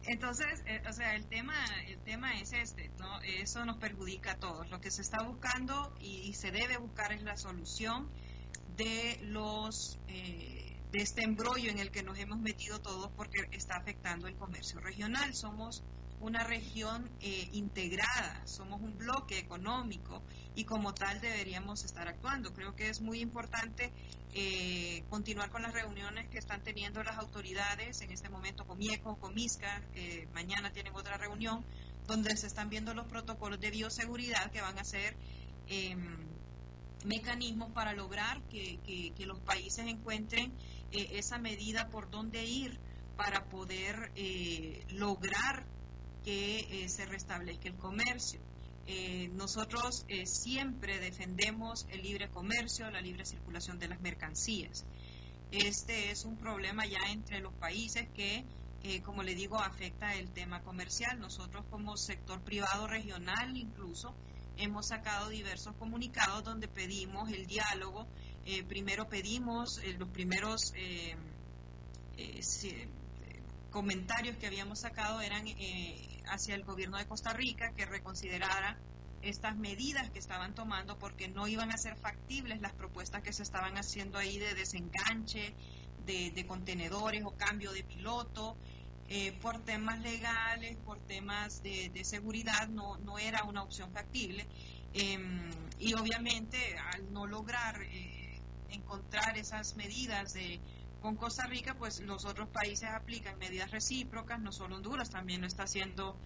Entonces, 0.04 0.62
eh, 0.66 0.82
o 0.88 0.92
sea, 0.92 1.14
el 1.14 1.26
tema, 1.26 1.54
el 1.86 1.98
tema 2.00 2.38
es 2.40 2.52
este, 2.52 2.90
¿no? 2.98 3.20
Eso 3.22 3.64
nos 3.64 3.78
perjudica 3.78 4.32
a 4.32 4.36
todos. 4.38 4.68
Lo 4.70 4.80
que 4.80 4.90
se 4.90 5.00
está 5.02 5.22
buscando 5.22 5.94
y, 6.00 6.34
se 6.34 6.50
debe 6.50 6.76
buscar 6.76 7.12
es 7.12 7.22
la 7.22 7.36
solución 7.36 8.10
de 8.76 9.18
los 9.22 9.98
eh, 10.08 10.71
de 10.92 11.00
este 11.00 11.24
embrollo 11.24 11.70
en 11.70 11.78
el 11.78 11.90
que 11.90 12.02
nos 12.02 12.18
hemos 12.18 12.38
metido 12.38 12.80
todos 12.80 13.10
porque 13.16 13.48
está 13.52 13.76
afectando 13.76 14.28
el 14.28 14.36
comercio 14.36 14.78
regional. 14.78 15.34
Somos 15.34 15.82
una 16.20 16.44
región 16.44 17.10
eh, 17.20 17.48
integrada, 17.52 18.46
somos 18.46 18.80
un 18.80 18.96
bloque 18.96 19.38
económico 19.38 20.22
y 20.54 20.64
como 20.64 20.94
tal 20.94 21.20
deberíamos 21.20 21.84
estar 21.84 22.06
actuando. 22.06 22.52
Creo 22.52 22.76
que 22.76 22.90
es 22.90 23.00
muy 23.00 23.20
importante 23.20 23.90
eh, 24.34 25.02
continuar 25.08 25.50
con 25.50 25.62
las 25.62 25.72
reuniones 25.72 26.28
que 26.28 26.38
están 26.38 26.62
teniendo 26.62 27.02
las 27.02 27.16
autoridades, 27.16 28.02
en 28.02 28.12
este 28.12 28.28
momento 28.28 28.66
con 28.66 28.78
MIECO, 28.78 29.16
con 29.16 29.34
MISCA, 29.34 29.82
eh, 29.94 30.28
mañana 30.34 30.72
tienen 30.72 30.94
otra 30.94 31.16
reunión, 31.16 31.64
donde 32.06 32.36
se 32.36 32.46
están 32.46 32.68
viendo 32.68 32.92
los 32.92 33.06
protocolos 33.06 33.58
de 33.60 33.70
bioseguridad 33.70 34.50
que 34.52 34.60
van 34.60 34.78
a 34.78 34.84
ser 34.84 35.16
em, 35.68 36.18
mecanismos 37.04 37.72
para 37.72 37.94
lograr 37.94 38.42
que, 38.42 38.78
que 38.84 39.26
los 39.26 39.40
países 39.40 39.86
encuentren 39.86 40.52
esa 40.92 41.38
medida 41.38 41.88
por 41.88 42.10
dónde 42.10 42.44
ir 42.44 42.78
para 43.16 43.44
poder 43.44 44.12
lograr 44.90 45.64
que 46.24 46.84
eh, 46.84 46.88
se 46.88 47.04
restablezca 47.06 47.68
el 47.68 47.74
comercio. 47.76 48.40
Eh, 48.86 49.30
nosotros 49.34 50.04
eh, 50.08 50.26
siempre 50.26 50.98
defendemos 50.98 51.86
el 51.90 52.02
libre 52.02 52.28
comercio, 52.28 52.90
la 52.90 53.00
libre 53.00 53.24
circulación 53.24 53.78
de 53.78 53.88
las 53.88 54.00
mercancías. 54.00 54.84
Este 55.50 56.10
es 56.10 56.24
un 56.24 56.36
problema 56.36 56.86
ya 56.86 57.10
entre 57.10 57.40
los 57.40 57.52
países 57.54 58.08
que, 58.14 58.44
como 59.04 59.22
le 59.22 59.34
digo, 59.34 59.58
afecta 59.58 60.14
el 60.14 60.30
tema 60.30 60.62
comercial. 60.62 61.20
Nosotros 61.20 61.64
como 61.70 61.96
sector 61.98 62.40
privado 62.40 62.86
regional 62.86 63.54
incluso 63.56 64.14
hemos 64.56 64.88
sacado 64.88 65.28
diversos 65.28 65.76
comunicados 65.76 66.42
donde 66.42 66.68
pedimos 66.68 67.30
el 67.30 67.46
diálogo. 67.46 68.06
Primero 68.68 69.08
pedimos 69.08 69.80
los 69.98 70.08
primeros 70.08 70.74
comentarios 73.70 74.36
que 74.36 74.46
habíamos 74.46 74.80
sacado 74.80 75.20
eran 75.20 75.44
hacia 76.26 76.54
el 76.54 76.64
gobierno 76.64 76.98
de 76.98 77.06
Costa 77.06 77.32
Rica 77.32 77.72
que 77.76 77.86
reconsiderara 77.86 78.76
estas 79.22 79.56
medidas 79.56 80.10
que 80.10 80.18
estaban 80.18 80.54
tomando 80.54 80.98
porque 80.98 81.28
no 81.28 81.46
iban 81.46 81.70
a 81.70 81.78
ser 81.78 81.96
factibles 81.96 82.60
las 82.60 82.72
propuestas 82.72 83.22
que 83.22 83.32
se 83.32 83.42
estaban 83.42 83.78
haciendo 83.78 84.18
ahí 84.18 84.38
de 84.38 84.54
desenganche 84.54 85.54
de, 86.06 86.44
contenedores 86.46 87.24
o 87.24 87.30
cambio 87.32 87.72
de 87.72 87.84
piloto. 87.84 88.56
Eh, 89.08 89.32
por 89.42 89.58
temas 89.58 90.00
legales, 90.00 90.76
por 90.86 90.98
temas 91.00 91.62
de, 91.62 91.90
seguridad, 92.02 92.68
no, 92.68 92.96
no 92.98 93.18
era 93.18 93.44
una 93.44 93.62
opción 93.62 93.92
factible. 93.92 94.46
Em, 94.94 95.50
y 95.78 95.94
obviamente 95.94 96.76
al 96.92 97.12
no 97.12 97.26
lograr 97.26 97.82
eh, 97.82 98.21
encontrar 98.72 99.36
esas 99.36 99.76
medidas 99.76 100.32
de 100.32 100.60
con 101.02 101.16
Costa 101.16 101.46
Rica, 101.46 101.74
pues 101.74 102.00
los 102.00 102.24
otros 102.24 102.48
países 102.48 102.88
aplican 102.88 103.36
medidas 103.38 103.70
recíprocas, 103.72 104.40
no 104.40 104.52
solo 104.52 104.76
Honduras, 104.76 105.10
también 105.10 105.40
lo 105.40 105.48
está 105.48 105.64
haciendo 105.64 106.16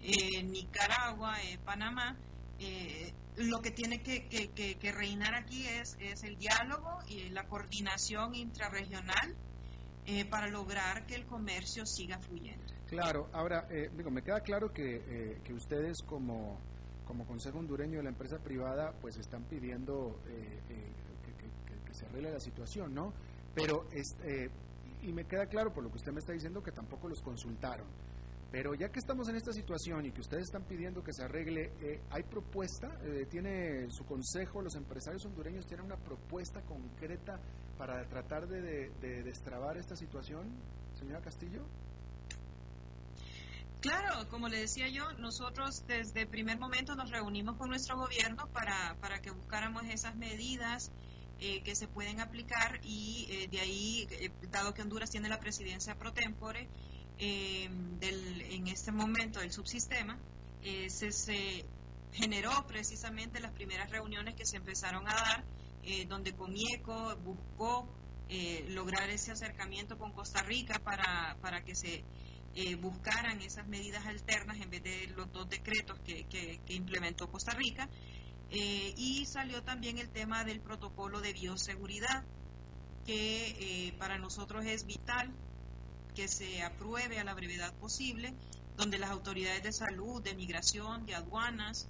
eh, 0.00 0.42
Nicaragua, 0.44 1.42
eh, 1.42 1.58
Panamá. 1.64 2.16
Eh, 2.60 3.12
lo 3.36 3.60
que 3.60 3.70
tiene 3.70 4.02
que, 4.02 4.92
reinar 4.92 5.34
aquí 5.34 5.66
es, 5.66 5.96
es, 6.00 6.22
el 6.24 6.36
diálogo 6.36 6.98
y 7.08 7.30
la 7.30 7.46
coordinación 7.48 8.34
intrarregional 8.34 9.34
para 10.28 10.48
lograr 10.48 11.06
que 11.06 11.14
el 11.14 11.24
comercio 11.24 11.86
siga 11.86 12.18
fluyendo. 12.18 12.74
Claro, 12.88 13.28
ahora, 13.32 13.68
me 14.10 14.22
queda 14.22 14.40
claro 14.40 14.72
que, 14.72 15.40
ustedes 15.54 16.02
como, 16.02 16.58
como 17.06 17.24
Consejo 17.24 17.60
Hondureño 17.60 17.98
de 17.98 18.02
la 18.02 18.10
empresa 18.10 18.38
privada, 18.38 18.92
pues 19.00 19.16
están 19.16 19.44
pidiendo 19.44 20.20
se 22.00 22.06
arregle 22.06 22.32
la 22.32 22.40
situación, 22.40 22.94
¿no? 22.94 23.12
Pero, 23.54 23.86
este, 23.92 24.50
y 25.02 25.12
me 25.12 25.24
queda 25.24 25.46
claro 25.46 25.72
por 25.72 25.84
lo 25.84 25.90
que 25.90 25.96
usted 25.96 26.12
me 26.12 26.20
está 26.20 26.32
diciendo 26.32 26.62
que 26.62 26.72
tampoco 26.72 27.08
los 27.08 27.20
consultaron. 27.20 27.86
Pero 28.50 28.74
ya 28.74 28.88
que 28.88 28.98
estamos 28.98 29.28
en 29.28 29.36
esta 29.36 29.52
situación 29.52 30.06
y 30.06 30.10
que 30.10 30.20
ustedes 30.20 30.44
están 30.44 30.64
pidiendo 30.64 31.04
que 31.04 31.12
se 31.12 31.22
arregle, 31.22 31.72
eh, 31.80 32.00
¿hay 32.10 32.24
propuesta? 32.24 32.88
Eh, 33.04 33.26
¿Tiene 33.30 33.88
su 33.90 34.04
consejo, 34.04 34.60
los 34.60 34.74
empresarios 34.74 35.24
hondureños 35.24 35.66
tienen 35.66 35.86
una 35.86 35.96
propuesta 35.96 36.60
concreta 36.62 37.38
para 37.78 38.04
tratar 38.08 38.48
de, 38.48 38.90
destrabar 39.22 39.76
esta 39.76 39.94
situación, 39.94 40.48
señora 40.98 41.20
Castillo? 41.20 41.64
Claro, 43.80 44.28
como 44.28 44.48
le 44.48 44.58
decía 44.58 44.88
yo, 44.88 45.12
nosotros 45.12 45.84
desde 45.86 46.22
el 46.22 46.28
primer 46.28 46.58
momento 46.58 46.96
nos 46.96 47.10
reunimos 47.10 47.56
con 47.56 47.70
nuestro 47.70 47.96
gobierno 47.96 48.48
para, 48.52 48.96
para 49.00 49.20
que 49.20 49.30
buscáramos 49.30 49.84
esas 49.84 50.16
medidas 50.16 50.90
eh, 51.42 51.62
que 51.62 51.74
se 51.74 51.88
pueden 51.88 52.20
aplicar 52.20 52.80
y 52.84 53.26
eh, 53.30 53.48
de 53.48 53.60
ahí, 53.60 54.06
eh, 54.10 54.30
dado 54.50 54.74
que 54.74 54.82
Honduras 54.82 55.08
tiene 55.08 55.26
la 55.26 55.40
presidencia 55.40 55.94
pro 55.94 56.12
tempore, 56.12 56.68
del, 57.18 58.40
en 58.42 58.68
este 58.68 58.92
momento 58.92 59.40
del 59.40 59.52
subsistema, 59.52 60.18
se, 60.62 61.12
se, 61.12 61.66
generó 62.12 62.66
precisamente 62.66 63.40
las 63.40 63.52
primeras 63.52 63.90
reuniones 63.90 64.34
que 64.34 64.46
se 64.46 64.56
empezaron 64.56 65.06
a 65.06 65.14
dar, 65.14 65.44
donde 66.08 66.34
Comieco 66.34 67.14
buscó 67.16 67.86
lograr 68.68 69.10
ese 69.10 69.32
acercamiento 69.32 69.98
con 69.98 70.12
Costa 70.12 70.42
Rica 70.42 70.78
para, 70.78 71.36
para 71.42 71.62
que 71.62 71.74
se 71.74 72.04
buscaran 72.80 73.42
esas 73.42 73.68
medidas 73.68 74.06
alternas 74.06 74.58
en 74.58 74.70
vez 74.70 74.82
de 74.82 75.08
los 75.08 75.30
dos 75.30 75.46
decretos 75.50 75.98
que, 76.00 76.24
que 76.24 76.72
implementó 76.72 77.30
Costa 77.30 77.52
Rica. 77.52 77.86
Eh, 78.52 78.94
y 78.96 79.26
salió 79.26 79.62
también 79.62 79.98
el 79.98 80.08
tema 80.08 80.44
del 80.44 80.60
protocolo 80.60 81.20
de 81.20 81.32
bioseguridad, 81.32 82.24
que 83.06 83.88
eh, 83.88 83.92
para 83.92 84.18
nosotros 84.18 84.64
es 84.64 84.86
vital 84.86 85.30
que 86.14 86.26
se 86.26 86.62
apruebe 86.62 87.20
a 87.20 87.24
la 87.24 87.34
brevedad 87.34 87.72
posible, 87.74 88.34
donde 88.76 88.98
las 88.98 89.10
autoridades 89.10 89.62
de 89.62 89.72
salud, 89.72 90.20
de 90.22 90.34
migración, 90.34 91.06
de 91.06 91.14
aduanas, 91.14 91.86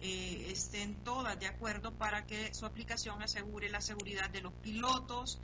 eh, 0.00 0.48
estén 0.50 0.94
todas 1.04 1.38
de 1.38 1.46
acuerdo 1.46 1.92
para 1.92 2.24
que 2.24 2.54
su 2.54 2.64
aplicación 2.64 3.22
asegure 3.22 3.68
la 3.68 3.82
seguridad 3.82 4.30
de 4.30 4.40
los 4.40 4.52
pilotos, 4.54 5.38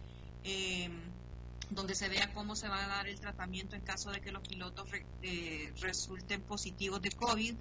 donde 1.71 1.95
se 1.95 2.09
vea 2.11 2.33
cómo 2.35 2.55
se 2.55 2.69
va 2.69 2.85
a 2.85 2.89
dar 2.89 3.09
el 3.09 3.19
tratamiento 3.19 3.75
en 3.75 3.83
caso 3.83 4.11
de 4.11 4.21
que 4.21 4.31
los 4.31 4.47
pilotos 4.47 4.87
resulten 5.81 6.43
positivos 6.43 7.01
de 7.01 7.11
COVID 7.11 7.55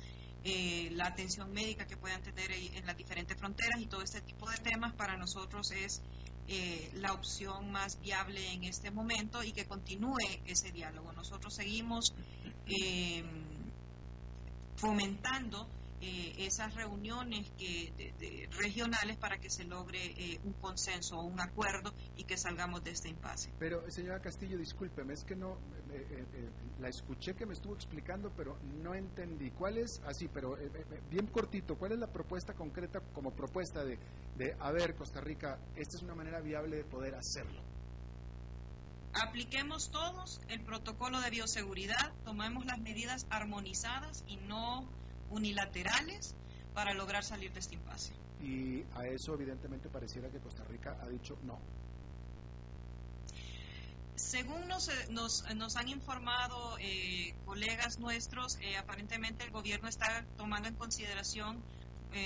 eh, 0.45 0.89
la 0.93 1.07
atención 1.07 1.51
médica 1.53 1.85
que 1.87 1.95
puedan 1.95 2.21
tener 2.21 2.51
en 2.51 2.85
las 2.85 2.97
diferentes 2.97 3.37
fronteras 3.37 3.79
y 3.79 3.85
todo 3.85 4.01
este 4.01 4.21
tipo 4.21 4.49
de 4.49 4.57
temas 4.57 4.93
para 4.93 5.15
nosotros 5.15 5.71
es 5.71 6.01
eh, 6.49 6.91
la 6.95 7.13
opción 7.13 7.71
más 7.71 7.99
viable 8.01 8.51
en 8.51 8.65
este 8.65 8.91
momento 8.91 9.41
y 9.43 9.53
que 9.53 9.65
continúe 9.65 10.17
ese 10.45 10.71
diálogo. 10.71 11.13
Nosotros 11.13 11.55
seguimos 11.55 12.13
eh, 12.67 13.23
fomentando 14.75 15.67
eh, 16.05 16.33
esas 16.39 16.75
reuniones 16.75 17.49
que, 17.57 17.93
regionales 18.57 19.15
para 19.15 19.37
que 19.37 19.49
se 19.49 19.63
logre 19.63 19.99
eh, 20.17 20.37
un 20.43 20.51
consenso 20.51 21.17
o 21.17 21.23
un 21.23 21.39
acuerdo 21.39 21.93
y 22.17 22.25
que 22.25 22.35
salgamos 22.35 22.83
de 22.83 22.91
este 22.91 23.07
impasse. 23.07 23.53
Pero, 23.57 23.89
señora 23.89 24.19
Castillo, 24.19 24.57
discúlpeme, 24.57 25.13
es 25.13 25.23
que 25.23 25.37
no, 25.37 25.57
eh, 25.93 26.25
la 26.81 26.89
escuché 26.89 27.35
que 27.35 27.45
me 27.45 27.53
estuvo 27.53 27.73
explicando, 27.73 28.33
pero 28.35 28.57
no 28.81 28.93
entendí. 28.93 29.51
¿Cuál 29.51 29.77
es, 29.77 30.01
así, 30.05 30.27
pero 30.27 30.57
bien 31.09 31.27
cortito, 31.27 31.77
cuál 31.77 31.93
es 31.93 31.99
la 31.99 32.11
propuesta 32.11 32.53
concreta 32.53 32.99
como 33.13 33.31
propuesta 33.31 33.85
de, 33.85 33.97
de, 34.35 34.57
a 34.59 34.73
ver, 34.73 34.95
Costa 34.95 35.21
Rica, 35.21 35.57
esta 35.77 35.95
es 35.95 36.03
una 36.03 36.15
manera 36.15 36.41
viable 36.41 36.75
de 36.75 36.83
poder 36.83 37.15
hacerlo? 37.15 37.61
Apliquemos 39.13 39.89
todos 39.89 40.41
el 40.49 40.65
protocolo 40.65 41.21
de 41.21 41.29
bioseguridad, 41.29 42.11
tomemos 42.25 42.65
las 42.65 42.79
medidas 42.79 43.25
armonizadas 43.29 44.25
y 44.27 44.35
no 44.35 44.89
unilaterales 45.29 46.35
para 46.73 46.93
lograr 46.93 47.23
salir 47.23 47.51
de 47.53 47.59
este 47.59 47.75
impasse. 47.75 48.13
Y 48.41 48.83
a 48.95 49.07
eso 49.07 49.33
evidentemente 49.33 49.89
pareciera 49.89 50.29
que 50.29 50.39
Costa 50.39 50.63
Rica 50.65 50.97
ha 51.01 51.07
dicho 51.07 51.37
no. 51.43 51.59
Según 54.15 54.67
nos, 54.67 54.89
eh, 54.89 55.07
nos, 55.09 55.43
nos 55.55 55.75
han 55.75 55.89
informado 55.89 56.77
eh, 56.79 57.33
colegas 57.45 57.99
nuestros, 57.99 58.57
eh, 58.61 58.77
aparentemente 58.77 59.43
el 59.43 59.51
gobierno 59.51 59.87
está 59.87 60.25
tomando 60.37 60.67
en 60.67 60.75
consideración 60.75 61.61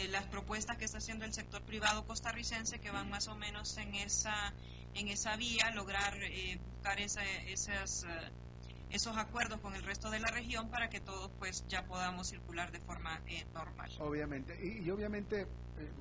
las 0.10 0.26
propuestas 0.26 0.76
que 0.76 0.84
está 0.84 0.98
haciendo 0.98 1.24
el 1.24 1.34
sector 1.34 1.62
privado 1.62 2.06
costarricense 2.06 2.78
que 2.80 2.92
van 2.92 3.10
más 3.10 3.30
o 3.30 3.38
menos 3.38 3.78
en 3.78 3.96
esa 3.96 4.54
en 4.96 5.08
esa 5.08 5.38
vía, 5.38 5.72
lograr 5.72 6.14
buscar 6.74 7.00
esa, 7.00 7.24
esas 7.24 8.06
esos 8.90 9.18
acuerdos 9.18 9.60
con 9.60 9.76
el 9.76 9.84
resto 9.84 10.10
de 10.10 10.20
la 10.20 10.30
región 10.30 10.70
para 10.70 10.90
que 10.90 11.00
todos 11.00 11.32
pues 11.40 11.66
ya 11.68 11.84
podamos 11.86 12.28
circular 12.28 12.72
de 12.72 12.80
forma 12.80 13.22
eh, 13.28 13.46
normal. 13.54 13.92
Obviamente, 14.00 14.58
y, 14.64 14.90
obviamente 14.90 15.42
eh, 15.42 15.48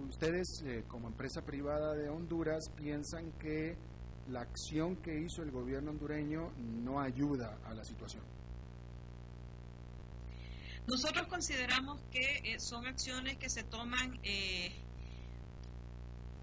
ustedes 0.09 0.63
eh, 0.65 0.85
como 0.89 1.09
empresa 1.09 1.43
privada 1.43 1.95
de 1.95 2.09
Honduras 2.09 2.71
piensan 2.77 3.33
que 3.33 3.77
la 4.31 4.41
acción 4.41 4.97
que 4.97 5.21
hizo 5.21 5.43
el 5.43 5.51
gobierno 5.51 5.91
hondureño 5.91 6.53
no 6.59 7.01
ayuda 7.01 7.59
a 7.67 7.75
la 7.75 7.85
situación. 7.85 8.23
Nosotros 10.87 11.27
consideramos 11.27 12.01
que 12.13 12.57
son 12.61 12.87
acciones 12.87 13.37
que 13.39 13.51
se 13.51 13.65
toman 13.65 14.21
eh, 14.23 14.73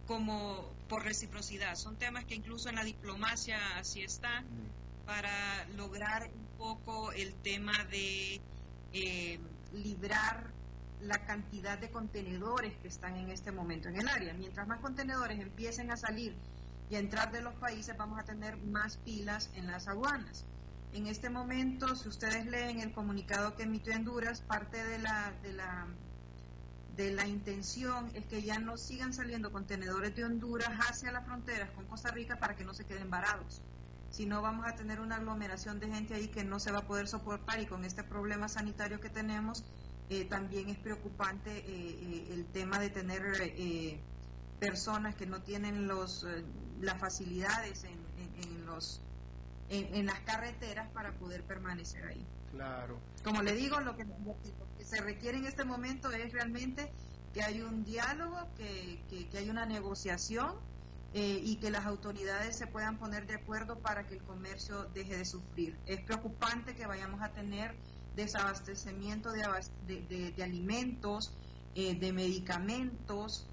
como 0.05 0.69
por 0.89 1.03
reciprocidad. 1.03 1.75
Son 1.75 1.95
temas 1.95 2.25
que 2.25 2.35
incluso 2.35 2.67
en 2.67 2.75
la 2.75 2.83
diplomacia 2.83 3.57
así 3.77 4.01
están 4.01 4.43
mm. 4.43 4.82
Para 5.05 5.65
lograr 5.75 6.29
un 6.33 6.57
poco 6.57 7.11
el 7.11 7.33
tema 7.35 7.73
de 7.89 8.41
eh, 8.93 9.39
librar 9.73 10.51
la 11.01 11.25
cantidad 11.25 11.77
de 11.77 11.89
contenedores 11.89 12.73
que 12.77 12.87
están 12.87 13.17
en 13.17 13.29
este 13.29 13.51
momento 13.51 13.89
en 13.89 13.97
el 13.97 14.07
área. 14.07 14.33
Mientras 14.33 14.67
más 14.67 14.79
contenedores 14.79 15.39
empiecen 15.39 15.91
a 15.91 15.97
salir 15.97 16.33
y 16.89 16.95
a 16.95 16.99
entrar 16.99 17.31
de 17.31 17.41
los 17.41 17.53
países, 17.55 17.97
vamos 17.97 18.19
a 18.19 18.23
tener 18.23 18.57
más 18.57 18.97
pilas 18.97 19.49
en 19.55 19.67
las 19.67 19.87
aduanas. 19.87 20.45
En 20.93 21.07
este 21.07 21.29
momento, 21.29 21.95
si 21.95 22.07
ustedes 22.07 22.45
leen 22.45 22.79
el 22.79 22.93
comunicado 22.93 23.55
que 23.55 23.63
emitió 23.63 23.93
Honduras, 23.95 24.41
parte 24.41 24.83
de 24.83 24.99
la, 24.99 25.33
de 25.41 25.53
la 25.53 25.87
de 26.95 27.11
la 27.11 27.27
intención 27.27 28.11
es 28.13 28.25
que 28.25 28.43
ya 28.43 28.59
no 28.59 28.77
sigan 28.77 29.13
saliendo 29.13 29.51
contenedores 29.51 30.15
de 30.15 30.25
Honduras 30.25 30.69
hacia 30.87 31.11
las 31.11 31.25
fronteras 31.25 31.71
con 31.71 31.85
Costa 31.85 32.11
Rica 32.11 32.37
para 32.37 32.55
que 32.55 32.63
no 32.63 32.73
se 32.73 32.85
queden 32.85 33.09
varados. 33.09 33.61
Si 34.13 34.27
no, 34.27 34.43
vamos 34.43 34.67
a 34.67 34.75
tener 34.75 34.99
una 34.99 35.15
aglomeración 35.15 35.79
de 35.79 35.87
gente 35.87 36.13
ahí 36.13 36.27
que 36.27 36.43
no 36.43 36.59
se 36.59 36.71
va 36.71 36.79
a 36.79 36.87
poder 36.87 37.07
soportar 37.07 37.59
y 37.59 37.65
con 37.65 37.83
este 37.83 38.03
problema 38.03 38.47
sanitario 38.47 39.01
que 39.01 39.09
tenemos, 39.09 39.63
eh, 40.11 40.25
también 40.25 40.69
es 40.69 40.77
preocupante 40.77 41.49
eh, 41.49 41.63
eh, 41.67 42.27
el 42.29 42.45
tema 42.45 42.77
de 42.77 42.91
tener 42.91 43.23
personas 44.59 45.15
que 45.15 45.25
no 45.25 45.41
tienen 45.41 45.87
los, 45.87 46.27
las 46.79 46.99
facilidades 46.99 47.85
en, 47.85 47.97
en 48.43 48.65
los, 48.67 49.01
en 49.69 50.05
las 50.05 50.19
carreteras 50.19 50.87
para 50.91 51.13
poder 51.13 51.41
permanecer 51.41 52.05
ahí. 52.05 52.23
Claro. 52.51 52.99
Como 53.23 53.41
le 53.41 53.53
digo, 53.53 53.79
lo 53.79 53.97
que, 53.97 54.05
se 54.85 55.01
requiere 55.01 55.39
en 55.39 55.47
este 55.47 55.63
momento 55.63 56.11
es 56.11 56.31
realmente 56.31 56.91
que 57.33 57.41
hay 57.41 57.63
un 57.63 57.83
diálogo, 57.83 58.37
que, 58.55 59.01
que, 59.09 59.37
hay 59.39 59.49
una 59.49 59.65
negociación 59.65 60.53
eh, 61.13 61.39
y 61.43 61.57
que 61.57 61.69
las 61.69 61.85
autoridades 61.85 62.55
se 62.55 62.65
puedan 62.65 62.97
poner 62.97 63.27
de 63.27 63.35
acuerdo 63.35 63.77
para 63.77 64.07
que 64.07 64.15
el 64.15 64.23
comercio 64.23 64.85
deje 64.95 65.15
de 65.15 65.25
sufrir. 65.25 65.77
Es 65.85 66.01
preocupante 66.01 66.75
que 66.75 66.87
vayamos 66.87 67.21
a 67.21 67.29
tener 67.29 67.75
desabastecimiento 68.15 69.31
de, 69.31 70.33
de, 70.35 70.43
alimentos, 70.43 71.31
eh, 71.75 71.95
de 71.95 72.13
medicamentos 72.13 73.47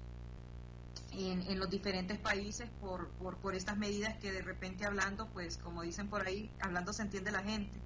en, 1.11 1.59
los 1.59 1.69
diferentes 1.69 2.17
países 2.17 2.67
por, 2.79 3.09
por, 3.09 3.53
estas 3.53 3.77
medidas 3.77 4.17
que 4.17 4.31
de 4.31 4.41
repente 4.41 4.85
hablando, 4.85 5.27
pues 5.27 5.57
como 5.57 5.83
dicen 5.83 6.07
por 6.07 6.25
ahí, 6.25 6.49
hablando 6.61 6.93
se 6.93 7.03
entiende 7.03 7.31
la 7.31 7.43
gente 7.43 7.79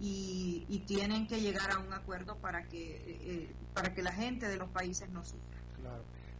y, 0.00 0.84
tienen 0.86 1.26
que 1.26 1.40
llegar 1.40 1.70
a 1.70 1.78
un 1.78 1.92
acuerdo 1.92 2.36
para 2.36 2.64
que, 2.64 3.02
eh, 3.06 3.54
para 3.74 3.94
que 3.94 4.02
la 4.02 4.12
gente 4.12 4.48
de 4.48 4.56
los 4.56 4.68
países 4.70 5.08
no 5.10 5.24
sufra. 5.24 5.58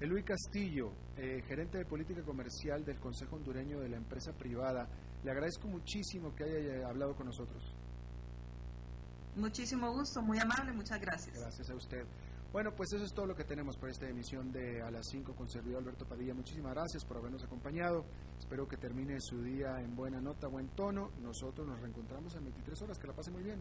Luis 0.07 0.25
Castillo, 0.25 0.93
eh, 1.17 1.43
gerente 1.47 1.79
de 1.79 1.85
política 1.85 2.23
comercial 2.23 2.85
del 2.85 2.99
Consejo 3.01 3.37
Hondureño 3.37 3.81
de 3.81 3.89
la 3.89 3.97
Empresa 3.97 4.33
Privada, 4.33 4.89
le 5.25 5.31
agradezco 5.31 5.67
muchísimo 5.67 6.35
que 6.35 6.45
haya 6.45 6.89
hablado 6.89 7.17
con 7.17 7.27
nosotros. 7.27 7.75
Muchísimo 9.35 9.93
gusto, 9.93 10.23
muy 10.23 10.39
amable, 10.39 10.73
muchas 10.73 11.01
gracias. 11.01 11.39
Gracias 11.39 11.71
a 11.71 11.75
usted. 11.75 12.05
Bueno, 12.53 12.75
pues 12.75 12.93
eso 12.93 13.05
es 13.05 13.13
todo 13.13 13.27
lo 13.27 13.35
que 13.35 13.45
tenemos 13.45 13.77
para 13.77 13.93
esta 13.93 14.09
emisión 14.09 14.51
de 14.51 14.81
A 14.83 14.91
las 14.91 15.07
5 15.11 15.35
con 15.35 15.49
servidor 15.49 15.83
Alberto 15.83 16.07
Padilla. 16.07 16.33
Muchísimas 16.33 16.73
gracias 16.73 17.05
por 17.05 17.19
habernos 17.19 17.45
acompañado. 17.45 18.07
Espero 18.39 18.67
que 18.67 18.79
termine 18.79 19.21
su 19.21 19.43
día 19.43 19.81
en 19.81 19.95
buena 19.95 20.21
nota, 20.21 20.49
buen 20.49 20.69
tono. 20.69 21.11
Nosotros 21.21 21.67
nos 21.67 21.79
reencontramos 21.81 22.35
en 22.37 22.45
23 22.45 22.83
horas. 22.83 22.99
Que 22.99 23.07
la 23.07 23.13
pase 23.13 23.31
muy 23.31 23.43
bien. 23.43 23.61